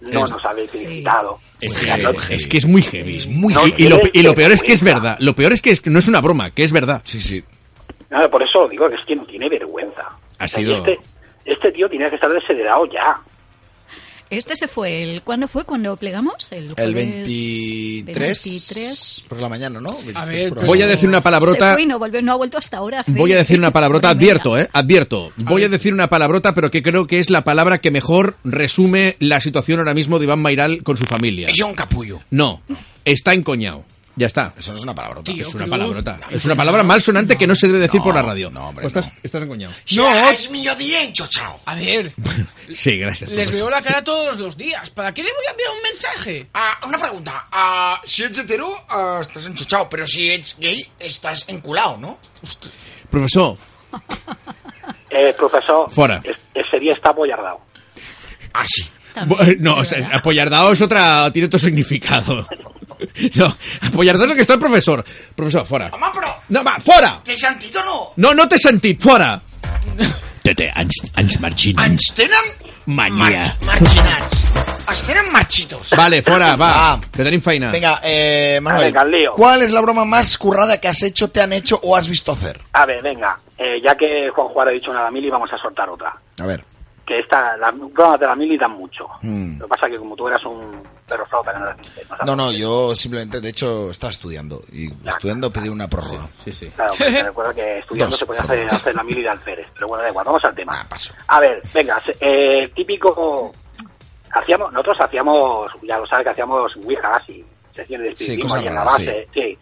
no 0.00 0.24
Es- 0.24 0.30
nos 0.30 0.44
ha 0.44 0.54
Sí. 0.66 0.78
felicitado. 0.78 1.38
Es 1.60 1.74
que, 1.76 1.96
no- 1.98 2.10
es 2.10 2.46
que 2.46 2.58
es 2.58 2.66
muy 2.66 2.82
heavy. 2.82 3.24
muy 3.28 3.54
No, 3.54 3.66
y, 3.66 3.74
y 3.78 3.88
lo, 3.88 3.96
eres 3.96 4.10
y 4.12 4.22
lo 4.22 4.34
peor 4.34 4.52
es 4.52 4.62
que 4.62 4.72
es 4.72 4.82
verdad. 4.82 5.16
Lo 5.20 5.34
peor 5.34 5.52
es 5.52 5.62
que, 5.62 5.70
es 5.70 5.80
que 5.80 5.90
no 5.90 5.98
es 6.00 6.08
una 6.08 6.20
broma, 6.20 6.50
que 6.50 6.64
es 6.64 6.72
verdad. 6.72 7.00
Sí, 7.04 7.20
sí. 7.20 7.44
No, 8.10 8.28
por 8.30 8.42
eso 8.42 8.66
digo 8.68 8.88
que 8.88 8.96
es 8.96 9.04
que 9.04 9.16
no 9.16 9.24
tiene 9.24 9.48
vergüenza. 9.48 10.02
Ha 10.38 10.44
O 10.44 10.48
sea, 10.48 10.60
y 10.60 10.64
sido- 10.66 10.76
Este, 10.78 10.98
este 11.44 11.72
tío 11.72 11.88
tenía 11.88 12.08
que 12.10 12.16
estar 12.16 12.30
desheredado 12.32 12.84
ya. 12.86 13.16
Este 14.30 14.56
se 14.56 14.66
fue 14.66 15.02
el... 15.02 15.22
¿Cuándo 15.22 15.46
fue? 15.48 15.64
¿Cuando 15.64 15.96
plegamos? 15.96 16.50
El, 16.52 16.66
El 16.68 16.74
jueves 16.74 16.94
23, 16.94 18.44
23. 18.44 19.24
por 19.28 19.40
la 19.40 19.48
mañana, 19.48 19.80
¿no? 19.80 19.90
23 19.90 20.16
A 20.16 20.24
ver, 20.24 20.48
por 20.48 20.58
la 20.62 20.66
Voy 20.66 20.82
a 20.82 20.86
decir 20.86 21.08
una 21.08 21.18
Se 21.18 21.22
palabrota. 21.22 21.72
fue 21.74 21.82
y 21.82 21.86
no, 21.86 21.98
volvió, 21.98 22.22
no 22.22 22.32
ha 22.32 22.36
vuelto 22.36 22.58
hasta 22.58 22.78
ahora. 22.78 22.98
Voy 23.06 23.32
a 23.32 23.36
decir 23.36 23.58
una 23.58 23.72
palabrota, 23.72 24.10
advierto, 24.10 24.58
¿eh? 24.58 24.68
Advierto. 24.72 25.32
Voy 25.36 25.62
a 25.64 25.68
decir 25.68 25.92
una 25.92 26.08
palabrota, 26.08 26.54
pero 26.54 26.70
que 26.70 26.82
creo 26.82 27.06
que 27.06 27.20
es 27.20 27.30
la 27.30 27.44
palabra 27.44 27.78
que 27.78 27.90
mejor 27.90 28.36
resume 28.44 29.16
la 29.20 29.40
situación 29.40 29.78
ahora 29.78 29.94
mismo 29.94 30.18
de 30.18 30.24
Iván 30.24 30.40
Mairal 30.40 30.82
con 30.82 30.96
su 30.96 31.04
familia. 31.04 31.48
Es 31.48 31.60
un 31.60 31.74
capullo. 31.74 32.20
No, 32.30 32.62
está 33.04 33.32
encoñado. 33.32 33.84
Ya 34.18 34.26
está. 34.28 34.54
Eso 34.58 34.72
no 34.72 34.78
es 34.78 34.82
una 34.84 34.94
palabrota. 34.94 35.30
Tío, 35.30 35.42
Es 35.46 35.54
una 35.54 35.64
Cruz. 35.64 35.70
palabrota. 35.70 36.18
Es 36.30 36.44
una 36.46 36.56
palabra 36.56 36.82
malsonante 36.82 37.36
que 37.36 37.46
no 37.46 37.54
se 37.54 37.66
debe 37.66 37.80
decir 37.80 38.00
por 38.00 38.14
la 38.14 38.22
radio. 38.22 38.50
no, 38.50 38.68
hombre, 38.68 38.86
estás, 38.86 39.06
no. 39.08 39.12
estás 39.22 39.42
encoñado. 39.42 39.74
No. 39.94 40.30
es 40.30 40.50
mío 40.50 40.74
diencho, 40.74 41.26
chao. 41.28 41.60
A 41.66 41.74
ver, 41.74 42.14
Sí, 42.70 42.96
gracias. 42.98 43.28
les 43.30 43.50
veo 43.50 43.68
la 43.68 43.82
cara 43.82 44.02
todos 44.02 44.38
los 44.38 44.56
días. 44.56 44.88
¿Para 44.90 45.12
qué 45.12 45.22
le 45.22 45.28
voy 45.32 45.44
a 45.46 45.50
enviar 45.50 45.70
un 45.70 45.82
mensaje? 45.82 46.48
Ah, 46.54 46.78
una 46.86 46.96
pregunta. 46.98 47.44
Ah, 47.52 48.00
si 48.06 48.22
ets 48.22 48.38
hetero, 48.38 48.72
ah, 48.88 49.20
estàs 49.20 49.44
enxotxau, 49.46 49.86
però 49.90 50.06
si 50.06 50.30
ets 50.32 50.56
gay, 50.58 50.80
estàs 50.98 51.44
enculao, 51.48 51.98
no? 51.98 52.18
Profesor, 53.10 53.58
Eh, 55.10 55.32
profesor, 55.36 55.90
Fora. 55.90 56.20
es- 56.24 56.36
ese 56.54 56.78
día 56.80 56.92
está 56.94 57.10
apoyardado. 57.10 57.60
Ah, 58.54 58.64
sí. 58.66 58.82
También, 59.16 59.56
no, 59.60 59.78
o 59.78 59.84
sea, 59.84 59.98
es 59.98 60.80
otra, 60.82 61.30
tiene 61.32 61.46
otro 61.46 61.58
significado. 61.58 62.46
No, 63.34 63.54
apoyardao 63.82 64.24
es 64.24 64.28
lo 64.30 64.34
que 64.34 64.40
está 64.40 64.54
el 64.54 64.58
profesor. 64.60 65.04
Profesor, 65.34 65.66
fora. 65.66 65.90
Home, 65.92 66.06
però... 66.14 66.32
No, 66.48 66.62
va, 66.64 66.78
fora! 66.80 67.20
T'he 67.24 67.36
sentit 67.36 67.76
o 67.76 67.84
no? 67.84 67.96
No, 68.16 68.32
no 68.32 68.46
t'he 68.48 68.56
sentit, 68.58 69.02
fora! 69.02 69.34
Tete, 70.42 70.70
ens, 70.80 70.96
ens 71.18 71.36
marxinem. 71.42 71.92
Ens 71.92 72.06
tenen 72.16 72.48
Mania. 72.86 73.50
marxinats. 73.66 74.46
Es 74.90 75.02
tenen 75.02 75.28
marxitos. 75.32 75.90
Vale, 75.98 76.22
fora, 76.22 76.54
va, 76.56 76.70
Va. 76.70 77.00
que 77.12 77.24
tenim 77.26 77.42
feina. 77.42 77.72
Venga, 77.72 78.00
eh, 78.02 78.60
Manuel, 78.62 78.86
Venga, 78.86 79.00
al 79.02 79.10
lío. 79.10 79.32
¿cuál 79.32 79.60
es 79.60 79.72
la 79.72 79.80
broma 79.82 80.04
más 80.06 80.38
currada 80.38 80.80
que 80.80 80.88
has 80.88 81.02
hecho, 81.02 81.28
te 81.28 81.42
han 81.42 81.52
hecho 81.52 81.78
o 81.82 81.96
has 81.96 82.08
visto 82.08 82.32
hacer? 82.32 82.60
A 82.72 82.86
ver, 82.86 83.02
venga, 83.02 83.38
eh, 83.58 83.80
ya 83.84 83.94
que 83.96 84.30
Juan 84.30 84.48
Juárez 84.48 84.72
ha 84.72 84.74
dicho 84.74 84.90
una 84.90 85.00
de 85.00 85.04
la 85.06 85.10
mili, 85.10 85.28
vamos 85.28 85.52
a 85.52 85.58
soltar 85.58 85.90
otra. 85.90 86.16
A 86.38 86.46
ver. 86.46 86.64
Que 87.06 87.20
esta, 87.20 87.56
las 87.56 87.72
bromas 87.78 88.18
de 88.18 88.26
la 88.26 88.34
mili 88.34 88.58
dan 88.58 88.72
mucho. 88.72 89.06
Mm. 89.22 89.60
Lo 89.60 89.66
que 89.66 89.68
pasa 89.68 89.86
es 89.86 89.92
que 89.92 89.98
como 89.98 90.16
tú 90.16 90.26
eras 90.26 90.44
un 90.44 90.82
perro 91.06 91.24
flauta, 91.26 91.52
que 91.52 91.58
no 91.60 91.66
eras 91.66 91.78
no 92.18 92.26
No, 92.26 92.36
no, 92.36 92.52
yo 92.52 92.96
simplemente, 92.96 93.40
de 93.40 93.50
hecho, 93.50 93.90
estaba 93.90 94.10
estudiando. 94.10 94.60
Y 94.72 94.92
estudiando 95.06 95.52
pedí 95.52 95.68
una 95.68 95.86
prórroga. 95.88 96.26
Sí, 96.44 96.50
sí. 96.50 96.68
Claro, 96.70 96.94
porque 96.98 97.12
te 97.12 97.22
recuerdo 97.28 97.54
que 97.54 97.78
estudiando 97.78 98.10
Dos. 98.10 98.18
se 98.18 98.26
podía 98.26 98.40
hacer, 98.40 98.66
hacer 98.66 98.94
la 98.96 99.04
mili 99.04 99.22
de 99.22 99.28
alférez. 99.28 99.68
Pero 99.74 99.86
bueno, 99.86 100.02
da 100.02 100.10
igual, 100.10 100.26
vamos 100.26 100.44
al 100.44 100.54
tema. 100.56 100.72
Ah, 100.76 100.86
paso. 100.88 101.14
A 101.28 101.40
ver, 101.40 101.62
venga, 101.72 102.02
eh, 102.20 102.70
típico... 102.74 103.52
Hacíamos, 104.32 104.72
nosotros 104.72 105.00
hacíamos, 105.00 105.72
ya 105.82 105.98
lo 105.98 106.06
sabes 106.06 106.24
que 106.24 106.30
hacíamos 106.30 106.76
ouijas 106.76 107.22
y 107.30 107.42
sesiones 107.72 108.10
de 108.10 108.16
Sí, 108.16 108.24
espiritismo 108.24 108.42
cosas 108.48 108.60
ahí 108.60 108.66
en 108.66 108.74
la 108.74 108.84
base. 108.84 109.28
Sí. 109.32 109.58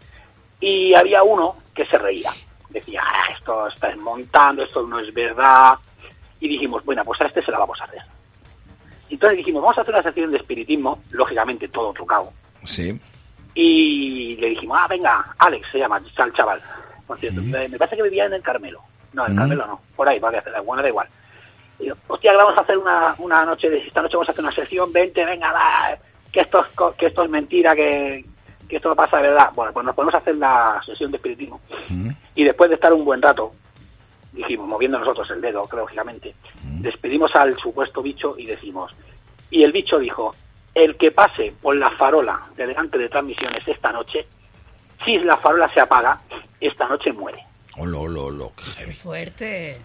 Y 0.60 0.94
había 0.94 1.22
uno 1.22 1.56
que 1.74 1.84
se 1.84 1.98
reía. 1.98 2.30
Decía, 2.70 3.02
ah, 3.04 3.32
esto 3.36 3.68
está 3.68 3.94
montando, 3.96 4.62
esto 4.64 4.82
no 4.86 4.98
es 4.98 5.12
verdad. 5.14 5.74
Y 6.40 6.48
dijimos, 6.48 6.84
bueno, 6.84 7.02
pues 7.04 7.20
a 7.20 7.26
este 7.26 7.42
se 7.42 7.50
la 7.52 7.58
vamos 7.58 7.80
a 7.80 7.84
hacer. 7.84 8.00
Entonces 9.10 9.38
dijimos, 9.38 9.62
vamos 9.62 9.78
a 9.78 9.82
hacer 9.82 9.94
una 9.94 10.02
sesión 10.02 10.30
de 10.30 10.38
espiritismo, 10.38 11.00
lógicamente 11.10 11.68
todo 11.68 11.92
trucado. 11.92 12.32
Sí. 12.64 12.98
Y 13.54 14.36
le 14.36 14.48
dijimos, 14.48 14.76
ah, 14.80 14.86
venga, 14.88 15.24
Alex 15.38 15.68
se 15.70 15.78
llama, 15.78 15.98
el 15.98 16.32
chaval. 16.32 16.60
Por 17.06 17.18
cierto, 17.20 17.40
me, 17.42 17.68
me 17.68 17.78
parece 17.78 17.96
que 17.96 18.02
vivía 18.02 18.24
en 18.26 18.32
el 18.34 18.42
Carmelo. 18.42 18.80
No, 19.12 19.24
en 19.26 19.32
el 19.32 19.36
Mm. 19.36 19.38
Carmelo 19.38 19.66
no, 19.66 19.80
por 19.94 20.08
ahí, 20.08 20.18
vale, 20.18 20.42
bueno, 20.64 20.82
da 20.82 20.88
igual. 20.88 21.06
Y 21.78 21.86
yo, 21.86 21.94
hostia, 22.08 22.32
que 22.32 22.36
vamos 22.36 22.58
a 22.58 22.62
hacer 22.62 22.78
una, 22.78 23.14
una 23.18 23.44
noche, 23.44 23.70
de, 23.70 23.78
esta 23.78 24.02
noche 24.02 24.16
vamos 24.16 24.28
a 24.28 24.32
hacer 24.32 24.44
una 24.44 24.54
sesión, 24.54 24.92
vente, 24.92 25.24
venga, 25.24 25.52
va, 25.52 25.96
que 26.32 26.40
esto 26.40 26.64
que 26.98 27.06
esto 27.06 27.22
es 27.22 27.30
mentira, 27.30 27.76
que, 27.76 28.24
que 28.68 28.76
esto 28.76 28.88
no 28.88 28.96
pasa 28.96 29.18
de 29.18 29.28
verdad. 29.28 29.50
Bueno, 29.54 29.72
pues 29.72 29.86
nos 29.86 29.94
ponemos 29.94 30.14
a 30.14 30.18
hacer 30.18 30.36
la 30.36 30.80
sesión 30.84 31.10
de 31.12 31.18
espiritismo. 31.18 31.60
Y 32.34 32.42
después 32.44 32.70
de 32.70 32.74
estar 32.74 32.92
un 32.92 33.04
buen 33.04 33.22
rato, 33.22 33.52
dijimos, 34.34 34.66
moviendo 34.68 34.98
nosotros 34.98 35.30
el 35.30 35.40
dedo, 35.40 35.66
lógicamente, 35.72 36.34
despedimos 36.80 37.34
al 37.34 37.56
supuesto 37.56 38.02
bicho 38.02 38.34
y 38.36 38.46
decimos, 38.46 38.92
y 39.50 39.62
el 39.62 39.72
bicho 39.72 39.98
dijo, 39.98 40.34
el 40.74 40.96
que 40.96 41.10
pase 41.12 41.52
por 41.62 41.76
la 41.76 41.90
farola 41.92 42.46
de 42.56 42.66
delante 42.66 42.98
de 42.98 43.08
transmisiones 43.08 43.66
esta 43.66 43.92
noche, 43.92 44.26
si 45.04 45.18
la 45.18 45.36
farola 45.36 45.72
se 45.72 45.80
apaga, 45.80 46.20
esta 46.60 46.88
noche 46.88 47.12
muere. 47.12 47.44
Olo, 47.78 48.02
olo, 48.02 48.24
olo, 48.26 48.52
qué 48.56 48.64
heavy. 48.80 48.92
Fuerte. 48.92 49.80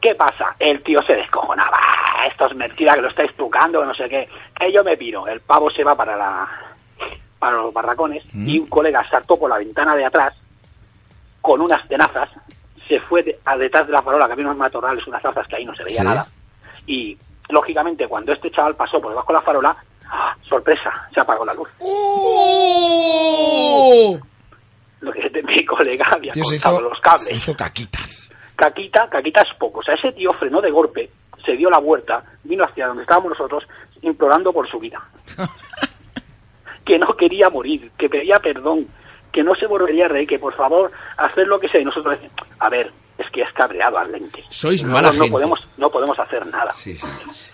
¿Qué 0.00 0.14
pasa? 0.14 0.54
El 0.58 0.82
tío 0.82 1.02
se 1.02 1.14
descojonaba. 1.14 1.76
"Ah, 1.80 2.26
Esto 2.26 2.46
es 2.46 2.54
mentira, 2.56 2.94
que 2.94 3.02
lo 3.02 3.08
estáis 3.08 3.34
trucando, 3.34 3.80
que 3.80 3.86
no 3.86 3.94
sé 3.94 4.08
qué. 4.08 4.28
Que 4.58 4.72
yo 4.72 4.82
me 4.84 4.96
piro. 4.96 5.26
El 5.26 5.40
pavo 5.40 5.70
se 5.70 5.82
va 5.84 5.94
para 5.96 6.16
la 6.16 6.48
para 7.38 7.56
los 7.58 7.72
barracones 7.72 8.24
y 8.34 8.58
un 8.58 8.66
colega 8.66 9.08
saltó 9.08 9.38
por 9.38 9.48
la 9.48 9.58
ventana 9.58 9.94
de 9.94 10.04
atrás 10.04 10.34
con 11.40 11.60
unas 11.60 11.86
tenazas, 11.86 12.28
se 12.88 12.98
fue 13.00 13.22
de- 13.22 13.38
a 13.44 13.56
detrás 13.56 13.86
de 13.86 13.92
la 13.92 14.02
farola, 14.02 14.26
que 14.26 14.32
había 14.32 14.46
unos 14.46 14.56
matorrales, 14.56 15.06
unas 15.06 15.22
zarzas 15.22 15.46
que 15.46 15.56
ahí 15.56 15.64
no 15.64 15.74
se 15.76 15.84
veía 15.84 15.98
Sí. 16.00 16.04
nada. 16.06 16.26
Y, 16.86 17.18
lógicamente, 17.50 18.08
cuando 18.08 18.32
este 18.32 18.50
chaval 18.50 18.74
pasó 18.76 19.00
por 19.00 19.10
debajo 19.10 19.32
de 19.32 19.38
la 19.38 19.42
farola, 19.44 19.76
¡ah! 20.10 20.34
sorpresa, 20.42 20.90
se 21.14 21.20
apagó 21.20 21.44
la 21.44 21.54
luz. 21.54 21.68
Lo 25.00 25.12
que 25.12 25.20
este, 25.26 25.42
mi 25.42 25.64
colega 25.64 26.06
había 26.10 26.32
Tío, 26.32 26.42
cortado 26.44 26.76
hizo, 26.78 26.88
los 26.88 27.00
cables. 27.00 27.26
se 27.28 27.34
hizo 27.34 27.54
caquitas. 27.56 28.30
Caquita, 28.56 29.08
Caquita 29.08 29.42
es 29.42 29.54
poco. 29.58 29.80
O 29.80 29.82
sea, 29.84 29.94
ese 29.94 30.10
tío 30.12 30.32
frenó 30.32 30.60
de 30.60 30.70
golpe, 30.70 31.10
se 31.46 31.52
dio 31.52 31.70
la 31.70 31.78
vuelta, 31.78 32.24
vino 32.42 32.64
hacia 32.64 32.88
donde 32.88 33.02
estábamos 33.02 33.30
nosotros, 33.30 33.64
implorando 34.02 34.52
por 34.52 34.68
su 34.68 34.78
vida. 34.80 35.00
que 36.84 36.98
no 36.98 37.14
quería 37.16 37.50
morir, 37.50 37.90
que 37.98 38.08
pedía 38.08 38.38
perdón, 38.40 38.88
que 39.32 39.42
no 39.42 39.54
se 39.54 39.66
volvería 39.66 40.06
a 40.06 40.08
reír, 40.08 40.28
que 40.28 40.38
por 40.38 40.54
favor, 40.54 40.90
hacer 41.16 41.46
lo 41.46 41.58
que 41.60 41.68
sea. 41.68 41.80
Y 41.80 41.84
nosotros 41.84 42.14
decimos, 42.20 42.34
a 42.58 42.68
ver, 42.68 42.90
es 43.18 43.28
que 43.30 43.42
has 43.44 43.52
cabreado 43.52 43.98
al 43.98 44.10
lente. 44.12 44.44
Sois 44.48 44.82
Nosotros 44.84 45.02
mala 45.02 45.08
no 45.12 45.22
gente. 45.24 45.32
podemos, 45.32 45.68
no 45.76 45.90
podemos 45.90 46.18
hacer 46.18 46.46
nada. 46.46 46.70
Sí, 46.72 46.96
sí. 46.96 47.06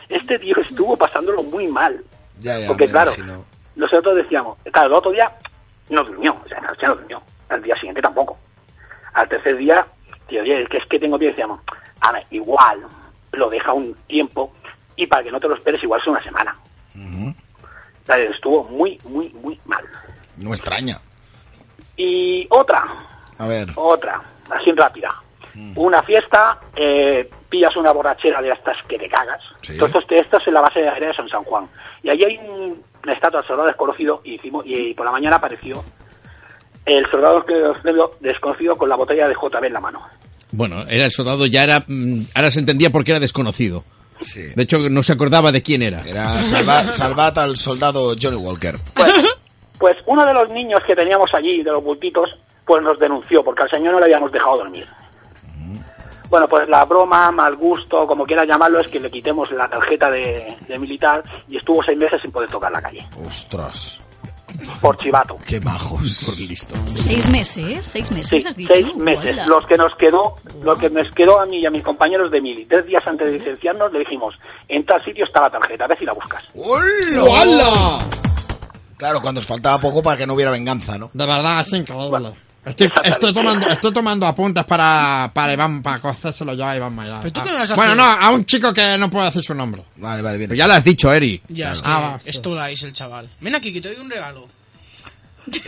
Este 0.08 0.38
tío 0.38 0.56
estuvo 0.58 0.96
pasándolo 0.96 1.42
muy 1.42 1.66
mal. 1.66 2.02
Ya, 2.38 2.58
ya, 2.58 2.66
Porque 2.68 2.86
claro, 2.88 3.12
imagino. 3.16 3.44
nosotros 3.76 4.16
decíamos, 4.16 4.58
claro, 4.72 4.88
el 4.88 4.94
otro 4.94 5.10
día 5.12 5.32
no 5.90 6.02
durmió, 6.04 6.32
o 6.44 6.48
sea, 6.48 6.60
la 6.60 6.68
noche 6.68 6.86
no 6.86 6.96
durmió, 6.96 7.22
al 7.48 7.62
día 7.62 7.74
siguiente 7.76 8.02
tampoco. 8.02 8.36
Al 9.14 9.28
tercer 9.28 9.56
día, 9.56 9.86
tío, 10.28 10.42
oye, 10.42 10.66
que 10.66 10.78
es 10.78 10.86
que 10.86 10.98
tengo 10.98 11.18
que 11.18 11.26
decíamos, 11.26 11.60
a 12.00 12.12
ver, 12.12 12.26
igual, 12.30 12.80
lo 13.32 13.48
deja 13.50 13.72
un 13.72 13.94
tiempo 14.08 14.52
y 14.96 15.06
para 15.06 15.22
que 15.22 15.30
no 15.30 15.38
te 15.40 15.48
lo 15.48 15.54
esperes, 15.54 15.82
igual 15.82 16.00
es 16.00 16.06
una 16.08 16.22
semana. 16.22 16.56
O 16.96 18.06
sea, 18.06 18.16
Estuvo 18.18 18.64
muy, 18.64 18.98
muy, 19.08 19.30
muy 19.30 19.58
mal. 19.64 19.84
No 20.36 20.50
extraña. 20.50 21.00
Y 21.96 22.46
otra, 22.50 22.84
A 23.38 23.46
ver. 23.46 23.68
otra, 23.76 24.20
así 24.50 24.72
rápida. 24.72 25.14
Una 25.76 26.02
fiesta, 26.02 26.58
eh, 26.74 27.30
pillas 27.48 27.76
una 27.76 27.92
borrachera 27.92 28.42
de 28.42 28.50
estas 28.50 28.76
que 28.88 28.98
te 28.98 29.08
cagas. 29.08 29.40
Sí. 29.62 29.76
Todo 29.76 29.86
esto, 29.86 30.00
esto 30.14 30.38
es 30.38 30.48
en 30.48 30.54
la 30.54 30.60
base 30.60 30.80
de 30.80 31.14
San 31.14 31.28
San 31.28 31.44
Juan. 31.44 31.68
Y 32.02 32.10
allí 32.10 32.24
hay 32.24 32.36
un- 32.38 32.82
una 33.04 33.12
estatua 33.12 33.38
del 33.40 33.46
soldado 33.46 33.68
desconocido 33.68 34.20
y, 34.24 34.34
hicimos, 34.34 34.64
y 34.66 34.92
por 34.94 35.06
la 35.06 35.12
mañana 35.12 35.36
apareció 35.36 35.84
el 36.84 37.08
soldado 37.10 37.44
desconocido 38.20 38.76
con 38.76 38.88
la 38.88 38.96
botella 38.96 39.28
de 39.28 39.34
JB 39.34 39.64
en 39.66 39.72
la 39.74 39.80
mano. 39.80 40.00
Bueno, 40.50 40.82
era 40.88 41.04
el 41.04 41.12
soldado, 41.12 41.46
ya 41.46 41.62
era. 41.62 41.84
mm, 41.86 42.22
Ahora 42.34 42.50
se 42.50 42.60
entendía 42.60 42.90
por 42.90 43.04
qué 43.04 43.12
era 43.12 43.20
desconocido. 43.20 43.84
Sí. 44.22 44.42
De 44.56 44.62
hecho, 44.64 44.78
no 44.90 45.02
se 45.02 45.12
acordaba 45.12 45.52
de 45.52 45.62
quién 45.62 45.82
era. 45.82 46.02
Era 46.06 46.42
salvad, 46.42 46.88
salvad 46.90 47.38
al 47.38 47.56
soldado 47.56 48.14
Johnny 48.20 48.36
Walker. 48.36 48.76
Pues 49.84 49.98
uno 50.06 50.24
de 50.24 50.32
los 50.32 50.48
niños 50.48 50.80
que 50.86 50.96
teníamos 50.96 51.28
allí, 51.34 51.62
de 51.62 51.70
los 51.70 51.84
bultitos, 51.84 52.30
pues 52.64 52.82
nos 52.82 52.98
denunció 52.98 53.44
porque 53.44 53.64
al 53.64 53.68
señor 53.68 53.92
no 53.92 53.98
le 53.98 54.06
habíamos 54.06 54.32
dejado 54.32 54.56
dormir. 54.56 54.86
Bueno, 56.30 56.48
pues 56.48 56.66
la 56.70 56.86
broma, 56.86 57.30
mal 57.30 57.54
gusto, 57.54 58.06
como 58.06 58.24
quieras 58.24 58.48
llamarlo, 58.48 58.80
es 58.80 58.88
que 58.88 58.98
le 58.98 59.10
quitemos 59.10 59.50
la 59.50 59.68
tarjeta 59.68 60.08
de, 60.10 60.56
de 60.66 60.78
militar 60.78 61.22
y 61.48 61.58
estuvo 61.58 61.82
seis 61.82 61.98
meses 61.98 62.18
sin 62.22 62.32
poder 62.32 62.48
tocar 62.48 62.72
la 62.72 62.80
calle. 62.80 63.06
Ostras. 63.26 64.00
Por 64.80 64.96
chivato. 64.96 65.36
Qué 65.46 65.60
majos. 65.60 66.24
Por 66.30 66.38
listo. 66.38 66.74
¿Seis 66.96 67.28
meses? 67.28 67.84
¿Seis 67.84 68.10
meses 68.10 68.40
Sí, 68.40 68.48
has 68.48 68.56
dicho? 68.56 68.72
seis 68.72 68.96
meses. 68.96 69.34
Hola. 69.34 69.46
Los 69.48 69.66
que 69.66 69.76
nos 69.76 69.94
quedó, 69.96 70.36
lo 70.62 70.76
que 70.78 70.88
nos 70.88 71.10
quedó 71.14 71.40
a 71.40 71.44
mí 71.44 71.58
y 71.58 71.66
a 71.66 71.70
mis 71.70 71.82
compañeros 71.82 72.30
de 72.30 72.40
mili, 72.40 72.64
tres 72.64 72.86
días 72.86 73.06
antes 73.06 73.26
de 73.26 73.34
licenciarnos, 73.38 73.92
le 73.92 73.98
dijimos, 73.98 74.34
en 74.66 74.86
tal 74.86 75.04
sitio 75.04 75.26
está 75.26 75.42
la 75.42 75.50
tarjeta, 75.50 75.84
a 75.84 75.88
ver 75.88 75.98
si 75.98 76.06
la 76.06 76.14
buscas. 76.14 76.42
¡Hola! 76.54 77.98
Claro, 78.96 79.20
cuando 79.20 79.40
os 79.40 79.46
faltaba 79.46 79.78
poco 79.80 80.02
para 80.02 80.16
que 80.16 80.26
no 80.26 80.34
hubiera 80.34 80.50
venganza, 80.50 80.96
¿no? 80.98 81.10
De 81.12 81.26
verdad, 81.26 81.60
es 81.60 81.72
increíble. 81.72 82.32
Estoy, 82.64 82.90
estoy 83.04 83.34
tomando, 83.34 83.68
estoy 83.68 83.92
tomando 83.92 84.26
apuntes 84.26 84.64
para, 84.64 85.30
para 85.34 85.52
Iván, 85.52 85.82
para 85.82 86.00
cocérselo 86.00 86.54
yo 86.54 86.66
a 86.66 86.74
Iván 86.74 86.94
Mayar. 86.94 87.20
¿Pero 87.20 87.32
tú 87.34 87.40
Ah, 87.40 87.44
qué 87.44 87.50
me 87.52 87.58
vas 87.58 87.70
a 87.70 87.74
Bueno, 87.74 87.92
hacer? 87.92 88.20
no, 88.20 88.26
a 88.26 88.30
un 88.30 88.46
chico 88.46 88.72
que 88.72 88.96
no 88.96 89.10
puedo 89.10 89.26
decir 89.26 89.42
su 89.44 89.52
nombre. 89.54 89.82
Vale, 89.96 90.22
vale, 90.22 90.38
bien. 90.38 90.48
Pero 90.48 90.58
ya 90.58 90.66
lo 90.66 90.72
has 90.72 90.82
dicho, 90.84 91.12
Eri. 91.12 91.42
Ya, 91.48 91.72
es 91.72 91.82
que 91.82 91.88
Ah, 91.90 92.18
va, 92.24 92.70
hizo 92.70 92.86
el 92.86 92.92
chaval. 92.94 93.28
Ven 93.40 93.54
aquí, 93.54 93.70
que 93.70 93.82
te 93.82 93.88
doy 93.94 93.98
un 93.98 94.08
regalo. 94.10 94.48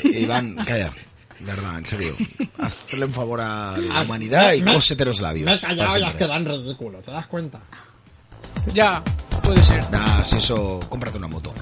Iván, 0.05 0.55
calla. 0.57 0.93
De 1.39 1.45
verdad, 1.45 1.77
en 1.79 1.85
serio. 1.85 2.17
Hazle 2.59 3.05
un 3.05 3.13
favor 3.13 3.43
a 3.43 3.77
la 3.77 4.01
humanidad 4.01 4.55
y 4.55 4.63
cósete 4.63 5.05
los 5.05 5.21
labios. 5.21 5.45
Me 5.45 5.53
he 5.55 5.59
callado 5.61 5.99
y 5.99 6.03
has 6.03 6.15
quedado 6.15 6.37
en 6.37 6.45
ridículo, 6.47 7.01
¿te 7.01 7.11
das 7.11 7.27
cuenta? 7.27 7.61
Ya, 8.73 9.03
puede 9.43 9.63
ser. 9.63 9.85
Nah, 9.91 10.25
si 10.25 10.39
eso, 10.39 10.81
cómprate 10.89 11.19
una 11.19 11.27
moto. 11.29 11.53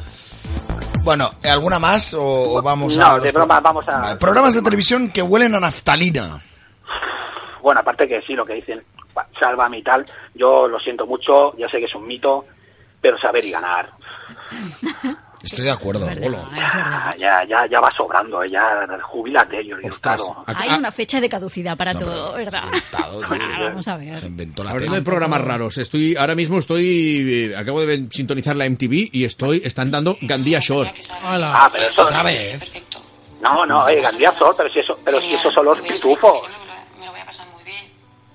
Bueno, 1.04 1.30
¿alguna 1.44 1.78
más 1.78 2.14
o, 2.14 2.56
o 2.56 2.62
vamos 2.62 2.96
No, 2.96 3.06
a... 3.06 3.20
de 3.20 3.30
broma, 3.30 3.60
vamos 3.60 3.86
a... 3.88 4.18
Programas 4.18 4.54
de 4.54 4.62
televisión 4.62 5.10
que 5.10 5.20
huelen 5.22 5.54
a 5.54 5.60
naftalina. 5.60 6.40
Bueno, 7.62 7.80
aparte 7.80 8.08
que 8.08 8.22
sí, 8.22 8.32
lo 8.34 8.44
que 8.46 8.54
dicen, 8.54 8.82
"Buah, 9.14 9.26
sálvame 9.38 9.78
y 9.78 9.82
tal, 9.82 10.04
yo 10.34 10.66
lo 10.66 10.78
siento 10.80 11.06
mucho, 11.06 11.56
ya 11.56 11.68
sé 11.68 11.78
que 11.78 11.84
es 11.86 11.94
un 11.94 12.06
mito, 12.06 12.44
pero 13.00 13.18
saber 13.18 13.44
y 13.44 13.50
ganar. 13.50 13.90
Estoy 15.44 15.64
de 15.66 15.70
acuerdo. 15.70 16.08
Ah, 16.08 17.14
Ya, 17.18 17.44
ya, 17.48 17.66
ya 17.70 17.80
va 17.80 17.90
sobrando, 17.90 18.42
eh, 18.42 18.48
ya 18.50 18.86
jubílate, 19.02 19.62
claro. 20.00 20.44
Hay 20.46 20.70
una 20.78 20.90
fecha 20.90 21.20
de 21.20 21.28
caducidad 21.28 21.76
para 21.76 21.94
todo, 21.94 22.32
¿verdad? 22.34 22.64
Vamos 23.60 23.88
a 23.88 23.96
ver. 23.96 24.18
Se 24.18 24.26
inventó 24.26 24.64
la 24.64 24.70
Hablando 24.70 24.96
de 24.96 25.02
programas 25.02 25.40
raros, 25.40 25.78
estoy 25.78 26.16
ahora 26.16 26.34
mismo 26.34 26.58
estoy 26.58 27.50
eh, 27.52 27.56
acabo 27.56 27.80
de 27.84 28.08
sintonizar 28.10 28.56
la 28.56 28.68
MTV 28.68 29.10
y 29.12 29.24
estoy 29.24 29.62
están 29.64 29.90
dando 29.90 30.16
Gandía 30.22 30.60
Shore. 30.60 30.92
Ah, 31.22 31.68
pero 31.72 31.88
eso... 31.88 32.02
Otra 32.02 32.22
vez. 32.22 32.72
No, 33.40 33.66
no, 33.66 33.86
eh, 33.88 34.00
Gandía 34.00 34.32
Sol, 34.32 34.54
pero 34.56 34.70
si 34.70 34.78
eso, 34.78 34.98
pero 35.04 35.20
si 35.20 35.34
esos 35.34 35.52
son 35.52 35.66
los 35.66 35.78
pitufos. 35.80 36.48
Me 36.98 37.04
lo 37.06 37.12
voy 37.12 37.20
a 37.20 37.24
pasar 37.26 37.46
muy 37.54 37.62
bien. 37.62 37.84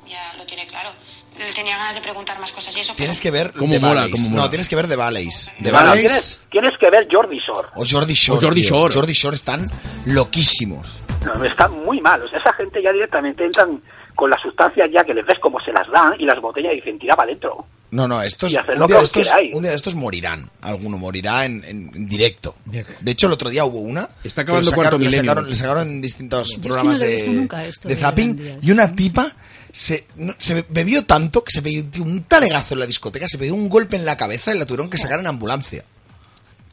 Ya 0.07 0.33
lo 0.37 0.45
tiene 0.45 0.67
claro. 0.67 0.89
Él 1.28 1.28
tenía 1.55 1.77
ganas 1.77 1.95
de 1.95 2.01
preguntar 2.01 2.39
más 2.39 2.51
cosas 2.51 2.75
y 2.77 2.79
eso. 2.81 2.93
Tienes 2.95 3.19
que 3.21 3.31
ver 3.31 3.51
Cómo 3.53 3.73
The 3.73 3.79
mola, 3.79 4.07
cómo 4.11 4.29
mola. 4.29 4.43
No, 4.43 4.49
tienes 4.49 4.69
que 4.69 4.75
ver 4.75 4.87
The 4.87 4.95
Valleys. 4.95 5.51
Bueno, 5.59 5.77
Valleys 5.77 6.01
tienes, 6.07 6.39
tienes 6.51 6.73
que 6.79 6.89
ver 6.89 7.07
Jordi 7.11 7.37
Shore. 7.39 7.67
o 7.75 7.85
Jordi 7.89 8.13
Shore. 8.13 8.37
O 8.37 8.41
Jordi. 8.41 8.61
Shore. 8.61 8.93
Jordi 8.93 9.13
Shore 9.13 9.35
están 9.35 9.69
loquísimos. 10.05 11.01
No, 11.25 11.43
está 11.43 11.67
muy 11.67 11.99
mal. 12.01 12.21
O 12.23 12.27
sea, 12.27 12.39
esa 12.39 12.53
gente 12.53 12.81
ya 12.83 12.91
directamente 12.91 13.45
entran 13.45 13.81
con 14.15 14.29
las 14.29 14.41
sustancias 14.41 14.89
ya 14.93 15.03
que 15.03 15.13
les 15.13 15.25
ves 15.25 15.39
como 15.39 15.59
se 15.61 15.71
las 15.71 15.87
dan 15.91 16.13
y 16.19 16.25
las 16.25 16.39
botellas 16.41 16.73
y 16.73 16.77
dicen, 16.77 16.99
tira 16.99 17.15
para 17.15 17.29
adentro. 17.29 17.65
No, 17.91 18.07
no, 18.07 18.21
estos, 18.21 18.53
un, 18.53 18.85
día 18.87 18.97
de 18.99 19.03
estos, 19.03 19.27
queráis. 19.27 19.55
un 19.55 19.61
día 19.63 19.71
de 19.71 19.77
estos 19.77 19.95
morirán. 19.95 20.47
Alguno 20.61 20.97
morirá 20.99 21.45
en, 21.45 21.63
en- 21.63 21.89
en 21.95 22.05
directo. 22.07 22.55
De 22.65 23.11
hecho, 23.11 23.25
el 23.27 23.33
otro 23.33 23.49
día 23.49 23.65
hubo 23.65 23.79
una. 23.79 24.07
Está 24.23 24.41
acabando 24.41 24.69
le 24.69 24.75
cuarto 24.75 24.97
sacaron, 24.97 25.01
le 25.01 25.07
milenio. 25.07 25.31
sacaron, 25.31 25.49
le 25.49 25.55
sacaron 25.55 25.87
en 25.89 26.01
distintos 26.01 26.49
Yo 26.49 26.53
es 26.53 26.59
que 26.61 26.67
programas 26.67 26.99
no 26.99 27.05
de, 27.05 27.27
nunca 27.29 27.57
de 27.59 27.71
de 27.83 27.95
zapping. 27.95 28.59
Y 28.61 28.71
una 28.71 28.93
tipa 28.95 29.31
se, 29.71 30.05
no- 30.15 30.35
se 30.37 30.65
bebió 30.69 31.05
tanto 31.05 31.43
que 31.43 31.51
se 31.51 31.61
dio 31.61 31.83
un 32.03 32.23
talegazo 32.23 32.73
en 32.75 32.79
la 32.81 32.85
discoteca, 32.87 33.27
se 33.27 33.37
dio 33.37 33.53
un 33.53 33.69
golpe 33.69 33.95
en 33.95 34.05
la 34.05 34.17
cabeza 34.17 34.53
y 34.53 34.59
la 34.59 34.65
tuvieron 34.65 34.89
que 34.89 34.97
sacar 34.97 35.19
en 35.19 35.27
ambulancia. 35.27 35.83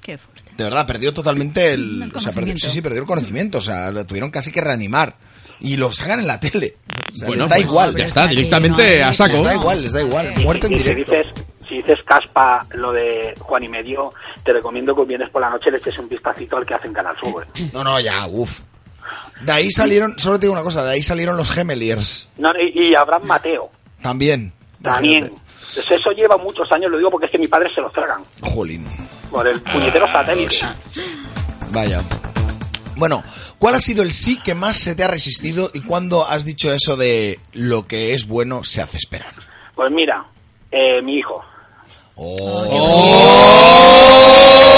Qué 0.03 0.19
fuerte. 0.19 0.53
De 0.57 0.65
verdad, 0.65 0.87
perdió 0.87 1.13
totalmente 1.13 1.73
el. 1.75 2.03
El 2.05 2.17
o 2.17 2.21
sea, 2.21 2.33
perdió, 2.33 2.53
conocimiento. 2.53 2.67
sí, 2.67 2.71
sí, 2.71 2.81
perdió 2.83 3.01
el 3.03 3.07
conocimiento. 3.07 3.59
O 3.59 3.61
sea, 3.61 3.91
lo 3.91 4.07
tuvieron 4.07 4.31
casi 4.31 4.51
que 4.53 4.61
reanimar. 4.61 5.17
Y 5.61 5.77
lo 5.77 5.93
sacan 5.93 6.21
en 6.21 6.27
la 6.27 6.39
tele. 6.41 6.77
O 7.13 7.17
sea, 7.17 7.29
Bueno, 7.29 7.43
les 7.45 7.51
da 7.51 7.57
pues, 7.57 7.67
igual. 7.71 7.97
ya 7.97 8.05
está, 8.05 8.27
directamente 8.27 9.03
a 9.03 9.13
saco. 9.15 9.35
Les 9.35 9.43
da 9.43 9.55
igual, 9.55 9.83
les 9.83 9.93
da 9.93 10.03
igual. 10.03 10.35
Muerte 10.43 10.67
en 10.67 10.73
si 10.75 10.79
directo. 10.79 11.13
dices, 11.13 11.27
si 11.69 11.77
dices 11.79 11.99
caspa 12.07 12.67
lo 12.75 12.93
de 12.93 13.35
Juan 13.39 13.63
y 13.65 13.69
medio, 13.69 14.13
te 14.45 14.53
recomiendo 14.53 14.95
que 14.95 15.05
vienes 15.05 15.29
por 15.31 15.41
la 15.43 15.51
noche 15.51 15.71
le 15.71 15.79
eches 15.79 15.99
un 15.99 16.09
vistacito 16.09 16.57
al 16.57 16.65
que 16.67 16.75
hacen 16.75 16.93
Canal 16.93 17.17
Sur. 17.19 17.47
No, 17.73 17.83
no, 17.85 17.99
ya, 18.01 18.27
uff. 18.27 18.61
De 19.43 19.53
ahí 19.53 19.71
salieron, 19.71 20.19
solo 20.19 20.39
te 20.39 20.47
digo 20.47 20.55
una 20.55 20.63
cosa, 20.63 20.85
de 20.85 20.93
ahí 20.93 21.03
salieron 21.03 21.37
los 21.37 21.51
Gemeliers. 21.51 22.29
No, 22.39 22.51
y, 22.59 22.89
y 22.91 22.95
Abraham 22.95 23.25
Mateo, 23.25 23.71
También. 24.03 24.53
también. 24.83 25.33
Pues 25.75 25.91
eso 25.91 26.11
lleva 26.11 26.37
muchos 26.37 26.71
años, 26.73 26.91
lo 26.91 26.99
digo 26.99 27.11
porque 27.11 27.27
es 27.27 27.33
que 27.33 27.39
mi 27.39 27.49
padre 27.49 27.73
se 27.75 27.81
los 27.81 27.93
tragan. 27.93 28.23
Jolín. 28.41 28.87
Por 29.31 29.47
el 29.47 29.61
puñetero 29.61 30.07
satélite. 30.07 30.57
Vaya. 31.71 32.03
Bueno, 32.95 33.23
¿cuál 33.59 33.75
ha 33.75 33.81
sido 33.81 34.03
el 34.03 34.13
sí 34.13 34.39
que 34.43 34.55
más 34.55 34.77
se 34.79 34.95
te 34.95 35.05
ha 35.05 35.09
resistido 35.09 35.71
y 35.75 35.81
cuándo 35.81 36.27
has 36.27 36.45
dicho 36.45 36.73
eso 36.73 36.97
de 36.97 37.39
lo 37.53 37.87
que 37.87 38.15
es 38.15 38.27
bueno 38.27 38.65
se 38.65 38.81
hace 38.81 38.97
esperar? 38.97 39.35
Pues 39.75 39.91
mira, 39.91 40.25
eh, 40.71 41.03
mi 41.03 41.17
hijo. 41.19 41.45
Reco- 42.17 44.76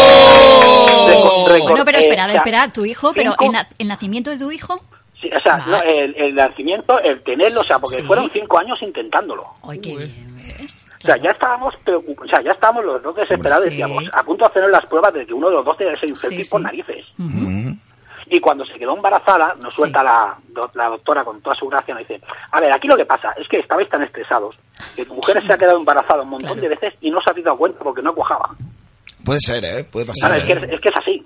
Bueno, 1.62 1.84
pero 1.84 1.98
eh, 1.98 2.00
espera, 2.00 2.26
o 2.26 2.28
sea, 2.28 2.36
espera, 2.38 2.68
tu 2.70 2.84
hijo, 2.84 3.12
pero 3.14 3.32
el, 3.40 3.52
na- 3.52 3.68
el 3.78 3.88
nacimiento 3.88 4.30
de 4.30 4.38
tu 4.38 4.50
hijo. 4.50 4.80
sí, 5.20 5.28
o 5.36 5.40
sea, 5.40 5.56
no, 5.66 5.80
el, 5.82 6.14
el 6.16 6.34
nacimiento, 6.34 6.98
el 7.00 7.22
tenerlo, 7.22 7.60
o 7.60 7.64
sea, 7.64 7.78
porque 7.78 7.96
Sí. 7.96 8.02
fueron 8.04 8.30
cinco 8.32 8.58
años 8.58 8.78
intentándolo. 8.82 9.44
Ay, 9.68 9.80
qué 9.80 9.96
bien, 9.96 10.36
¿ves? 10.36 10.86
O 10.98 11.06
sea, 11.06 11.16
ya 11.22 11.30
estábamos 11.30 11.74
preocup- 11.84 12.24
o 12.24 12.28
sea, 12.28 12.40
ya 12.42 12.52
estábamos 12.52 12.84
los 12.84 13.02
dos 13.02 13.14
desesperados, 13.16 13.64
Sí. 13.64 13.70
decíamos, 13.70 14.04
a 14.12 14.22
punto 14.22 14.44
de 14.44 14.50
hacer 14.50 14.70
las 14.70 14.86
pruebas 14.86 15.12
de 15.14 15.26
que 15.26 15.34
uno 15.34 15.48
de 15.48 15.54
los 15.56 15.64
dos 15.64 15.76
tenía 15.76 15.94
que 15.94 16.14
ser 16.14 16.30
Sí, 16.30 16.50
por 16.50 16.60
sí. 16.60 16.64
narices. 16.64 17.04
Y 18.30 18.40
cuando 18.40 18.62
se 18.66 18.74
quedó 18.74 18.94
embarazada, 18.94 19.54
nos 19.62 19.74
suelta 19.74 20.02
la, 20.02 20.36
la 20.74 20.88
doctora 20.90 21.24
con 21.24 21.40
toda 21.40 21.56
su 21.56 21.66
gracia, 21.66 21.94
nos 21.94 22.06
dice, 22.06 22.20
a 22.52 22.60
ver, 22.60 22.70
aquí 22.72 22.86
lo 22.86 22.94
que 22.96 23.06
pasa 23.06 23.32
es 23.38 23.48
que 23.48 23.58
estabais 23.58 23.88
tan 23.88 24.02
estresados 24.02 24.54
que 24.94 25.06
tu 25.06 25.14
mujer 25.14 25.42
se 25.46 25.50
ha 25.52 25.56
quedado 25.56 25.78
embarazada 25.78 26.22
un 26.22 26.28
montón 26.30 26.60
de 26.60 26.68
veces 26.68 26.92
y 27.00 27.10
no 27.10 27.20
se 27.22 27.30
ha 27.30 27.42
dado 27.42 27.56
cuenta 27.56 27.78
porque 27.82 28.02
no 28.02 28.14
cuajaba. 28.14 28.50
Puede 29.24 29.40
ser, 29.40 29.64
¿eh? 29.64 29.84
Puede 29.84 30.06
Claro, 30.12 30.34
pasar. 30.34 30.38
es, 30.38 30.44
que, 30.44 30.52
¿eh? 30.52 30.56
es, 30.68 30.72
es 30.74 30.80
que 30.80 30.88
es 30.90 30.96
así. 30.96 31.22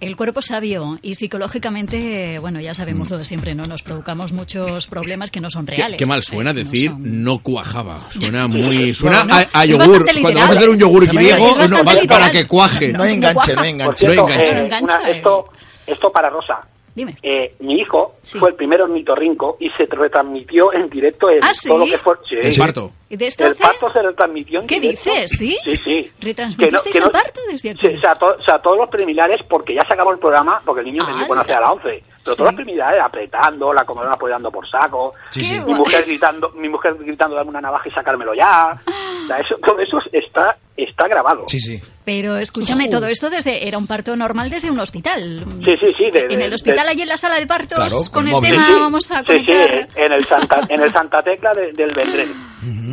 El 0.00 0.16
cuerpo 0.16 0.42
sabio 0.42 0.98
y 1.02 1.14
psicológicamente, 1.14 2.38
bueno, 2.38 2.60
ya 2.60 2.74
sabemos 2.74 3.08
lo 3.10 3.16
de 3.16 3.24
siempre, 3.24 3.54
¿no? 3.54 3.62
Nos 3.64 3.82
provocamos 3.82 4.32
muchos 4.32 4.86
problemas 4.86 5.30
que 5.30 5.40
no 5.40 5.50
son 5.50 5.66
reales. 5.66 5.96
qué 5.96 6.04
mal 6.04 6.22
suena 6.22 6.52
decir 6.52 6.92
no 6.98 7.38
cuajaba. 7.38 8.00
Suena 8.10 8.46
muy. 8.48 8.92
Suena 8.92 9.24
No, 9.24 9.34
a, 9.52 9.64
yogur. 9.64 10.04
Cuando 10.20 10.40
vas 10.40 10.50
a 10.50 10.52
hacer 10.58 10.68
un 10.68 10.78
yogur 10.78 11.06
griego, 11.06 11.56
no, 11.68 11.84
para 12.08 12.30
que 12.30 12.46
cuaje. 12.46 12.92
No 12.92 13.04
enganche, 13.04 13.54
no 13.54 13.64
enganche. 13.64 14.06
cierto, 14.06 14.26
No 14.26 14.34
enganche. 14.34 14.52
eh, 14.60 14.82
una- 14.82 15.08
eh. 15.10 15.16
esto, 15.16 15.46
esto 15.86 16.12
para 16.12 16.28
Rosa. 16.28 16.60
Dime. 16.94 17.16
Eh, 17.22 17.54
mi 17.60 17.80
hijo 17.80 18.14
Sí. 18.22 18.38
fue 18.38 18.50
el 18.50 18.54
primer 18.54 18.80
ornitorrinco 18.82 19.56
y 19.58 19.68
se 19.70 19.84
retransmitió 19.86 20.72
en 20.72 20.88
directo 20.88 21.28
en 21.28 21.42
¿Ah, 21.42 21.52
sí? 21.52 21.68
todo 21.68 21.78
lo 21.78 21.86
que 21.86 21.98
fue... 21.98 22.14
Sí. 22.28 22.36
El 22.40 22.56
parto. 22.56 22.90
¿Y 23.10 23.16
de 23.16 23.26
esto 23.26 23.46
El 23.46 23.54
parto 23.56 23.92
se 23.92 24.00
retransmitió 24.02 24.60
en 24.60 24.66
¿Qué 24.66 24.80
directo. 24.80 25.10
dices? 25.10 25.30
¿Sí? 25.38 25.58
Sí, 25.64 25.74
sí. 25.76 26.10
¿Retransmitisteis 26.20 26.92
Que 26.94 27.00
no- 27.00 27.06
el 27.06 27.12
que 27.12 27.18
no- 27.18 27.22
parto 27.24 27.40
desde 27.50 27.70
aquí? 27.70 27.88
Sí, 27.88 27.96
o, 27.96 28.00
sea, 28.00 28.14
to- 28.14 28.36
o 28.38 28.42
sea, 28.42 28.58
todos 28.60 28.76
los 28.78 28.88
preliminares, 28.88 29.40
porque 29.48 29.74
ya 29.74 29.84
se 29.86 29.92
acabó 29.92 30.12
el 30.12 30.18
programa, 30.18 30.60
porque 30.64 30.80
el 30.80 30.86
niño 30.86 31.04
dio 31.06 31.14
¡Hala! 31.24 31.34
nacer 31.42 31.56
a 31.56 31.60
las 31.60 31.70
11. 31.70 31.82
Pero 31.84 32.02
Sí. 32.32 32.36
todos 32.38 32.40
los 32.40 32.54
preliminares 32.54 33.00
apretando, 33.04 33.72
la 33.74 33.84
comedora 33.84 34.14
apoyando 34.14 34.50
por 34.50 34.66
saco, 34.68 35.12
Sí, 35.30 35.40
Qué 35.40 35.46
sí. 35.46 35.60
mi 35.66 35.74
mujer 35.74 36.04
gritando, 36.06 36.50
mi 36.50 36.68
mujer 36.68 36.94
gritando 36.94 37.36
dame 37.36 37.50
una 37.50 37.60
navaja 37.60 37.88
y 37.88 37.92
sacármelo 37.92 38.34
ya. 38.34 38.72
O 39.24 39.26
sea, 39.26 39.38
eso, 39.38 39.56
todo 39.64 39.78
eso 39.80 39.98
está, 40.12 40.56
está 40.76 41.08
grabado. 41.08 41.44
Sí, 41.48 41.58
sí. 41.60 41.80
Pero 42.04 42.36
escúchame, 42.36 42.88
todo 42.88 43.06
esto 43.06 43.30
desde 43.30 43.66
era 43.66 43.78
un 43.78 43.86
parto 43.86 44.14
normal 44.16 44.50
desde 44.50 44.70
un 44.70 44.78
hospital. 44.78 45.42
Sí, 45.64 45.74
sí, 45.80 45.86
sí. 45.98 46.10
de- 46.10 46.26
en 46.28 46.42
el 46.42 46.52
hospital, 46.52 46.84
de- 46.84 46.90
allí 46.92 47.02
en 47.02 47.08
la 47.08 47.16
sala 47.16 47.36
de 47.40 47.46
partos, 47.46 47.78
Claro, 47.78 47.96
con 47.96 48.08
con 48.12 48.26
el 48.28 48.32
móvil. 48.32 48.50
tema, 48.50 48.66
Sí, 48.66 48.72
sí. 48.74 48.78
vamos 48.80 49.10
a 49.10 49.18
Sí, 49.20 49.38
sí, 49.38 49.46
conectar. 49.46 49.88
en 50.04 50.12
el 50.12 50.24
Santa, 50.26 50.60
en 50.68 50.82
el 50.82 50.92
Santa 50.92 51.22
Tecla 51.22 51.52
de- 51.54 51.72
del 51.72 51.94
Vendrell. 51.94 52.34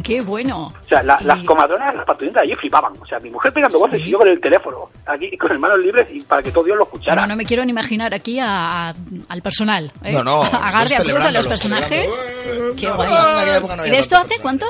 Qué 0.04 0.22
bueno. 0.22 0.74
O 0.84 0.88
sea, 0.88 1.04
la- 1.04 1.18
Y- 1.22 1.26
las 1.26 1.44
comadronas, 1.46 1.96
las 1.96 2.06
parturientas 2.06 2.44
allí 2.44 2.54
flipaban. 2.56 2.94
O 3.02 3.06
sea, 3.06 3.20
mi 3.20 3.30
mujer 3.30 3.52
pegando 3.54 3.78
Sí. 3.78 3.84
voces 3.84 4.02
y 4.06 4.10
yo 4.12 4.18
con 4.18 4.28
el 4.28 4.40
teléfono, 4.42 4.78
aquí 5.06 5.38
con 5.38 5.50
las 5.50 5.60
manos 5.60 5.80
libres 5.80 6.08
y 6.12 6.22
para 6.22 6.42
que 6.42 6.52
todo 6.52 6.64
Dios 6.64 6.78
lo 6.78 6.84
escuchara. 6.84 7.22
No, 7.22 7.28
no 7.28 7.36
me 7.36 7.46
quiero 7.46 7.64
ni 7.66 7.72
imaginar 7.72 8.14
aquí 8.14 8.40
a- 8.40 8.90
a- 8.90 8.96
al 9.30 9.42
personal. 9.42 9.92
¿eh? 10.04 10.14
No, 10.14 10.24
no, 10.24 10.42
Agarre 10.44 10.96
a 10.96 11.00
cruz 11.00 11.14
a 11.20 11.32
los 11.32 11.48
personajes. 11.48 12.18
Qué 12.78 12.88
No, 12.88 12.96
guay. 12.96 13.10
no 13.78 13.86
¿Y 13.86 13.90
de 13.92 14.00
esto 14.00 14.18
hace 14.18 14.40
cuánto? 14.42 14.66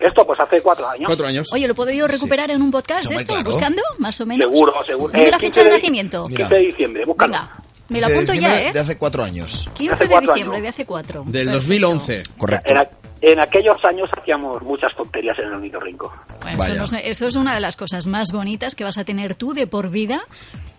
Esto 0.00 0.26
pues 0.26 0.40
hace 0.40 0.60
cuatro 0.62 0.88
años. 0.88 1.06
Cuatro 1.06 1.26
años. 1.26 1.48
Oye, 1.52 1.68
¿lo 1.68 1.74
puedo 1.74 1.90
yo 1.92 2.06
recuperar 2.08 2.50
en 2.50 2.62
un 2.62 2.70
podcast 2.70 3.08
de 3.08 3.16
esto? 3.16 3.34
claro. 3.34 3.44
¿Buscando? 3.50 3.82
Más 3.98 4.18
o 4.20 4.26
menos. 4.26 4.48
Seguro, 4.50 4.72
seguro. 4.86 5.12
Dime 5.12 5.28
Eh, 5.28 5.30
la 5.30 5.36
15 5.38 5.46
fecha 5.46 5.60
de 5.64 5.70
de- 5.70 5.76
nacimiento. 5.76 6.28
Mira. 6.28 6.48
15 6.48 6.54
de 6.54 6.66
diciembre, 6.66 7.04
búscalo. 7.04 7.32
Venga, 7.32 7.50
me 7.90 8.00
lo 8.00 8.06
De 8.08 8.14
apunto 8.14 8.34
ya, 8.34 8.62
¿eh? 8.62 8.72
De 8.72 8.80
hace 8.80 8.96
cuatro 8.96 9.22
años. 9.24 9.68
15 9.74 9.94
hace 9.94 10.04
de 10.08 10.20
diciembre 10.20 10.42
años. 10.56 10.62
de 10.62 10.68
hace 10.68 10.86
cuatro. 10.86 11.22
Del 11.26 11.32
Perfecto. 11.46 11.52
2011. 11.52 12.22
Correcto. 12.38 12.70
En, 12.72 12.78
a- 12.78 12.88
en 13.22 13.38
aquellos 13.38 13.84
años 13.84 14.08
hacíamos 14.18 14.62
muchas 14.62 14.96
tonterías 14.96 15.38
en 15.38 15.48
el 15.48 15.52
ornitorrinco. 15.54 16.10
Bueno, 16.42 16.64
eso, 16.64 16.74
no 16.76 16.84
es- 16.98 17.04
eso 17.04 17.26
es 17.26 17.36
una 17.36 17.54
de 17.54 17.60
las 17.60 17.76
cosas 17.76 18.06
más 18.06 18.32
bonitas 18.32 18.74
que 18.74 18.84
vas 18.84 18.96
a 18.96 19.04
tener 19.04 19.34
tú 19.34 19.52
de 19.52 19.66
por 19.66 19.90
vida 19.90 20.22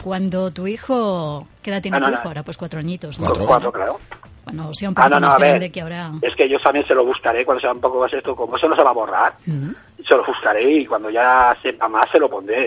cuando 0.04 0.50
tu 0.52 0.66
hijo... 0.66 1.48
¿Qué 1.62 1.70
edad 1.70 1.82
tiene 1.84 1.98
Ah, 1.98 2.00
no, 2.00 2.06
tu 2.08 2.12
no. 2.14 2.18
hijo 2.18 2.28
ahora? 2.30 2.42
Pues 2.44 2.58
cuatro 2.58 2.80
añitos. 2.80 3.20
¿no? 3.20 3.28
Cuatro. 3.28 3.46
Cuatro, 3.46 3.72
claro. 3.72 4.00
Cuando 4.44 4.74
sea 4.74 4.90
un 4.90 4.96
Ah, 4.98 5.02
poquito 5.04 5.16
no, 5.16 5.20
no, 5.22 5.28
más 5.28 5.36
a 5.36 5.40
ver. 5.40 5.48
grande 5.50 5.72
que 5.72 5.82
ahora... 5.82 6.12
Es 6.22 6.36
que 6.36 6.50
yo 6.50 6.58
también 6.60 6.86
se 6.88 6.94
lo 6.96 7.06
buscaré 7.06 7.46
cuando 7.46 7.62
sea 7.62 7.72
un 7.72 7.80
poco 7.82 8.00
más 8.00 8.12
esto. 8.14 8.36
Como 8.36 8.58
eso 8.58 8.68
no 8.68 8.76
se 8.76 8.84
va 8.84 8.90
a 8.90 8.94
borrar, 8.94 9.34
se 9.46 10.16
lo 10.16 10.26
buscaré 10.26 10.80
y 10.82 10.86
cuando 10.86 11.10
ya 11.10 11.56
sepa 11.62 11.88
más 11.88 12.06
se 12.12 12.20
lo 12.20 12.30
pondré. 12.30 12.66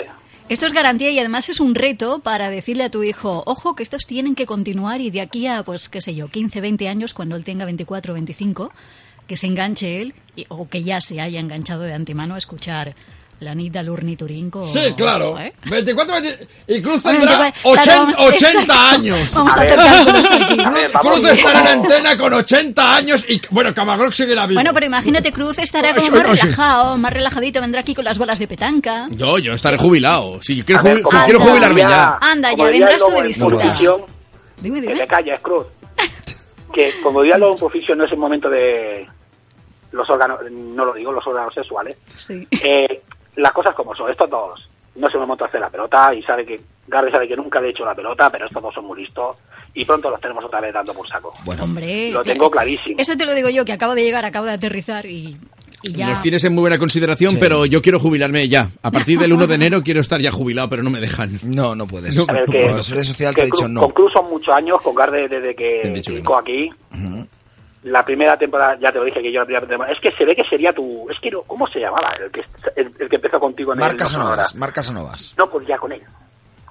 Esto 0.48 0.66
es 0.66 0.72
garantía 0.74 1.10
y 1.10 1.18
además 1.18 1.48
es 1.48 1.58
un 1.58 1.74
reto 1.74 2.18
para 2.20 2.50
decirle 2.50 2.84
a 2.84 2.90
tu 2.90 3.02
hijo, 3.02 3.42
ojo, 3.46 3.74
que 3.74 3.82
estos 3.82 4.06
tienen 4.06 4.34
que 4.34 4.44
continuar 4.46 5.00
y 5.00 5.10
de 5.10 5.22
aquí 5.22 5.46
a, 5.46 5.62
pues, 5.62 5.88
qué 5.88 6.00
sé 6.02 6.14
yo, 6.14 6.28
15, 6.28 6.60
20 6.60 6.86
años, 6.88 7.14
cuando 7.14 7.34
él 7.34 7.44
tenga 7.44 7.64
24 7.64 8.12
o 8.12 8.14
25, 8.14 8.70
que 9.26 9.36
se 9.38 9.46
enganche 9.46 10.02
él 10.02 10.14
y- 10.36 10.44
o 10.50 10.68
que 10.68 10.82
ya 10.84 11.00
se 11.00 11.18
haya 11.20 11.40
enganchado 11.40 11.82
de 11.84 11.94
antemano 11.94 12.34
a 12.34 12.38
escuchar 12.38 12.94
la 13.40 13.54
Nita 13.54 13.82
Lurniturínco. 13.82 14.64
Sí, 14.64 14.94
claro. 14.96 15.38
¿eh? 15.38 15.52
24, 15.66 16.14
20 16.22 16.48
y 16.68 16.80
Cruz 16.80 17.02
Bueno, 17.02 17.18
tendrá 17.20 17.38
24, 17.40 17.82
claro, 17.82 18.02
80, 18.02 18.02
vamos, 18.02 18.18
80 18.34 18.50
exacto. 18.62 18.72
años. 18.94 19.32
Vamos 19.34 19.56
a 19.56 19.60
hacer 19.60 19.76
cálculos 19.76 20.30
aquí. 20.30 20.98
Cruz 21.00 21.30
estará 21.30 21.60
en 21.60 21.66
antena 21.66 22.16
con 22.16 22.32
80 22.32 22.96
años 22.96 23.26
y, 23.28 23.40
bueno, 23.50 23.74
Camagroc 23.74 24.12
seguirá 24.14 24.46
vivo. 24.46 24.58
Bueno, 24.58 24.72
pero 24.72 24.86
imagínate, 24.86 25.32
Cruz 25.32 25.58
estará 25.58 25.94
como 25.94 26.10
más 26.10 26.40
relajado, 26.40 26.96
más 26.96 27.12
relajadito, 27.12 27.60
vendrá 27.60 27.80
aquí 27.80 27.94
con 27.94 28.04
las 28.04 28.18
bolas 28.18 28.38
de 28.38 28.46
petanca. 28.48 29.06
Yo, 29.10 29.38
yo 29.38 29.52
estaré 29.52 29.76
jubilado. 29.78 30.40
Si 30.42 30.62
quiero, 30.62 30.82
ver, 30.82 31.02
jubi- 31.02 31.24
quiero 31.24 31.40
jubilarme 31.40 31.80
ya. 31.80 32.18
Anda, 32.20 32.54
ya 32.54 32.64
vendrás 32.64 32.98
tú 33.02 33.10
de 33.10 33.22
visita. 33.22 33.76
Dime, 34.60 34.80
Que 34.80 34.86
dime. 34.88 35.00
te 35.00 35.06
calles, 35.06 35.40
Cruz. 35.40 35.66
Que 36.72 36.92
como 37.02 37.20
diría 37.22 37.36
luego 37.38 37.54
en 37.54 37.58
Profición 37.60 37.98
no 37.98 38.04
es 38.06 38.12
el 38.12 38.18
momento 38.18 38.48
de 38.48 39.06
los 39.92 40.08
órganos, 40.10 40.40
no 40.50 40.84
lo 40.84 40.92
digo, 40.94 41.12
los 41.12 41.24
órganos 41.26 41.54
sexuales. 41.54 41.96
Sí. 42.16 42.46
Eh, 42.50 43.02
las 43.36 43.52
cosas 43.52 43.74
como 43.74 43.94
son, 43.94 44.10
estos 44.10 44.28
dos 44.30 44.68
no 44.96 45.10
se 45.10 45.18
me 45.18 45.26
monta 45.26 45.44
a 45.44 45.48
hacer 45.48 45.60
la 45.60 45.70
pelota 45.70 46.14
y 46.14 46.22
sabe 46.22 46.46
que 46.46 46.60
Garde 46.86 47.10
sabe 47.10 47.26
que 47.26 47.36
nunca 47.36 47.60
le 47.60 47.68
he 47.68 47.70
hecho 47.70 47.84
la 47.84 47.94
pelota, 47.94 48.30
pero 48.30 48.46
estos 48.46 48.62
dos 48.62 48.72
son 48.74 48.86
muy 48.86 49.00
listos 49.02 49.36
y 49.74 49.84
pronto 49.84 50.08
los 50.08 50.20
tenemos 50.20 50.44
otra 50.44 50.60
vez 50.60 50.72
dando 50.72 50.94
por 50.94 51.08
saco. 51.08 51.34
Hombre, 51.60 52.12
Lo 52.12 52.20
cla- 52.22 52.32
tengo 52.32 52.50
clarísimo. 52.50 52.96
Eso 52.98 53.16
te 53.16 53.24
lo 53.26 53.34
digo 53.34 53.48
yo, 53.48 53.64
que 53.64 53.72
acabo 53.72 53.94
de 53.96 54.04
llegar, 54.04 54.24
acabo 54.24 54.46
de 54.46 54.52
aterrizar 54.52 55.04
y, 55.06 55.36
y 55.82 55.92
ya. 55.94 56.10
Los 56.10 56.22
tienes 56.22 56.44
en 56.44 56.54
muy 56.54 56.60
buena 56.60 56.78
consideración, 56.78 57.38
pero 57.40 57.66
yo 57.66 57.82
quiero 57.82 57.98
jubilarme 57.98 58.46
ya. 58.48 58.70
A 58.84 58.90
partir 58.92 59.18
del 59.18 59.32
1 59.32 59.48
de 59.48 59.54
enero 59.56 59.82
quiero 59.82 60.00
estar 60.00 60.20
ya 60.20 60.30
jubilado, 60.30 60.70
pero 60.70 60.84
no 60.84 60.90
me 60.90 61.00
dejan. 61.00 61.40
No, 61.42 61.74
no 61.74 61.88
puedes. 61.88 62.16
No, 62.16 62.24
A 62.28 62.32
ver, 62.32 62.48
no 62.48 62.52
que, 62.76 62.82
Social 62.84 63.34
que 63.34 63.40
te 63.40 63.42
ha 63.42 63.44
dicho 63.46 63.66
no. 63.66 63.80
Con 63.80 63.90
Cruz 63.90 64.12
son 64.12 64.30
muchos 64.30 64.54
años, 64.54 64.80
con 64.80 64.94
Garde 64.94 65.26
desde 65.28 65.56
que 65.56 66.02
llegó 66.06 66.36
aquí. 66.38 66.70
La 67.84 68.04
primera 68.04 68.36
temporada, 68.36 68.78
ya 68.80 68.90
te 68.90 68.98
lo 68.98 69.04
dije 69.04 69.20
que 69.20 69.32
yo 69.32 69.40
la 69.40 69.44
primera 69.46 69.66
temporada. 69.66 69.94
Es 69.94 70.00
que 70.00 70.10
se 70.16 70.24
ve 70.24 70.34
que 70.34 70.44
sería 70.48 70.72
tu. 70.72 71.08
Es 71.10 71.18
que 71.20 71.30
no, 71.30 71.42
¿cómo 71.42 71.66
se 71.68 71.80
llamaba? 71.80 72.14
El 72.18 72.30
que, 72.30 72.40
el, 72.76 72.90
el 72.98 73.08
que 73.08 73.16
empezó 73.16 73.38
contigo 73.38 73.72
en 73.74 73.80
Mar 73.80 73.92
el 73.92 73.96
No 73.98 74.06
Sonora. 74.06 74.30
Casanovas, 74.30 74.54
Mar 74.56 74.72
Casanovas. 74.72 75.34
No 75.38 75.50
podía 75.50 75.76
con 75.76 75.92
él. 75.92 76.02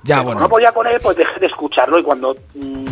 Ya, 0.03 0.21
bueno. 0.21 0.41
no 0.41 0.49
podía 0.49 0.71
con 0.71 0.85
él, 0.87 0.97
pues 1.01 1.15
dejé 1.15 1.39
de 1.39 1.45
escucharlo 1.45 1.97
y 1.97 2.03
cuando 2.03 2.35
mm, 2.55 2.85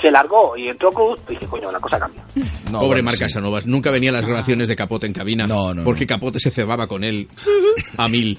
se 0.00 0.10
largó 0.10 0.56
y 0.56 0.68
entró 0.68 0.90
Cruz, 0.90 1.20
dije, 1.28 1.46
coño, 1.46 1.70
la 1.70 1.80
cosa 1.80 1.98
cambia. 1.98 2.22
No, 2.70 2.80
Pobre 2.80 3.02
bueno, 3.02 3.04
Mar 3.04 3.14
sí. 3.14 3.68
Nunca 3.68 3.90
venía 3.90 4.10
a 4.10 4.14
las 4.14 4.26
grabaciones 4.26 4.68
de 4.68 4.76
Capote 4.76 5.06
en 5.06 5.12
cabina. 5.12 5.46
No, 5.46 5.74
no, 5.74 5.84
Porque 5.84 6.06
Capote 6.06 6.38
se 6.38 6.50
cebaba 6.50 6.86
con 6.86 7.04
él 7.04 7.28
a 7.96 8.08
mil. 8.08 8.38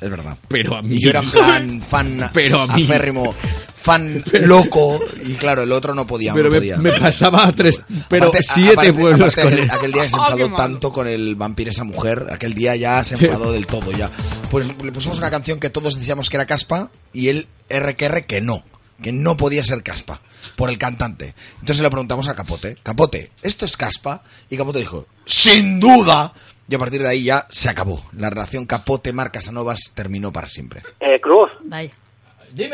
Es 0.00 0.10
verdad. 0.10 0.36
Pero 0.48 0.76
a 0.76 0.82
mil. 0.82 0.96
Y 0.98 1.02
yo 1.02 1.10
era 1.10 1.20
en 1.20 1.30
plan 1.30 1.82
fan 1.88 2.30
Pero 2.34 2.62
a 2.62 2.66
mí. 2.68 2.84
aférrimo, 2.84 3.34
fan 3.76 4.22
loco, 4.44 5.00
y 5.26 5.34
claro, 5.34 5.62
el 5.62 5.72
otro 5.72 5.94
no 5.94 6.06
podía. 6.06 6.32
Pero 6.32 6.46
no 6.48 6.52
me, 6.52 6.58
podía. 6.58 6.76
me 6.78 6.92
pasaba 6.98 7.46
a 7.46 7.52
tres, 7.52 7.80
pero 8.08 8.28
Aparte- 8.28 8.42
siete 8.54 8.72
aparte- 8.72 8.92
pueblos 8.94 9.20
aparte 9.32 9.42
con 9.42 9.52
aquel, 9.52 9.64
él. 9.64 9.70
aquel 9.70 9.92
día 9.92 10.02
que 10.04 10.08
se 10.08 10.16
qué 10.16 10.22
enfadó 10.42 10.56
tanto 10.56 10.92
con 10.92 11.06
el 11.08 11.34
vampiro 11.36 11.70
esa 11.70 11.84
mujer, 11.84 12.26
aquel 12.30 12.54
día 12.54 12.76
ya 12.76 13.02
se 13.04 13.14
enfadó 13.14 13.52
del 13.52 13.66
todo 13.66 13.90
ya. 13.92 14.10
Pues 14.50 14.66
le 14.82 14.92
pusimos 14.92 15.18
una 15.18 15.30
canción 15.30 15.60
que 15.60 15.70
todos 15.70 15.98
decíamos 15.98 16.30
que 16.30 16.36
era 16.36 16.46
caspa 16.46 16.90
y 17.12 17.28
él 17.28 17.46
R 17.68 17.94
que 17.96 18.04
R 18.06 18.22
que 18.24 18.40
no, 18.40 18.64
que 19.02 19.12
no 19.12 19.36
podía 19.36 19.62
ser 19.64 19.82
caspa 19.82 20.20
por 20.56 20.68
el 20.70 20.78
cantante. 20.78 21.34
Entonces 21.60 21.82
le 21.82 21.90
preguntamos 21.90 22.28
a 22.28 22.34
Capote, 22.34 22.76
Capote, 22.82 23.30
¿esto 23.42 23.64
es 23.66 23.76
caspa? 23.76 24.22
Y 24.48 24.56
Capote 24.56 24.78
dijo, 24.78 25.06
sin 25.26 25.78
duda. 25.80 26.32
Y 26.70 26.74
a 26.74 26.78
partir 26.78 27.02
de 27.02 27.08
ahí 27.08 27.24
ya 27.24 27.46
se 27.50 27.68
acabó. 27.68 28.00
La 28.16 28.30
relación 28.30 28.64
Capote-Mar 28.64 29.32
Casanovas 29.32 29.90
terminó 29.92 30.32
para 30.32 30.46
siempre. 30.46 30.82
Eh, 31.00 31.20
Cruz. 31.20 31.50
Dime, 31.64 31.88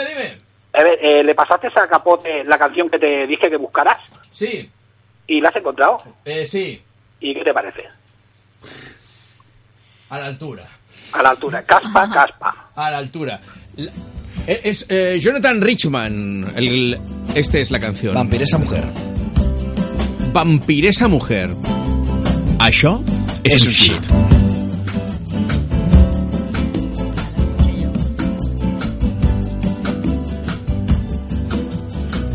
dime. 0.05 0.38
a 0.74 0.82
ver, 0.84 0.99
eh, 1.03 1.24
¿le 1.24 1.34
pasaste 1.34 1.68
a 1.68 1.88
Capote 1.88 2.44
la 2.44 2.59
canción 2.59 2.90
que 2.90 2.99
te 2.99 3.26
dije 3.26 3.49
que 3.49 3.57
buscaras? 3.57 3.99
Sí, 4.32 4.70
¿Y 5.26 5.40
la 5.40 5.49
has 5.49 5.57
encontrado? 5.57 6.03
eh, 6.26 6.47
sí, 6.47 6.80
¿Y 7.20 7.32
qué 7.34 7.42
te 7.42 7.55
parece? 7.55 7.84
a 10.11 10.18
la 10.18 10.26
altura. 10.26 10.68
A 11.12 11.22
la 11.22 11.30
altura. 11.30 11.62
Caspa, 11.64 12.09
caspa. 12.12 12.70
A 12.74 12.90
la 12.90 12.99
altura. 12.99 13.40
La- 13.76 13.90
eh, 14.47 14.61
Es 14.64 14.84
eh, 14.88 15.18
Jonathan 15.20 15.61
Richman. 15.61 16.53
el- 16.57 17.01
este 17.34 17.62
es 17.62 17.70
la 17.70 17.80
canción. 17.80 18.14
Vampiresa 18.14 18.59
mujer. 18.59 18.84
Vampiresa 20.32 21.09
mujer. 21.09 21.51
Això 22.59 23.01
un 23.53 23.72
shit. 23.72 24.03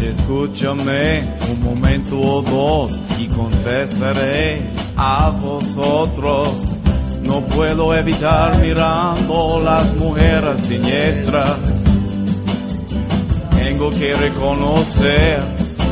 Escúchame 0.01 1.23
un 1.51 1.63
momento 1.63 2.19
o 2.19 2.41
dos 2.41 2.97
y 3.19 3.27
confesaré 3.27 4.61
a 4.95 5.29
vosotros. 5.41 6.77
No 7.23 7.41
puedo 7.41 7.93
evitar 7.93 8.57
mirando 8.59 9.61
las 9.63 9.93
mujeres 9.95 10.61
siniestras. 10.61 11.57
Tengo 13.57 13.89
que 13.89 14.13
reconocer, 14.13 15.43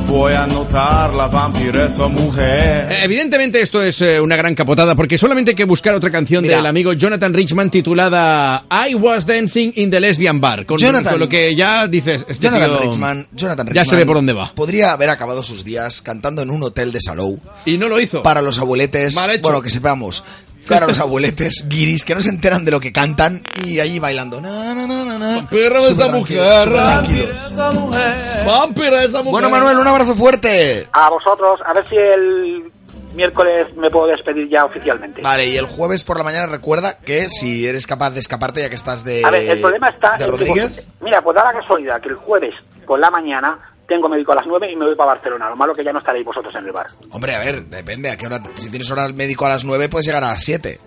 voy 0.10 0.34
a 0.34 0.47
notar 0.47 1.14
la 1.14 1.28
vampiresa 1.28 2.07
mujer. 2.07 2.91
Eh, 2.91 3.03
Evidentemente 3.03 3.62
esto 3.62 3.82
es 3.82 4.01
eh, 4.01 4.20
una 4.20 4.36
gran 4.36 4.55
capotada 4.55 4.95
porque 4.95 5.18
solamente 5.18 5.51
hay 5.51 5.55
que 5.55 5.64
buscar 5.66 5.93
otra 5.93 6.10
canción 6.12 6.41
Mira. 6.43 6.57
del 6.57 6.66
amigo 6.66 6.93
Jonathan 6.93 7.34
Richman 7.34 7.70
titulada 7.70 8.66
I 8.89 8.95
Was 8.95 9.26
Dancing 9.26 9.72
in 9.76 9.91
the 9.91 9.99
Lesbian 9.99 10.41
Bar. 10.41 10.66
Con, 10.66 10.78
Jonathan- 10.80 11.12
con 11.14 11.20
lo 11.20 11.30
que 11.30 11.55
ya 11.55 11.88
dices, 11.88 12.26
este 12.28 12.47
Jonathan 12.47 12.70
tío 12.80 12.80
Richman, 12.91 13.28
Jonathan 13.34 13.68
ya 13.68 13.74
se 13.74 13.80
Richman 13.91 13.99
ve 13.99 14.05
por 14.05 14.16
dónde 14.18 14.34
va. 14.34 14.51
Podría 14.55 14.91
haber 14.93 15.10
acabado 15.12 15.43
sus 15.43 15.64
días 15.64 16.01
cantando 16.01 16.41
en 16.41 16.49
un 16.49 16.64
hotel 16.64 16.91
de 16.91 17.01
Salou. 17.01 17.39
Y 17.66 17.78
no 17.78 17.88
lo 17.88 17.99
hizo. 17.99 18.24
Para 18.24 18.41
los 18.41 18.57
abueletes, 18.60 19.16
Mal 19.16 19.30
hecho. 19.30 19.41
bueno, 19.43 19.62
que 19.62 19.70
sepamos. 19.70 20.24
Para 20.70 20.88
los 20.88 20.99
abueletes 20.99 21.65
guiris 21.67 22.05
que 22.05 22.15
no 22.15 22.22
se 22.22 22.30
enteran 22.30 22.63
de 22.65 22.72
lo 22.72 22.80
que 22.80 22.91
cantan 22.91 23.41
y 23.63 23.80
allí 23.80 23.99
bailando. 23.99 24.39
Na, 24.41 24.74
na, 24.74 24.86
na, 24.88 25.17
na, 25.20 25.39
Súper 25.39 25.74
esa 25.74 26.07
mujer. 26.09 26.39
Esa 26.39 27.72
mujer. 27.74 28.15
Vampira 28.45 29.03
esa 29.03 29.17
mujer. 29.20 29.32
Bueno, 29.32 29.49
Manuel, 29.49 29.78
un 29.78 29.88
abrazo 29.88 30.15
fuerte. 30.15 30.88
A 30.91 31.09
vosotros, 31.09 31.59
a 31.65 31.74
ver 31.74 31.88
si 31.89 31.95
el 31.95 32.72
miércoles 33.15 33.67
me 33.76 33.89
puedo 33.89 34.07
despedir 34.07 34.47
ya 34.49 34.65
oficialmente. 34.65 35.22
Vale, 35.22 35.47
y 35.47 35.57
el 35.57 35.65
jueves 35.65 36.03
por 36.03 36.17
la 36.17 36.24
mañana 36.24 36.45
recuerda 36.45 36.97
que 36.99 37.28
si 37.28 37.67
eres 37.67 37.88
capaz 37.88 38.11
de 38.11 38.20
escaparte 38.20 38.61
ya 38.61 38.70
que 38.70 38.76
estás 38.76 39.03
de 39.03 39.24
A 39.26 39.32
ver, 39.32 39.49
el 39.49 39.59
problema 39.59 39.89
está 39.89 40.11
de 40.13 40.26
que 40.26 40.32
Rodríguez. 40.32 40.76
vos- 40.76 40.86
mira, 41.01 41.22
pues 41.22 41.36
da 41.36 41.43
la 41.45 41.59
casualidad 41.59 41.99
que 42.01 42.09
el 42.09 42.15
jueves 42.15 42.53
por 42.86 42.99
la 42.99 43.09
mañana 43.09 43.57
tengo 43.89 44.07
médico 44.07 44.31
a 44.31 44.35
las 44.35 44.45
9 44.47 44.71
y 44.71 44.75
me 44.77 44.85
voy 44.85 44.95
para 44.95 45.13
Barcelona. 45.13 45.49
Lo 45.49 45.57
malo 45.57 45.73
que 45.73 45.83
ya 45.83 45.91
no 45.91 45.99
estaréis 45.99 46.25
vosotros 46.25 46.55
en 46.55 46.65
el 46.65 46.71
bar. 46.71 46.87
Hombre, 47.11 47.35
a 47.35 47.39
ver, 47.39 47.65
depende 47.65 48.09
a 48.09 48.15
qué 48.15 48.27
hora 48.27 48.41
si 48.55 48.69
tienes 48.69 48.89
hora 48.89 49.03
al 49.03 49.13
médico 49.13 49.45
a 49.45 49.49
las 49.49 49.65
9 49.65 49.89
puedes 49.89 50.05
llegar 50.07 50.23
a 50.23 50.29
las 50.29 50.39
7. 50.41 50.79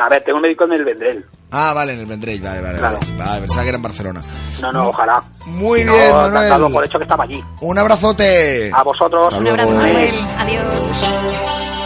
A 0.00 0.08
ver, 0.08 0.22
tengo 0.24 0.38
médico 0.40 0.64
en 0.64 0.72
el 0.74 0.84
Vendrell. 0.84 1.26
Ah, 1.50 1.72
vale, 1.74 1.92
en 1.94 2.00
el 2.00 2.06
Vendrell, 2.06 2.40
vale, 2.40 2.60
vale, 2.62 2.78
Claro. 2.78 2.98
vale. 3.00 3.16
Vale, 3.18 3.40
pensaba 3.40 3.62
que 3.64 3.68
era 3.68 3.76
en 3.76 3.82
Barcelona. 3.82 4.22
No, 4.62 4.72
no, 4.72 4.88
ojalá. 4.88 5.22
Muy 5.46 5.82
No, 5.84 5.92
bien, 5.92 6.10
dado 6.10 6.30
Manuel. 6.30 6.72
por 6.72 6.84
hecho 6.84 6.98
que 6.98 7.04
estaba 7.04 7.24
allí. 7.24 7.42
Un 7.62 7.78
abrazote. 7.78 8.70
A 8.72 8.82
vosotros. 8.84 9.24
Hasta 9.32 9.38
Un 9.40 9.48
abrazo. 9.48 9.70
Manuel. 9.72 10.14
Adiós. 10.38 11.77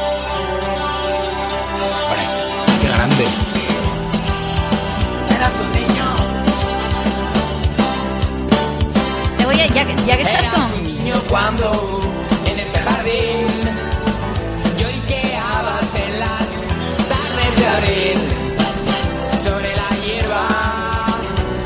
Ya, 9.83 9.95
que- 9.97 10.07
ya 10.07 10.17
que 10.17 10.23
estás 10.23 10.51
con... 10.51 10.85
niño 10.85 11.15
cuando 11.29 12.01
en 12.47 12.59
este 12.61 12.79
jardín 12.81 13.47
lloriqueabas 14.79 15.95
en 15.95 16.21
las 16.21 16.49
tardes 17.13 17.57
de 17.59 17.67
abril. 17.69 18.19
Sobre 19.43 19.71
la 19.75 19.89
hierba 20.05 20.47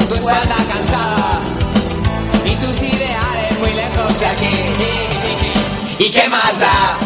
tu 0.09 0.15
espalda 0.15 0.57
cansada 0.73 1.39
y 2.47 2.55
tus 2.65 2.83
ideales 2.83 3.59
muy 3.59 3.73
lejos 3.75 4.21
de 4.21 4.27
aquí. 4.27 4.57
Y 5.99 6.11
qué 6.11 6.29
más 6.29 6.59
da 6.59 6.97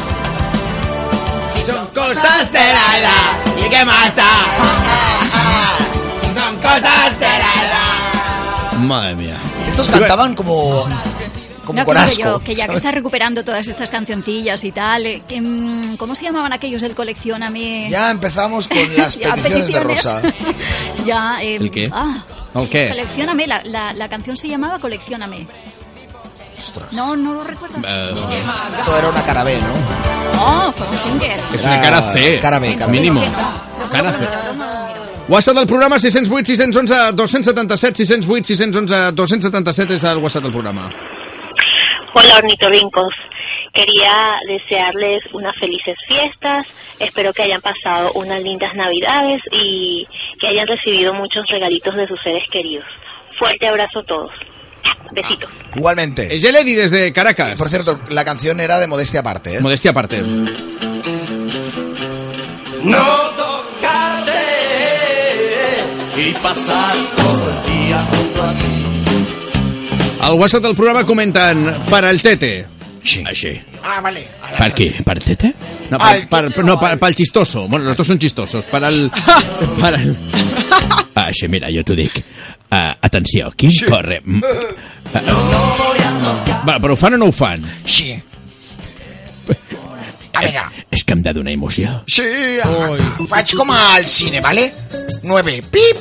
si 1.52 1.64
son 1.70 1.86
cosas 1.88 2.52
de 2.52 2.58
la 2.58 2.98
edad 2.98 3.64
y 3.66 3.68
qué 3.68 3.84
más 3.84 4.14
da 4.14 4.30
si 6.20 6.34
son 6.34 6.56
cosas 6.56 7.18
de 7.18 7.26
la 7.28 7.52
edad. 7.66 8.78
Madre 8.80 9.14
mía. 9.16 9.36
Estos 9.80 9.98
cantaban 10.00 10.34
como 10.34 10.86
como 11.64 11.78
No, 11.80 11.84
con 11.86 11.96
asco. 11.96 12.20
yo, 12.22 12.38
que 12.40 12.54
ya 12.56 12.66
que 12.66 12.74
estás 12.74 12.92
recuperando 12.92 13.44
todas 13.44 13.66
estas 13.68 13.90
cancioncillas 13.92 14.64
y 14.64 14.72
tal, 14.72 15.06
eh, 15.06 15.22
que, 15.28 15.40
mm, 15.40 15.96
¿cómo 15.98 16.14
se 16.16 16.24
llamaban 16.24 16.52
aquellos 16.52 16.82
del 16.82 16.94
Coleccioname? 16.96 17.88
Ya 17.90 18.10
empezamos 18.10 18.66
con 18.66 18.78
las 18.96 19.16
peticiones 19.16 19.68
de. 19.68 19.80
Rosa. 19.80 20.20
ya, 21.06 21.38
eh, 21.42 21.56
¿El 21.56 21.70
qué? 21.70 21.88
Ah, 21.92 22.24
¿El 22.54 22.68
qué? 22.68 22.88
Coleccioname, 22.88 23.46
la, 23.46 23.60
la, 23.64 23.92
la 23.92 24.08
canción 24.08 24.36
se 24.36 24.48
llamaba 24.48 24.78
Coleccioname. 24.80 25.46
No, 26.92 27.14
no 27.16 27.34
lo 27.34 27.44
recuerdo. 27.44 27.76
Eh, 27.86 28.10
Esto 28.80 28.98
era 28.98 29.08
una 29.08 29.22
cara 29.22 29.44
B, 29.44 29.56
¿no? 29.56 30.36
No, 30.64 30.72
fue 30.72 30.86
un 30.88 30.98
singer. 30.98 31.40
és 31.54 31.62
una 31.64 31.80
cara 31.80 32.12
C, 32.12 32.38
Cara 32.40 32.58
B, 32.58 32.74
cara 32.76 32.86
B. 32.90 33.00
mínim. 33.00 33.18
Cara 33.92 34.12
C. 34.12 34.26
WhatsApp 35.30 35.58
del 35.58 35.66
programa 35.68 35.96
608 35.96 36.56
611 36.56 37.12
277 37.14 38.04
608 38.04 38.46
611 38.48 39.12
277 39.14 39.94
és 39.94 40.04
el 40.04 40.18
WhatsApp 40.18 40.42
del 40.42 40.50
programa. 40.50 40.90
Hola 42.12 42.38
ornitorrincos, 42.38 43.14
quería 43.72 44.40
desearles 44.48 45.22
unas 45.32 45.56
felices 45.56 45.94
fiestas, 46.08 46.66
espero 46.98 47.32
que 47.32 47.44
hayan 47.44 47.60
pasado 47.60 48.10
unas 48.14 48.42
lindas 48.42 48.74
navidades 48.74 49.40
y 49.52 50.04
que 50.40 50.48
hayan 50.48 50.66
recibido 50.66 51.14
muchos 51.14 51.46
regalitos 51.48 51.94
de 51.94 52.08
sus 52.08 52.20
seres 52.24 52.42
queridos. 52.50 52.86
Fuerte 53.38 53.68
abrazo 53.68 54.00
a 54.00 54.04
todos. 54.04 54.32
Besitos. 55.12 55.50
Igualmente. 55.76 56.34
Es 56.34 56.42
Lady 56.42 56.74
desde 56.74 57.12
Caracas. 57.12 57.54
Por 57.54 57.68
cierto, 57.68 58.00
la 58.08 58.24
canción 58.24 58.58
era 58.58 58.80
de 58.80 58.88
modestia 58.88 59.20
aparte, 59.20 59.58
¿eh? 59.58 59.60
Modestia 59.60 59.92
aparte. 59.92 60.22
No 62.82 63.49
y 66.20 66.32
pasar 66.42 66.96
todo 67.16 67.50
el 67.50 67.72
día 67.72 68.06
junto 68.10 68.42
a 68.42 68.54
ti. 68.54 68.66
Al 70.20 70.34
WhatsApp 70.34 70.62
del 70.62 70.74
programa 70.76 71.04
comenten 71.04 71.84
per 71.88 72.04
al 72.04 72.20
Tete. 72.20 72.66
Sí. 73.02 73.22
Així. 73.26 73.54
Ah, 73.82 74.00
vale. 74.04 74.26
Per 74.58 74.68
què? 74.76 74.88
Per 75.04 75.16
tete? 75.24 75.54
No, 75.88 75.96
per, 75.98 76.26
per, 76.28 76.64
no, 76.66 76.74
per, 76.78 76.98
pel 77.00 77.14
chistoso. 77.16 77.66
Bueno, 77.66 77.86
los 77.86 77.96
dos 77.96 78.06
son 78.06 78.18
chistosos. 78.18 78.64
Per 78.68 78.82
al... 78.84 79.10
Per 79.80 79.94
al... 79.94 80.16
Ah, 81.14 81.30
sí, 81.32 81.48
mira, 81.48 81.70
jo 81.72 81.82
t'ho 81.82 81.96
dic. 81.96 82.20
Uh, 82.70 82.92
atenció, 83.00 83.48
qui 83.56 83.72
sí. 83.72 83.88
corre? 83.88 84.20
Mm, 84.20 84.44
Va, 86.66 86.76
però 86.78 86.92
ho 86.92 86.96
fan 86.96 87.16
o 87.16 87.18
no 87.18 87.30
ho 87.30 87.34
fan? 87.34 87.64
Sí. 87.88 88.12
A 90.36 90.44
veure, 90.44 90.62
que 91.10 91.16
em 91.18 91.22
de 91.26 91.32
donar 91.34 91.52
emoció. 91.52 92.04
sí, 92.06 92.22
ho 92.62 93.26
faig 93.26 93.54
com 93.58 93.70
al 93.74 94.06
cine, 94.06 94.40
¿vale? 94.40 94.70
9 95.24 95.56
pip, 95.70 95.96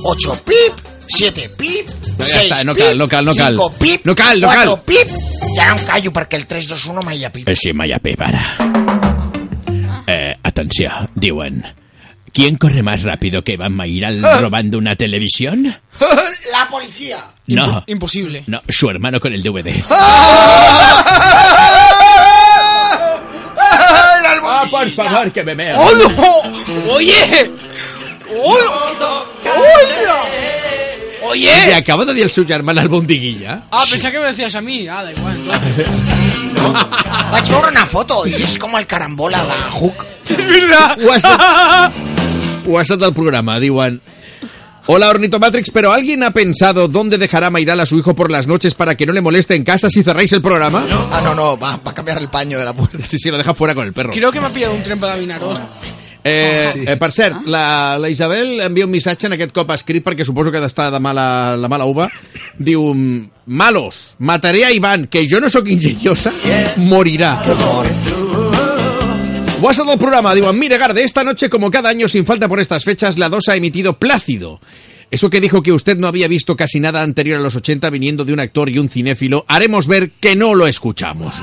8 0.00 0.38
pip, 0.44 0.80
7 1.06 1.50
pip, 1.58 1.88
No, 2.16 2.24
6 2.24 2.32
ja 2.32 2.42
està, 2.46 2.64
no 2.64 2.72
pip, 2.74 2.84
cal, 2.84 2.98
no 2.98 3.08
cal, 3.08 3.24
no 3.28 3.34
cal. 3.36 3.54
5 3.58 3.70
pip, 3.78 4.06
No 4.06 4.14
cal, 4.16 4.40
no 4.40 4.48
4 4.48 4.64
cal. 4.64 4.82
pip, 4.86 5.12
i 5.54 5.58
ara 5.60 5.76
em 5.76 5.84
callo 5.84 6.12
perquè 6.16 6.40
el 6.40 6.46
3, 6.48 6.68
2, 6.72 6.86
1 6.94 7.02
mai 7.04 7.18
hi 7.20 7.24
ha 7.28 7.30
pip. 7.34 7.48
Eh, 7.48 7.54
Sí, 7.60 7.72
Maya 7.74 7.98
Pep, 7.98 8.20
ara. 8.24 8.44
Eh, 10.06 10.32
atenció, 10.42 10.90
diuen... 11.14 11.62
¿Quién 12.34 12.56
corre 12.56 12.82
más 12.82 13.04
rápido 13.04 13.42
que 13.42 13.56
Van 13.56 13.72
Mayral 13.72 14.20
robando 14.40 14.76
una 14.76 14.96
televisión? 14.96 15.66
La 16.52 16.66
policía. 16.68 17.18
No. 17.46 17.84
Imposible. 17.86 18.42
No, 18.48 18.60
su 18.68 18.90
hermano 18.90 19.20
con 19.20 19.32
el 19.32 19.40
DVD. 19.40 19.84
Ah, 24.64 24.70
por 24.70 24.90
favor, 24.90 25.32
que 25.32 25.44
me 25.44 25.54
vea. 25.54 25.78
¡Oh, 25.78 25.92
no! 25.94 26.92
¡Oye! 26.92 27.50
¡Oye! 28.30 28.64
¡Oye! 31.22 31.66
Li 31.66 31.72
acaba 31.72 32.04
de 32.04 32.20
el 32.20 32.30
seu 32.30 32.44
germà 32.46 32.72
al 32.72 32.88
Bondiguilla. 32.88 33.62
Ah, 33.70 33.84
pensaba 33.90 34.12
que 34.12 34.18
me 34.18 34.26
decías 34.26 34.54
a 34.54 34.60
mí. 34.60 34.86
Ah, 34.88 35.02
da 35.04 35.12
igual. 35.12 35.38
Vaig 37.32 37.48
veure 37.50 37.70
una 37.72 37.84
foto 37.86 38.24
i 38.28 38.34
és 38.44 38.58
com 38.60 38.76
el 38.78 38.86
carambola 38.86 39.40
de 39.44 39.56
Hook. 39.78 40.04
Es 40.28 40.46
verdad. 40.46 40.98
WhatsApp, 41.00 41.92
WhatsApp 42.66 43.00
del 43.00 43.12
programa, 43.12 43.58
diuen... 43.60 44.00
Hola 44.86 45.08
Ornitomatrix, 45.08 45.70
pero 45.70 45.92
¿alguien 45.92 46.22
ha 46.22 46.32
pensado 46.32 46.88
dónde 46.88 47.16
dejará 47.16 47.48
Maidal 47.48 47.80
a 47.80 47.86
su 47.86 47.98
hijo 47.98 48.14
por 48.14 48.30
las 48.30 48.46
noches 48.46 48.74
para 48.74 48.94
que 48.96 49.06
no 49.06 49.14
le 49.14 49.22
moleste 49.22 49.54
en 49.54 49.64
casa 49.64 49.88
si 49.88 50.02
cerráis 50.02 50.30
el 50.34 50.42
programa? 50.42 50.84
Ah, 51.10 51.22
no, 51.24 51.34
no, 51.34 51.58
va, 51.58 51.78
va 51.78 51.90
a 51.90 51.94
cambiar 51.94 52.18
el 52.18 52.28
paño 52.28 52.58
de 52.58 52.66
la 52.66 52.74
puerta. 52.74 52.98
Sí, 53.08 53.18
sí, 53.18 53.30
lo 53.30 53.38
deja 53.38 53.54
fuera 53.54 53.74
con 53.74 53.86
el 53.86 53.94
perro. 53.94 54.12
Creo 54.12 54.30
que 54.30 54.40
me 54.40 54.46
ha 54.46 54.50
pillado 54.50 54.74
un 54.74 54.82
tren 54.82 55.00
para 55.00 55.16
Vinaros. 55.16 55.58
Eh, 56.22 56.84
eh, 56.86 56.96
per 56.96 57.12
cert, 57.12 57.46
la, 57.46 57.98
la 57.98 58.08
Isabel 58.08 58.60
envia 58.60 58.86
un 58.86 58.90
missatge, 58.90 59.26
en 59.28 59.34
aquest 59.36 59.52
cop 59.52 59.72
escrit, 59.74 60.04
perquè 60.04 60.24
suposo 60.24 60.52
que 60.52 60.56
ha 60.60 60.64
d'estar 60.64 60.90
de 60.92 61.00
mala, 61.00 61.56
la 61.56 61.68
mala 61.68 61.84
uva. 61.84 62.08
Diu, 62.56 62.86
malos, 63.44 64.16
mataré 64.18 64.64
a 64.64 64.72
Iván, 64.72 65.06
que 65.08 65.26
yo 65.28 65.40
no 65.40 65.48
soy 65.52 65.72
ingeniosa, 65.72 66.32
morirá. 66.76 67.42
WhatsApp 69.64 69.86
del 69.86 69.98
programa, 69.98 70.34
digo, 70.34 70.52
mire 70.52 70.76
Garde, 70.76 71.02
esta 71.02 71.24
noche 71.24 71.48
como 71.48 71.70
cada 71.70 71.88
año 71.88 72.06
sin 72.06 72.26
falta 72.26 72.48
por 72.48 72.60
estas 72.60 72.84
fechas, 72.84 73.16
la 73.16 73.30
2 73.30 73.48
ha 73.48 73.56
emitido 73.56 73.98
Plácido. 73.98 74.60
Eso 75.10 75.30
que 75.30 75.40
dijo 75.40 75.62
que 75.62 75.72
usted 75.72 75.96
no 75.96 76.06
había 76.06 76.28
visto 76.28 76.54
casi 76.54 76.80
nada 76.80 77.00
anterior 77.00 77.40
a 77.40 77.42
los 77.42 77.56
80 77.56 77.88
viniendo 77.88 78.26
de 78.26 78.34
un 78.34 78.40
actor 78.40 78.68
y 78.68 78.78
un 78.78 78.90
cinéfilo, 78.90 79.46
haremos 79.48 79.86
ver 79.86 80.10
que 80.20 80.36
no 80.36 80.54
lo 80.54 80.66
escuchamos. 80.66 81.36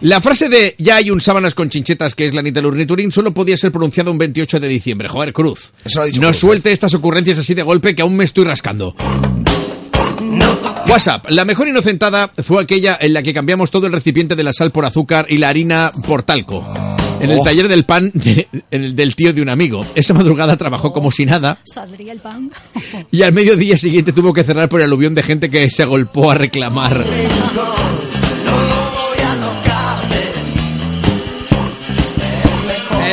La 0.00 0.22
frase 0.22 0.48
de 0.48 0.74
ya 0.78 0.96
hay 0.96 1.10
un 1.10 1.20
sábanas 1.20 1.52
con 1.52 1.68
chinchetas 1.68 2.14
que 2.14 2.24
es 2.24 2.32
la 2.32 2.40
nit 2.40 2.54
del 2.54 2.64
Urniturín 2.64 3.12
solo 3.12 3.34
podía 3.34 3.58
ser 3.58 3.72
pronunciada 3.72 4.10
un 4.10 4.16
28 4.16 4.58
de 4.58 4.68
diciembre. 4.68 5.08
Joder, 5.10 5.34
Cruz. 5.34 5.70
No 6.18 6.28
Cruz, 6.28 6.38
suelte 6.38 6.72
estas 6.72 6.94
ocurrencias 6.94 7.38
así 7.38 7.52
de 7.52 7.62
golpe 7.62 7.94
que 7.94 8.00
aún 8.00 8.16
me 8.16 8.24
estoy 8.24 8.44
rascando. 8.44 8.96
WhatsApp. 10.88 11.26
La 11.28 11.44
mejor 11.44 11.68
inocentada 11.68 12.32
fue 12.42 12.62
aquella 12.62 12.96
en 12.98 13.12
la 13.12 13.22
que 13.22 13.34
cambiamos 13.34 13.70
todo 13.70 13.86
el 13.86 13.92
recipiente 13.92 14.34
de 14.34 14.44
la 14.44 14.54
sal 14.54 14.72
por 14.72 14.86
azúcar 14.86 15.26
y 15.28 15.36
la 15.36 15.50
harina 15.50 15.92
por 16.06 16.22
talco. 16.22 16.81
En 17.22 17.30
el 17.30 17.38
Oh. 17.40 17.44
taller 17.44 17.68
del 17.68 17.84
pan 17.84 18.10
de- 18.12 18.48
en 18.70 18.82
el 18.84 18.94
del 18.96 19.14
tío 19.14 19.32
de 19.32 19.40
un 19.40 19.48
amigo. 19.48 19.86
Esa 19.94 20.12
madrugada 20.12 20.56
trabajó 20.56 20.92
como 20.92 21.10
si 21.10 21.24
nada 21.24 21.56
¿Saldría 21.64 22.12
el 22.12 22.18
pan? 22.20 22.50
y 23.10 23.22
al 23.22 23.32
mediodía 23.32 23.76
siguiente 23.78 24.12
tuvo 24.12 24.32
que 24.34 24.44
cerrar 24.44 24.68
por 24.68 24.80
el 24.80 24.86
aluvión 24.86 25.14
de 25.14 25.22
gente 25.22 25.48
que 25.48 25.70
se 25.70 25.82
agolpó 25.82 26.30
a 26.30 26.34
reclamar. 26.34 27.04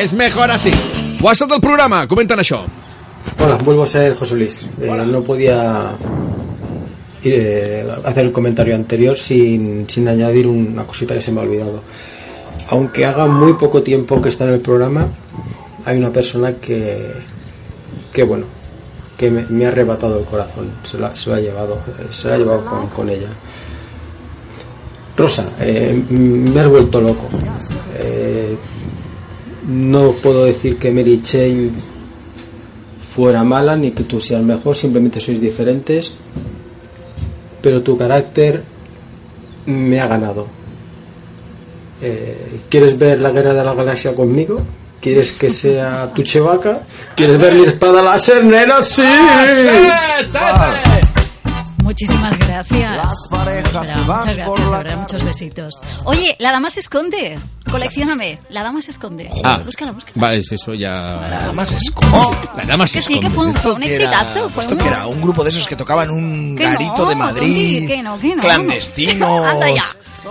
Es 0.01 0.13
mejor 0.13 0.49
así. 0.51 0.71
WhatsApp 1.21 1.51
del 1.51 1.61
programa, 1.61 2.07
comenten 2.07 2.39
això. 2.39 2.63
Hola, 3.39 3.57
vuelvo 3.65 3.83
a 3.83 3.87
ser 3.87 4.15
José 4.15 4.35
Luis. 4.35 4.69
Eh, 4.81 4.87
no 5.05 5.21
podía 5.23 5.91
eh, 7.23 7.85
hacer 8.05 8.25
el 8.25 8.31
comentario 8.31 8.75
anterior 8.75 9.17
sin, 9.17 9.89
sin 9.89 10.07
añadir 10.07 10.47
una 10.47 10.83
cosita 10.83 11.13
que 11.15 11.21
se 11.21 11.31
me 11.33 11.41
ha 11.41 11.43
olvidado. 11.43 11.81
Aunque 12.69 13.05
haga 13.05 13.25
muy 13.27 13.53
poco 13.53 13.81
tiempo 13.81 14.21
que 14.21 14.29
está 14.29 14.45
en 14.45 14.53
el 14.53 14.59
programa, 14.59 15.07
hay 15.85 15.97
una 15.97 16.11
persona 16.11 16.53
que, 16.55 17.11
que 18.13 18.23
bueno, 18.23 18.45
que 19.17 19.29
me, 19.31 19.65
ha 19.65 19.69
arrebatado 19.69 20.19
el 20.19 20.25
corazón, 20.25 20.71
se 20.83 20.97
lo, 20.97 21.07
ha- 21.07 21.15
se 21.15 21.33
ha 21.33 21.39
llevado, 21.39 21.75
eh, 21.99 22.07
se 22.11 22.31
ha 22.31 22.37
llevado 22.37 22.63
con, 22.65 22.87
con 22.87 23.09
ella. 23.09 23.27
Rosa, 25.17 25.49
eh, 25.59 26.01
me 26.09 26.59
has 26.59 26.67
vuelto 26.67 27.01
loco. 27.01 27.27
Eh, 27.97 28.55
no 29.67 30.11
puedo 30.13 30.45
decir 30.45 30.77
que 30.77 30.91
Mary 30.91 31.21
Jane 31.25 31.71
fuera 33.01 33.43
mala 33.43 33.75
ni 33.75 33.91
que 33.91 34.03
tú 34.03 34.21
seas 34.21 34.41
mejor, 34.43 34.77
simplemente 34.77 35.19
sois 35.19 35.41
diferentes, 35.41 36.17
pero 37.61 37.81
tu 37.81 37.97
carácter 37.97 38.63
me 39.65 39.99
ha 39.99 40.07
ganado. 40.07 40.47
Eh, 42.01 42.61
¿Quieres 42.69 42.97
ver 42.97 43.19
la 43.19 43.31
guerra 43.31 43.53
de 43.53 43.63
la 43.63 43.73
galaxia 43.73 44.15
conmigo? 44.15 44.61
¿Quieres 45.01 45.31
que 45.33 45.49
sea 45.49 46.11
tu 46.13 46.23
chevaca? 46.23 46.81
¿Quieres 47.15 47.37
ver 47.37 47.53
mi 47.53 47.65
espada 47.65 48.01
láser, 48.03 48.43
nena? 48.43 48.81
¡Sí! 48.81 49.01
Muchísimas 51.83 52.37
gracias. 52.37 53.13
parejas 53.31 53.87
Espera, 53.89 54.03
muchas 54.05 54.35
gracias, 54.37 54.65
de 54.69 54.77
verdad, 54.77 54.97
muchos 54.97 55.23
besitos. 55.23 55.75
Oye, 56.05 56.35
la 56.39 56.51
dama 56.51 56.69
se 56.69 56.81
esconde. 56.81 57.39
Coleccióname. 57.71 58.39
La 58.49 58.61
dama 58.63 58.81
se 58.81 58.91
esconde. 58.91 59.29
Ah, 59.43 59.61
Búscala, 59.65 59.91
búscala. 59.93 60.13
vale, 60.15 60.37
es 60.37 60.51
eso 60.51 60.73
ya... 60.73 60.89
La 60.91 61.41
dama 61.47 61.65
se 61.65 61.77
esconde. 61.77 62.17
La 62.57 62.65
dama 62.65 62.85
se 62.87 62.99
Que 62.99 63.01
sí, 63.01 63.19
que 63.19 63.27
esconde. 63.27 63.35
fue 63.35 63.45
un, 63.47 63.53
fue 63.53 63.71
un 63.73 63.81
que 63.81 63.95
era- 63.95 64.05
exitazo. 64.21 64.49
Fue 64.49 64.63
¿Esto 64.63 64.75
uno- 64.75 64.83
que 64.83 64.89
era? 64.89 65.07
Un 65.07 65.21
grupo 65.21 65.43
de 65.43 65.49
esos 65.49 65.67
que 65.67 65.75
tocaban 65.75 66.11
un 66.11 66.55
garito 66.55 66.93
no, 66.97 67.05
de 67.05 67.15
Madrid, 67.15 67.87
que 67.87 68.03
no, 68.03 68.19
que 68.19 68.35
no. 68.35 68.41
clandestinos, 68.41 69.45
Anda 69.45 69.69
ya. 69.71 69.83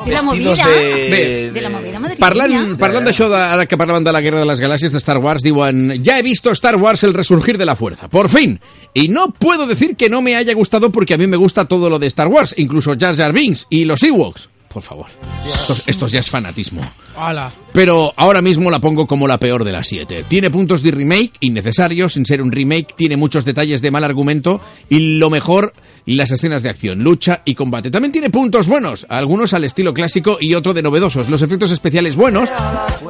De 0.05 0.13
la 0.13 0.23
movida. 0.23 0.55
de... 0.55 1.09
Bé, 1.11 1.51
De 1.53 1.61
la 1.61 1.69
movida 1.69 1.99
madrileña. 1.99 2.21
Parlant, 2.21 2.77
parlant 2.79 3.05
d'això, 3.07 3.29
de, 3.29 3.37
ara 3.37 3.67
que 3.67 3.77
parlaven 3.77 4.05
de 4.05 4.13
la 4.13 4.21
Guerra 4.21 4.41
de 4.41 4.47
las 4.47 4.61
Galaxias 4.61 4.93
de 4.93 4.99
Star 4.99 5.19
Wars, 5.19 5.43
diuen, 5.43 6.03
ya 6.03 6.19
he 6.19 6.23
visto 6.23 6.51
Star 6.51 6.77
Wars 6.77 7.03
el 7.05 7.15
resurgir 7.15 7.59
de 7.59 7.67
la 7.67 7.77
fuerza, 7.77 8.09
por 8.09 8.29
fin. 8.29 8.61
Y 8.95 9.09
no 9.09 9.31
puedo 9.31 9.67
decir 9.67 9.97
que 9.97 10.09
no 10.09 10.23
me 10.23 10.37
haya 10.37 10.55
gustado 10.55 10.91
porque 10.91 11.15
a 11.15 11.19
mí 11.19 11.27
me 11.27 11.37
gusta 11.37 11.67
todo 11.67 11.91
lo 11.91 11.99
de 11.99 12.07
Star 12.07 12.29
Wars, 12.29 12.55
incluso 12.57 12.95
Jar 12.99 13.17
Jar 13.17 13.33
Binks 13.33 13.67
y 13.71 13.85
los 13.85 14.03
Ewoks. 14.03 14.49
Por 14.69 14.83
favor, 14.83 15.07
estos 15.87 16.13
ya 16.13 16.21
es 16.21 16.29
fanatismo. 16.29 16.83
Pero 17.73 18.13
ahora 18.17 18.43
mismo 18.43 18.71
la 18.71 18.81
pongo 18.81 19.07
como 19.07 19.27
la 19.27 19.39
peor 19.39 19.65
de 19.65 19.73
las 19.73 19.89
siete. 19.89 20.25
Tiene 20.29 20.51
puntos 20.51 20.83
de 20.83 20.91
remake 20.91 21.33
innecesarios, 21.41 22.13
sin 22.13 22.27
ser 22.27 22.43
un 22.43 22.53
remake, 22.53 22.95
tiene 22.95 23.17
muchos 23.17 23.45
detalles 23.45 23.81
de 23.81 23.91
mal 23.91 24.05
argumento 24.05 24.61
y 24.89 25.19
lo 25.19 25.31
mejor, 25.31 25.73
las 26.05 26.31
escenas 26.31 26.63
de 26.63 26.69
acción, 26.69 27.03
lucha 27.03 27.43
y 27.45 27.55
combate. 27.55 27.91
También 27.91 28.13
tiene 28.13 28.31
puntos 28.31 28.67
buenos, 28.67 29.07
algunos 29.09 29.55
al 29.55 29.65
estilo 29.65 29.95
clásico 29.95 30.39
y 30.41 30.55
otro 30.55 30.75
de 30.75 30.83
novedosos. 30.83 31.29
Los 31.29 31.43
efectos 31.43 31.71
especiales 31.71 32.15
buenos, 32.17 32.51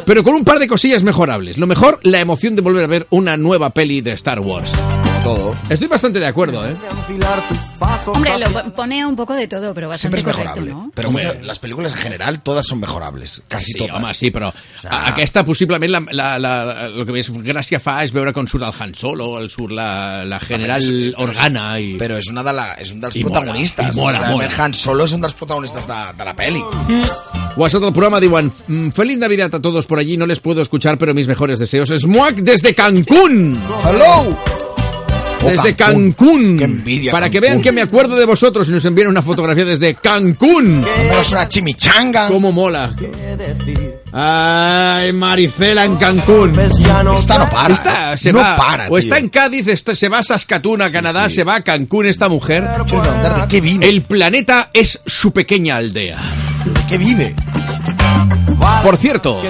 pero 0.06 0.22
con 0.22 0.34
un 0.34 0.44
par 0.44 0.58
de 0.58 0.68
cosillas 0.68 1.02
mejorables. 1.02 1.58
Lo 1.58 1.66
mejor, 1.66 1.98
la 2.02 2.20
emoción 2.20 2.54
de 2.54 2.62
volver 2.62 2.84
a 2.84 2.88
ver 2.88 3.06
una 3.10 3.36
nueva 3.36 3.70
peli 3.70 4.00
de 4.00 4.12
Star 4.12 4.40
Wars. 4.40 4.74
Todo. 5.22 5.56
Estoy 5.68 5.88
bastante 5.88 6.20
de 6.20 6.26
acuerdo, 6.26 6.66
¿eh? 6.66 6.76
Hombre, 8.06 8.32
lo 8.38 8.74
pone 8.74 9.04
un 9.04 9.16
poco 9.16 9.34
de 9.34 9.46
todo, 9.48 9.74
pero 9.74 9.94
Siempre 9.96 10.22
bastante 10.22 10.30
es 10.30 10.36
correcto, 10.36 10.60
mejorable. 10.60 10.86
¿no? 10.86 10.92
Pero 10.94 11.10
muchas- 11.10 11.42
las 11.44 11.58
películas 11.58 11.92
en 11.92 11.98
general, 11.98 12.40
todas 12.42 12.66
son 12.66 12.80
mejorables. 12.80 13.42
Casi 13.48 13.72
Sí, 13.72 13.78
todas. 13.78 13.96
home, 13.96 14.14
sí, 14.14 14.30
però 14.30 14.52
a- 14.90 15.08
aquesta 15.08 15.44
possiblement 15.44 15.90
la, 15.90 16.02
la, 16.12 16.38
la, 16.38 16.86
el 16.86 17.04
que 17.06 17.12
més 17.12 17.30
gràcia 17.32 17.80
fa 17.80 18.02
és 18.04 18.12
veure 18.12 18.32
com 18.32 18.46
surt 18.46 18.64
el 18.64 18.72
Han 18.78 18.94
Solo, 18.94 19.38
el 19.38 19.50
surt 19.50 19.72
la, 19.72 20.24
la 20.24 20.40
General 20.40 20.78
és- 20.82 21.14
Organa 21.16 21.78
i... 21.80 21.96
Però 21.98 22.16
és, 22.18 22.28
una 22.30 22.42
de 22.42 22.52
la, 22.52 22.72
és 22.74 22.92
un 22.92 23.00
dels 23.00 23.16
I 23.16 23.24
mola, 23.24 23.34
protagonistes. 23.40 23.96
i 23.96 24.00
mola, 24.00 24.22
mola. 24.30 24.48
Han 24.58 24.74
Solo 24.74 25.04
és 25.04 25.12
un 25.12 25.20
dels 25.20 25.34
protagonistes 25.34 25.86
de, 25.86 25.98
de 26.16 26.24
la 26.24 26.34
peli. 26.36 26.62
O 27.56 27.64
ha 27.64 27.66
estat 27.66 27.82
el 27.82 27.92
programa, 27.92 28.20
diuen 28.20 28.52
"Mm, 28.68 28.90
Feliz 28.90 29.18
Navidad 29.18 29.54
a 29.54 29.60
todos 29.60 29.86
por 29.86 29.98
allí, 29.98 30.16
no 30.16 30.26
les 30.26 30.40
puedo 30.40 30.62
escuchar, 30.62 30.96
pero 30.98 31.12
mis 31.14 31.26
mejores 31.26 31.58
deseos. 31.58 31.88
Smuac 31.88 32.36
desde 32.36 32.74
Cancún. 32.74 33.60
¡Hello! 33.84 34.38
Desde 35.50 35.74
Cancún. 35.74 36.12
Cancún. 36.12 36.58
Qué 36.58 36.64
envidia, 36.64 37.12
Para 37.12 37.28
que 37.30 37.38
Cancún. 37.40 37.48
vean 37.50 37.62
que 37.62 37.72
me 37.72 37.82
acuerdo 37.82 38.16
de 38.16 38.24
vosotros 38.24 38.68
y 38.68 38.72
nos 38.72 38.84
envíen 38.84 39.08
una 39.08 39.22
fotografía 39.22 39.64
desde 39.64 39.94
Cancún. 39.96 40.84
Pero 41.08 41.20
es 41.20 41.32
una 41.32 41.48
chimichanga. 41.48 42.28
Cómo 42.28 42.52
mola. 42.52 42.90
Ay, 44.12 45.12
Maricela 45.12 45.84
en 45.84 45.96
Cancún. 45.96 46.58
Esta 46.58 47.02
no 47.38 47.50
para. 47.50 47.74
Esta 47.74 48.12
eh. 48.14 48.18
se 48.18 48.32
no 48.32 48.38
va, 48.40 48.56
para, 48.56 48.84
o 48.86 48.88
tío. 48.88 48.98
está 48.98 49.18
en 49.18 49.28
Cádiz, 49.28 49.68
esta- 49.68 49.94
se 49.94 50.08
va 50.08 50.18
a 50.18 50.22
Saskatoon, 50.22 50.82
a 50.82 50.90
Canadá, 50.90 51.28
se 51.28 51.44
va 51.44 51.56
a 51.56 51.60
Cancún 51.62 52.06
esta 52.06 52.28
mujer. 52.28 52.64
Preguntarte, 52.86 53.42
¿qué 53.48 53.60
vive? 53.60 53.88
El 53.88 54.02
planeta 54.02 54.70
es 54.72 54.98
su 55.04 55.32
pequeña 55.32 55.76
aldea. 55.76 56.18
¿Qué 56.88 56.96
vive? 56.98 57.34
Por 58.82 58.96
cierto, 58.96 59.40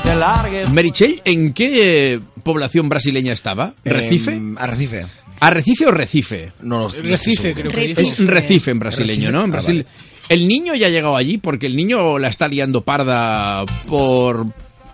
Merichel, 0.73 1.21
¿en 1.25 1.53
qué 1.53 2.15
eh, 2.15 2.21
población 2.43 2.89
brasileña 2.89 3.33
estaba? 3.33 3.75
¿Recife? 3.85 4.33
Em, 4.33 4.57
Arrecife. 4.59 5.07
¿Arrecife 5.41 5.87
o 5.87 5.91
Recife? 5.91 6.53
No, 6.63 6.81
no, 6.81 6.89
Recife, 6.89 7.55
creo 7.55 7.71
que 7.73 7.87
dijo. 7.89 8.01
Es 8.01 8.19
Recife 8.27 8.71
en 8.71 8.79
brasileño, 8.79 9.31
¿no? 9.31 9.41
En 9.45 9.51
Ah, 9.51 9.53
Brasil. 9.53 9.87
El 10.29 10.47
niño 10.47 10.75
ya 10.75 10.89
ha 10.89 10.91
llegado 10.91 11.17
allí 11.17 11.39
porque 11.39 11.67
el 11.67 11.77
niño 11.77 12.19
la 12.19 12.29
está 12.29 12.49
liando 12.49 12.83
parda 12.83 13.65
por 13.87 14.47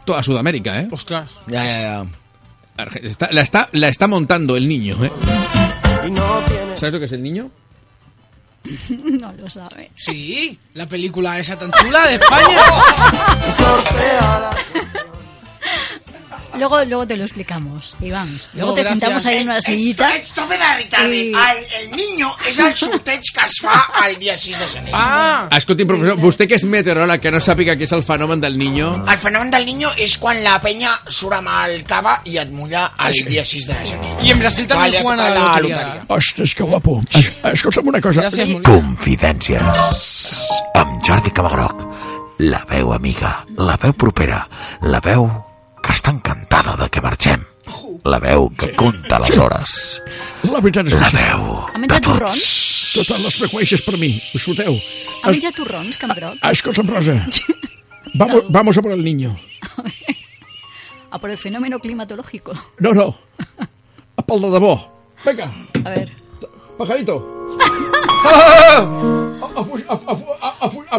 toda 0.05 0.23
Sudamérica, 0.23 0.81
¿eh? 0.81 0.89
Ostras. 0.91 1.31
Ya, 1.49 1.65
ya, 1.65 1.81
ya. 1.81 2.07
Está- 3.03 3.31
la, 3.33 3.41
está, 3.41 3.69
la 3.73 3.89
está 3.89 4.07
montando 4.07 4.57
el 4.57 4.69
niño, 4.69 5.03
¿eh? 5.05 5.11
¿Sabes 6.77 6.93
lo 6.93 6.99
que 6.99 7.07
es 7.07 7.13
el 7.13 7.23
niño? 7.23 7.51
No 8.89 9.31
lo 9.35 9.51
sabe. 9.51 9.91
Sí, 9.95 10.59
la 10.73 10.89
película 10.89 11.39
esa 11.39 11.59
tan 11.59 11.71
chula 11.73 12.07
de 12.07 12.15
España. 12.15 12.59
Luego, 16.59 16.85
luego 16.85 17.07
te 17.07 17.17
lo 17.17 17.25
explicamos, 17.25 17.97
Iván. 18.01 18.29
Luego 18.55 18.69
No, 18.71 18.75
te 18.75 18.83
gracias. 18.83 18.99
sentamos 19.01 19.27
ahí 19.27 19.37
en 19.39 19.49
una 19.49 19.61
sillita. 19.61 20.15
Esto 20.17 20.47
me 20.47 20.57
da. 20.59 20.81
I- 20.81 20.89
El, 20.95 21.65
el 21.81 21.91
niño 21.97 22.35
és 22.49 22.59
el 22.59 22.75
sorteig 22.77 23.21
que 23.35 23.45
es 23.45 23.55
fa 23.61 23.91
el 24.09 24.19
dia 24.19 24.37
6 24.39 24.59
de 24.59 24.67
gener. 24.69 24.91
Ah, 24.95 25.49
Escolti, 25.51 25.85
professor, 25.85 26.17
vostè 26.19 26.47
que 26.49 26.55
és 26.57 26.65
meteoròleg, 26.65 27.21
que 27.21 27.31
no 27.31 27.41
sàpiga 27.41 27.75
què 27.77 27.85
és 27.85 27.93
el 27.93 28.03
fenomen 28.03 28.41
del 28.41 28.57
niño... 28.59 29.03
El 29.11 29.19
fenomen 29.19 29.51
del 29.51 29.65
niño 29.67 29.91
és 29.97 30.17
quan 30.19 30.43
la 30.45 30.61
penya 30.61 30.93
surt 31.09 31.35
amb 31.39 31.49
el 31.67 31.85
cava 31.85 32.21
i 32.25 32.37
et 32.39 32.51
mulla 32.51 32.93
el 32.99 33.13
dia 33.27 33.45
6 33.45 33.67
de 33.67 33.75
gener. 33.75 34.17
y 34.23 34.31
en 34.31 34.39
Brasil 34.39 34.67
también 34.67 34.97
ha 34.97 35.01
juegan 35.03 35.21
a 35.27 35.31
la 35.31 35.61
loteria. 35.61 36.05
Ostres, 36.09 36.55
que 36.55 36.63
guapo. 36.63 37.01
Es, 37.13 37.33
escolta'm 37.53 37.89
una 37.89 38.01
cosa. 38.01 38.23
Gràcies. 38.23 38.63
Confidències 38.63 40.51
amb 40.75 41.03
Jordi 41.07 41.31
Camagroc. 41.31 41.87
La 42.39 42.65
veu 42.69 42.93
amiga, 42.93 43.45
la 43.57 43.77
veu 43.77 43.93
propera, 43.95 44.49
la 44.83 45.01
veu 45.01 45.29
està 45.95 46.13
encantada 46.15 46.77
de 46.81 46.89
que 46.91 47.01
marxem. 47.05 47.43
La 48.05 48.19
veu 48.21 48.51
que 48.59 48.75
compta 48.77 49.19
les 49.23 49.39
hores. 49.41 49.75
La 50.51 50.61
veritat 50.61 50.91
és 50.91 50.95
que 50.95 51.01
La 51.01 51.09
sí. 51.11 51.17
veu 51.17 51.45
Ha 51.65 51.73
de 51.73 51.79
menjat 51.79 52.03
tots. 52.05 52.19
torrons? 52.19 52.43
Totes 52.95 53.23
les 53.25 53.39
freqüències 53.41 53.83
per 53.87 53.97
mi. 53.99 54.11
Us 54.37 54.45
foteu. 54.45 54.77
Ha 55.23 55.31
menjat 55.33 55.57
torrons, 55.57 55.97
Camp 55.99 56.13
Groc? 56.19 56.37
Ah, 56.43 56.53
escolta'm, 56.53 56.91
Rosa. 56.93 57.17
Vamos, 58.15 58.45
vamos 58.49 58.77
a 58.79 58.83
por 58.83 58.93
el 58.93 59.03
niño. 59.03 59.35
A 61.11 61.19
por 61.19 61.31
el 61.31 61.39
fenómeno 61.39 61.81
climatológico. 61.81 62.53
No, 62.79 62.93
no. 62.95 63.17
A 64.17 64.23
pel 64.23 64.41
de 64.43 64.51
debò. 64.51 64.77
Vinga, 65.25 65.51
A 65.85 65.91
ver. 65.91 66.13
pajarito. 66.79 67.19
Ah! 68.25 69.21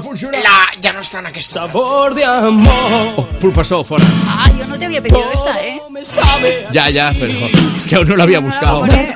Funcionat. 0.04 0.42
La, 0.44 0.58
ja 0.84 0.92
no 0.94 1.00
està 1.02 1.20
en 1.22 1.28
aquesta. 1.30 1.62
Sabor 1.66 2.14
de 2.16 2.26
amor. 2.26 3.14
Oh, 3.18 3.24
professor, 3.40 3.84
fora. 3.86 4.06
Ah, 4.28 4.50
yo 4.58 4.68
no 4.68 4.78
te 4.78 4.86
había 4.86 5.02
pedido 5.02 5.24
esta, 5.32 5.58
¿eh? 5.64 5.80
Ya, 6.72 6.90
ya, 6.90 7.12
pero 7.18 7.32
es 7.78 7.88
que 7.88 7.96
aún 7.96 8.08
no 8.10 8.16
l'havia 8.16 8.40
buscado. 8.40 8.82
Oye, 8.82 9.14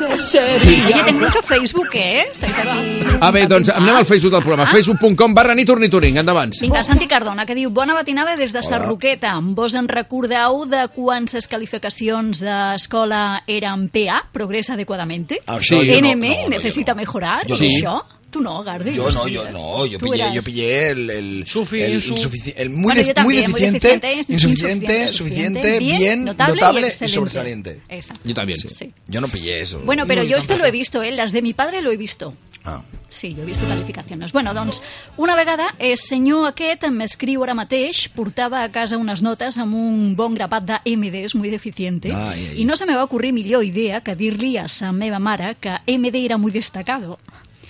tengo 1.05 1.19
mucho 1.19 1.41
Facebook, 1.41 1.89
¿eh? 1.93 2.27
Estáis 2.31 2.55
aquí. 2.57 2.99
A 3.21 3.31
bé, 3.31 3.45
doncs 3.51 3.69
anem 3.69 3.95
al 3.99 4.05
Facebook 4.05 4.31
del 4.33 4.43
programa. 4.43 4.69
Facebook.com 4.71 5.33
barra 5.35 5.53
nitornituring. 5.55 6.17
Endavant. 6.17 6.53
Vinga, 6.61 6.83
Santi 6.83 7.07
Cardona, 7.07 7.45
que 7.45 7.55
diu 7.55 7.69
Bona 7.75 7.93
matinada 7.93 8.37
des 8.39 8.53
de 8.55 8.63
Sarroqueta. 8.63 9.35
Vos 9.41 9.75
en 9.75 9.87
recordeu 9.91 10.63
de 10.65 10.85
quantes 10.95 11.47
qualificacions 11.51 12.39
d'escola 12.43 13.43
eren 13.47 13.89
PA? 13.91 14.23
Progressa 14.31 14.73
adequadamente? 14.73 15.41
Això 15.45 15.81
jo 15.83 15.99
no- 15.99 16.07
NM 16.07 16.29
no, 16.29 16.41
no, 16.47 16.49
necessita 16.55 16.95
mejorar? 16.95 17.43
Yo 17.45 17.55
¿Todo 17.57 17.67
no. 17.67 17.69
això? 17.75 18.18
Tu 18.29 18.41
no, 18.41 18.63
Gardi. 18.63 18.93
Yo 18.95 19.09
no, 19.11 19.25
sí. 19.25 19.31
yo 19.33 19.49
no, 19.49 19.85
yo 19.85 19.97
Tú 19.97 20.05
pillé, 20.05 20.23
eras- 20.23 20.33
yo 20.35 20.41
pillé 20.43 20.87
el, 20.89 21.09
el, 21.09 21.47
Sufi, 21.47 21.81
el, 21.81 22.01
insufici- 22.01 22.53
el 22.55 22.69
muy, 22.69 22.93
Bueno, 22.93 23.13
también, 23.13 23.23
muy 23.23 23.51
muy 23.51 23.61
deficiente, 23.61 23.87
deficiente, 23.87 24.33
insuficiente, 24.33 25.01
insuficiente, 25.01 25.13
suficiente, 25.13 25.79
bien, 25.79 25.97
bien, 25.97 26.25
notable 26.25 26.55
notable, 26.61 26.87
y 27.01 27.05
y, 27.05 27.07
sobresaliente. 27.07 27.81
Exacto. 27.89 28.21
Yo 28.25 28.33
también. 28.35 28.59
Sí. 28.59 28.93
Yo 29.07 29.21
no 29.21 29.27
pillé 29.27 29.61
eso. 29.61 29.79
Bueno, 29.79 30.05
pero 30.07 30.23
No, 30.23 30.29
yo 30.29 30.37
esto 30.37 30.49
tampoco. 30.49 30.63
lo 30.63 30.69
he 30.69 30.71
visto, 30.71 31.01
¿eh? 31.03 31.11
Las 31.11 31.31
de 31.31 31.41
mi 31.41 31.53
padre 31.53 31.81
lo 31.81 31.91
he 31.91 31.97
visto. 31.97 32.33
Ah. 32.65 32.83
Sí, 33.07 33.33
jo 33.33 33.41
he 33.41 33.45
vist 33.45 33.61
calificacions. 33.63 34.33
Bueno, 34.33 34.53
doncs, 34.53 34.83
una 35.17 35.33
vegada 35.35 35.73
el 35.79 35.97
senyor 35.97 36.45
aquest 36.49 36.83
m'escriu 36.91 37.41
ara 37.45 37.55
mateix, 37.55 38.09
portava 38.13 38.61
a 38.65 38.69
casa 38.69 38.97
unes 38.99 39.23
notes 39.25 39.57
amb 39.57 39.73
un 39.73 40.11
bon 40.19 40.35
grapat 40.35 40.67
de 40.67 40.95
MDs 40.97 41.33
muy 41.39 41.49
deficiente, 41.49 42.11
Ai, 42.13 42.49
ai. 42.51 42.61
i 42.61 42.65
no 42.65 42.75
se 42.75 42.85
me 42.85 42.95
va 42.95 43.05
ocurrir 43.07 43.31
millor 43.33 43.63
idea 43.63 44.01
que 44.03 44.13
dir-li 44.15 44.57
a 44.59 44.67
sa 44.67 44.91
meva 44.91 45.17
mare 45.19 45.55
que 45.59 45.71
MD 45.87 46.25
era 46.25 46.37
muy 46.37 46.51
destacado. 46.51 47.17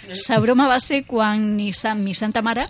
Sa 0.10 0.40
broma 0.42 0.66
va 0.66 0.80
ser 0.82 1.04
quan 1.06 1.44
ni 1.54 1.70
sa, 1.78 1.92
mi 1.94 2.16
santa 2.18 2.42
mare 2.42 2.64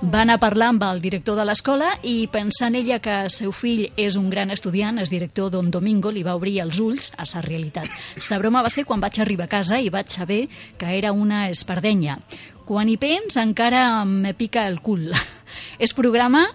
va 0.00 0.22
anar 0.22 0.38
a 0.38 0.40
parlar 0.40 0.70
amb 0.72 0.84
el 0.86 1.02
director 1.04 1.36
de 1.36 1.44
l'escola 1.44 1.90
i 2.08 2.24
pensant 2.32 2.78
ella 2.78 3.02
que 3.04 3.12
el 3.26 3.28
seu 3.34 3.52
fill 3.52 3.82
és 4.00 4.16
un 4.16 4.30
gran 4.32 4.48
estudiant, 4.54 4.96
el 4.96 5.10
director 5.12 5.50
Don 5.52 5.68
Domingo 5.70 6.08
li 6.08 6.24
va 6.24 6.36
obrir 6.38 6.54
els 6.64 6.80
ulls 6.80 7.10
a 7.20 7.26
sa 7.28 7.42
realitat. 7.44 7.92
Sa 8.16 8.38
broma 8.40 8.64
va 8.64 8.72
ser 8.72 8.86
quan 8.88 9.02
vaig 9.04 9.20
arribar 9.20 9.44
a 9.44 9.54
casa 9.58 9.76
i 9.76 9.92
vaig 9.92 10.08
saber 10.08 10.46
que 10.78 10.96
era 10.96 11.12
una 11.12 11.50
espardenya. 11.50 12.16
Quan 12.64 12.88
hi 12.88 12.96
pens 12.96 13.36
encara 13.36 14.04
me 14.08 14.32
pica 14.32 14.64
el 14.66 14.80
cul. 14.80 15.10
És 15.84 15.92
programa 15.92 16.46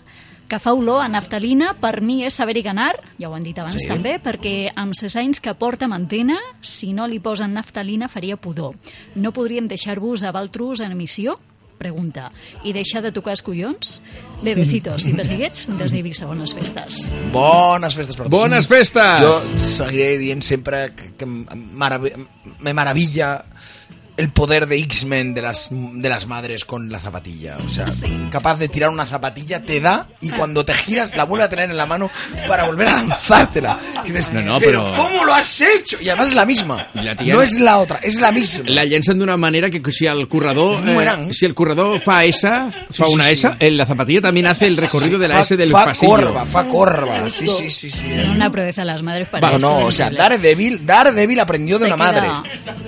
que 0.51 0.59
fa 0.59 0.73
olor 0.75 0.99
a 0.99 1.07
naftalina, 1.07 1.71
per 1.79 2.01
mi 2.03 2.25
és 2.27 2.35
saber-hi 2.35 2.61
ganar, 2.65 2.91
ja 3.17 3.29
ho 3.29 3.35
han 3.37 3.45
dit 3.47 3.57
abans 3.57 3.77
Sí. 3.79 3.87
també, 3.87 4.17
perquè 4.19 4.71
amb 4.75 4.93
ses 4.99 5.15
anys 5.15 5.39
que 5.39 5.53
porta 5.55 5.85
amb 5.87 5.95
antena, 5.95 6.35
si 6.59 6.91
no 6.91 7.07
li 7.07 7.21
posen 7.23 7.53
naftalina 7.55 8.09
faria 8.11 8.35
pudor. 8.35 8.75
No 9.15 9.31
podríem 9.31 9.69
deixar-vos 9.71 10.23
a 10.23 10.33
Valtrus 10.35 10.81
en 10.81 10.91
emissió? 10.91 11.37
Pregunta. 11.81 12.31
I 12.63 12.73
deixar 12.75 13.01
de 13.01 13.09
tocar 13.11 13.31
els 13.33 13.41
collons? 13.41 14.01
Bé, 14.43 14.53
besitos 14.53 15.07
i 15.09 15.13
besiguets 15.17 15.65
des 15.79 15.91
d'Eivissa. 15.91 16.27
Bones 16.29 16.53
festes. 16.53 17.07
Bones 17.33 17.95
festes 17.97 18.15
per 18.19 18.27
tots. 18.27 18.35
Bones 18.35 18.67
festes! 18.69 19.23
Jo 19.23 19.39
seguiré 19.57 20.19
dient 20.19 20.43
sempre 20.45 20.91
que, 20.93 21.13
que 21.17 21.25
me 21.25 22.73
maravilla 22.73 23.31
el 24.17 24.29
poder 24.31 24.67
de 24.67 24.77
X-Men 24.79 25.33
de 25.33 25.41
las, 25.41 25.69
de 25.71 26.09
las 26.09 26.27
madres 26.27 26.65
con 26.65 26.91
la 26.91 26.99
zapatilla. 26.99 27.57
O 27.65 27.69
sea, 27.69 27.85
capaz 28.29 28.57
de 28.59 28.67
tirar 28.67 28.89
una 28.89 29.05
zapatilla, 29.05 29.63
te 29.63 29.79
da 29.79 30.07
y 30.21 30.29
cuando 30.29 30.63
te 30.65 30.73
giras 30.73 31.15
la 31.15 31.23
vuelve 31.23 31.45
a 31.45 31.49
tener 31.49 31.69
en 31.69 31.77
la 31.77 31.85
mano 31.85 32.09
para 32.47 32.65
volver 32.65 32.87
a 32.89 32.97
lanzártela. 33.03 33.79
Y 34.05 34.11
dices, 34.11 34.31
No, 34.33 34.41
no, 34.41 34.59
pero, 34.59 34.83
pero- 34.91 34.95
¿cómo 35.03 35.25
lo 35.25 35.33
has 35.33 35.61
hecho? 35.61 35.97
Y 36.01 36.09
además 36.09 36.29
es 36.29 36.35
la 36.35 36.45
misma. 36.45 36.87
la 36.93 37.15
tía- 37.15 37.33
No 37.33 37.41
es 37.41 37.59
la 37.59 37.79
otra, 37.79 37.99
es 38.03 38.15
la 38.19 38.31
misma. 38.31 38.65
La 38.67 38.85
llencen 38.85 39.17
d'una 39.19 39.37
manera 39.37 39.69
que 39.69 39.81
si 39.91 40.05
el 40.05 40.27
corredor 40.27 40.83
eh, 40.87 41.33
si 41.33 41.45
el 41.45 41.53
corredor 41.53 42.01
fa 42.03 42.23
S, 42.25 42.47
fa 42.47 43.07
una 43.07 43.25
sí. 43.25 43.33
S, 43.33 43.49
en 43.59 43.77
la 43.77 43.85
zapatilla 43.85 44.21
también 44.21 44.47
hace 44.47 44.67
el 44.67 44.77
recorrido 44.77 45.17
de 45.19 45.27
la 45.27 45.35
Fa- 45.35 45.41
S 45.41 45.57
del 45.57 45.71
fa 45.71 45.85
pasillo. 45.85 46.11
corva, 46.11 46.45
fa 46.45 46.65
corva. 46.67 47.29
Sí, 47.29 47.47
sí, 47.47 47.69
sí, 47.71 47.89
sí. 47.91 48.05
Una 48.33 48.49
proeza 48.51 48.81
a 48.83 48.85
las 48.85 49.01
madres 49.01 49.27
para 49.29 49.51
No, 49.51 49.59
no, 49.59 49.85
o 49.87 49.91
sea, 49.91 50.09
Daredevil, 50.09 50.85
Daredevil 50.85 51.39
aprendió 51.39 51.77
de 51.79 51.85
Se 51.85 51.93
una 51.93 51.97
madre. 51.97 52.29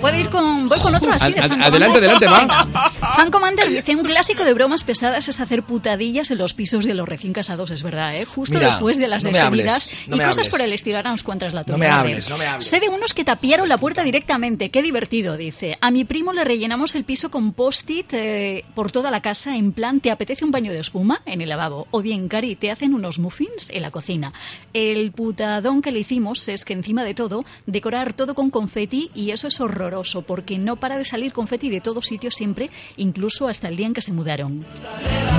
Puede 0.00 0.20
ir 0.20 0.28
con... 0.28 0.68
Voy 0.68 0.78
con 0.80 0.94
otro 0.94 1.13
así 1.14 1.32
de 1.32 1.42
Fan 1.42 1.62
adelante, 1.62 1.98
adelante, 1.98 2.26
va. 2.26 2.90
Fan 3.16 3.30
Commander 3.30 3.68
dice, 3.68 3.96
un 3.96 4.02
clásico 4.02 4.44
de 4.44 4.54
bromas 4.54 4.84
pesadas 4.84 5.28
es 5.28 5.40
hacer 5.40 5.62
putadillas 5.62 6.30
en 6.30 6.38
los 6.38 6.54
pisos 6.54 6.84
de 6.84 6.94
los 6.94 7.08
recién 7.08 7.32
casados, 7.32 7.70
es 7.70 7.82
verdad, 7.82 8.16
¿eh? 8.16 8.24
Justo 8.24 8.54
Mira, 8.54 8.66
después 8.70 8.98
de 8.98 9.08
las 9.08 9.24
no 9.24 9.30
despedidas 9.30 9.88
hables, 9.88 10.08
no 10.08 10.16
y 10.16 10.18
cosas 10.18 10.38
hables. 10.38 10.48
por 10.48 10.60
el 10.60 10.72
estilo. 10.72 10.96
Ahora 10.96 11.10
unos 11.10 11.22
cuantas 11.22 11.54
la 11.54 11.62
No 11.66 11.78
me 11.78 11.88
hables, 11.88 12.28
no 12.30 12.38
me 12.38 12.46
hables. 12.46 12.66
Sé 12.66 12.80
de 12.80 12.88
unos 12.88 13.14
que 13.14 13.24
tapiaron 13.24 13.68
la 13.68 13.78
puerta 13.78 14.02
directamente, 14.02 14.70
qué 14.70 14.82
divertido, 14.82 15.36
dice. 15.36 15.78
A 15.80 15.90
mi 15.90 16.04
primo 16.04 16.32
le 16.32 16.44
rellenamos 16.44 16.94
el 16.94 17.04
piso 17.04 17.30
con 17.30 17.52
post-it 17.52 18.12
eh, 18.12 18.64
por 18.74 18.90
toda 18.90 19.10
la 19.10 19.20
casa, 19.20 19.56
en 19.56 19.72
plan, 19.72 20.00
¿te 20.00 20.10
apetece 20.10 20.44
un 20.44 20.50
baño 20.50 20.72
de 20.72 20.80
espuma 20.80 21.22
en 21.26 21.40
el 21.40 21.48
lavabo? 21.48 21.86
O 21.90 22.02
bien, 22.02 22.28
Cari, 22.28 22.56
¿te 22.56 22.70
hacen 22.70 22.94
unos 22.94 23.18
muffins 23.18 23.70
en 23.70 23.82
la 23.82 23.90
cocina? 23.90 24.32
El 24.72 25.12
putadón 25.12 25.82
que 25.82 25.92
le 25.92 26.00
hicimos 26.00 26.48
es 26.48 26.64
que 26.64 26.72
encima 26.72 27.04
de 27.04 27.14
todo, 27.14 27.44
decorar 27.66 28.12
todo 28.12 28.34
con 28.34 28.50
confeti 28.50 29.10
y 29.14 29.30
eso 29.30 29.48
es 29.48 29.60
horroroso, 29.60 30.22
porque 30.22 30.58
no 30.58 30.76
para 30.76 30.98
de 30.98 31.03
salir 31.04 31.32
confeti 31.32 31.70
de 31.70 31.80
todos 31.80 32.06
sitios 32.06 32.34
siempre, 32.34 32.70
incluso 32.96 33.48
hasta 33.48 33.68
el 33.68 33.76
día 33.76 33.86
en 33.86 33.94
que 33.94 34.02
se 34.02 34.12
mudaron. 34.12 34.64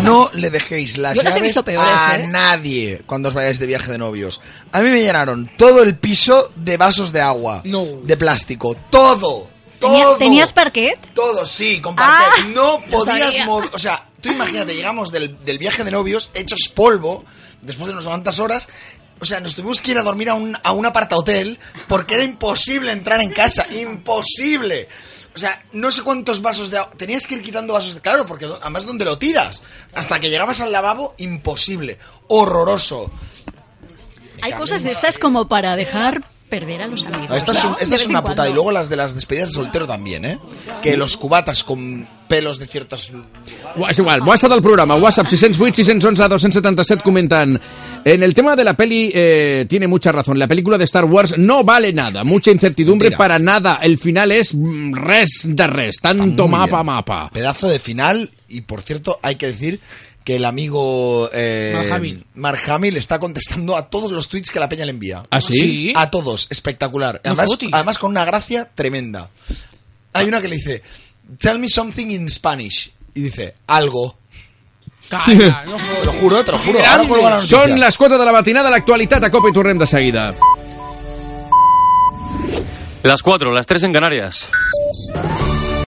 No 0.04 0.30
le 0.34 0.50
dejéis 0.50 0.98
las 0.98 1.16
Yo 1.16 1.24
las 1.24 1.34
he 1.34 1.38
llaves 1.38 1.50
visto 1.52 1.64
peores, 1.66 1.88
a 1.90 2.20
¿eh? 2.20 2.28
nadie 2.28 3.02
cuando 3.06 3.30
os 3.30 3.34
vayáis 3.36 3.60
de 3.60 3.66
viaje 3.68 3.92
de 3.92 3.98
novios. 3.98 4.42
A 4.72 4.82
mí 4.82 4.90
me 4.90 5.02
llenaron 5.02 5.50
todo 5.58 5.82
el 5.84 5.98
piso 5.98 6.52
de 6.56 6.78
vasos 6.78 7.12
de 7.12 7.22
agua. 7.22 7.62
De 7.64 8.18
plástico. 8.18 8.76
Todo. 8.90 9.50
¿Tenía- 9.80 10.04
Todo. 10.04 10.18
¿Tenías 10.18 10.54
parquet? 10.54 10.98
Todo, 11.14 11.46
sí, 11.46 11.82
con 11.82 11.96
parquet. 11.96 12.46
Ah, 12.46 12.48
no 12.54 12.80
podías 12.90 13.46
mover. 13.46 13.70
O 13.74 13.80
sea, 13.80 14.08
tú 14.22 14.30
imagínate, 14.30 14.74
llegamos 14.76 15.12
del, 15.12 15.38
del 15.44 15.58
viaje 15.58 15.84
de 15.84 15.92
novios 15.92 16.32
hechos 16.34 16.70
polvo, 16.74 17.24
después 17.62 17.88
de 17.88 17.94
unas 17.94 18.06
cuantas 18.06 18.40
horas. 18.40 18.68
O 19.20 19.26
sea, 19.26 19.40
nos 19.40 19.56
tuvimos 19.56 19.82
que 19.82 19.92
ir 19.92 19.98
a 19.98 20.04
dormir 20.04 20.30
a 20.30 20.34
un, 20.34 20.58
a 20.62 20.72
un 20.74 20.86
apartahotel 20.86 21.58
porque 21.88 22.16
era 22.16 22.24
imposible 22.24 22.92
entrar 22.92 23.22
en 23.22 23.32
casa. 23.32 23.66
Imposible. 23.72 24.88
O 25.36 25.38
sea, 25.38 25.62
no 25.74 25.92
sé 25.92 26.02
cuántos 26.02 26.42
vasos 26.42 26.72
de 26.72 26.78
agua. 26.78 26.94
Tenías 26.96 27.28
que 27.28 27.36
ir 27.36 27.42
quitando 27.42 27.74
vasos 27.74 27.94
de. 27.94 28.02
Claro, 28.02 28.26
porque 28.26 28.46
además, 28.46 28.86
¿dónde 28.86 29.04
lo 29.04 29.18
tiras? 29.18 29.64
Hasta 29.94 30.20
que 30.20 30.30
llegabas 30.30 30.62
al 30.62 30.72
lavabo, 30.72 31.14
imposible. 31.18 32.00
Horroroso. 32.28 33.12
Hay 34.42 34.54
cosas 34.54 34.84
de 34.84 34.92
estas 34.92 35.18
como 35.18 35.48
para 35.48 35.76
dejar 35.76 36.24
perder 36.50 36.82
a 36.84 36.88
los 36.88 37.04
amigos. 37.06 37.36
Esta 37.38 37.52
es, 37.52 37.64
un- 37.64 37.72
¿no? 37.72 37.78
esta 37.80 37.96
es 37.96 38.08
una 38.08 38.22
putada. 38.22 38.36
cuando. 38.36 38.52
Y 38.52 38.54
luego 38.54 38.72
las 38.72 38.90
de 38.90 38.96
las 38.96 39.16
despedidas 39.16 39.50
de 39.50 39.56
soltero 39.56 39.88
también, 39.88 40.26
¿eh? 40.26 40.40
Que 40.82 40.96
los 40.96 41.18
cubatas 41.18 41.64
con 41.64 42.08
pelos 42.28 42.58
de 42.60 42.68
ciertas. 42.68 43.12
És 43.90 44.00
igual, 44.00 44.22
WhatsApp 44.22 44.52
del 44.52 44.62
programa, 44.62 44.96
WhatsApp 44.96 45.28
608 45.28 45.76
611 45.84 46.28
277 46.30 47.04
comentan 47.04 47.60
En 48.04 48.22
el 48.24 48.34
tema 48.34 48.56
de 48.56 48.64
la 48.64 48.74
peli 48.76 49.12
eh, 49.14 49.66
tiene 49.68 49.88
mucha 49.88 50.12
razón, 50.12 50.38
la 50.38 50.48
película 50.48 50.78
de 50.78 50.86
Star 50.86 51.06
Wars 51.06 51.36
no 51.38 51.64
vale 51.64 51.92
nada, 51.92 52.24
mucha 52.24 52.52
incertidumbre 52.52 53.10
Mentira. 53.10 53.18
para 53.18 53.40
nada, 53.40 53.80
el 53.82 53.98
final 53.98 54.32
es 54.32 54.54
mm, 54.54 54.94
res 54.94 55.42
de 55.44 55.68
res, 55.68 55.98
tanto 56.02 56.48
mapa 56.48 56.78
bien. 56.78 56.86
mapa. 56.86 57.30
Pedazo 57.34 57.68
de 57.68 57.80
final. 57.80 58.30
Y 58.48 58.62
por 58.62 58.82
cierto, 58.84 59.20
hay 59.24 59.36
que 59.38 59.48
decir 59.48 59.80
que 60.26 60.36
el 60.38 60.46
amigo 60.46 61.30
eh, 61.32 61.72
Mark 61.74 61.92
Hamill. 61.94 62.26
Mark 62.34 62.60
Hamill 62.68 62.98
está 62.98 63.20
contestando 63.20 63.78
a 63.78 63.90
todos 63.90 64.12
los 64.12 64.28
tweets 64.28 64.50
que 64.50 64.60
la 64.60 64.68
peña 64.68 64.84
le 64.84 64.90
envía. 64.90 65.24
¿Ah, 65.30 65.40
sí? 65.40 65.58
¿Sí? 65.58 65.94
A 65.96 66.10
todos, 66.10 66.48
espectacular. 66.50 67.22
Además, 67.24 67.50
además 67.72 67.98
con 68.00 68.10
una 68.10 68.26
gracia 68.26 68.68
tremenda. 68.74 69.30
Hay 70.14 70.28
una 70.28 70.42
que 70.42 70.48
le 70.48 70.56
dice, 70.56 70.82
tell 71.38 71.60
me 71.60 71.70
something 71.70 72.08
in 72.08 72.28
Spanish. 72.28 72.92
Y 73.14 73.22
dice, 73.22 73.54
algo. 73.68 74.18
Calla, 75.08 75.64
no 75.68 75.78
Te 75.78 76.06
lo 76.06 76.14
juro, 76.14 76.44
te 76.44 76.52
lo 76.52 76.58
juro. 76.58 76.80
Ahora 76.84 77.30
la. 77.30 77.42
Són 77.46 77.78
les 77.78 77.96
4 77.96 78.18
de 78.18 78.26
la 78.26 78.34
matinada, 78.34 78.74
l'actualitat 78.74 79.30
a 79.30 79.30
Copa 79.30 79.54
i 79.54 79.56
tornem 79.56 79.78
de 79.78 79.88
seguida. 79.88 80.32
Las 83.06 83.22
cuatro, 83.22 83.54
las 83.54 83.68
tres 83.68 83.84
en 83.84 83.94
Canarias. 83.94 84.50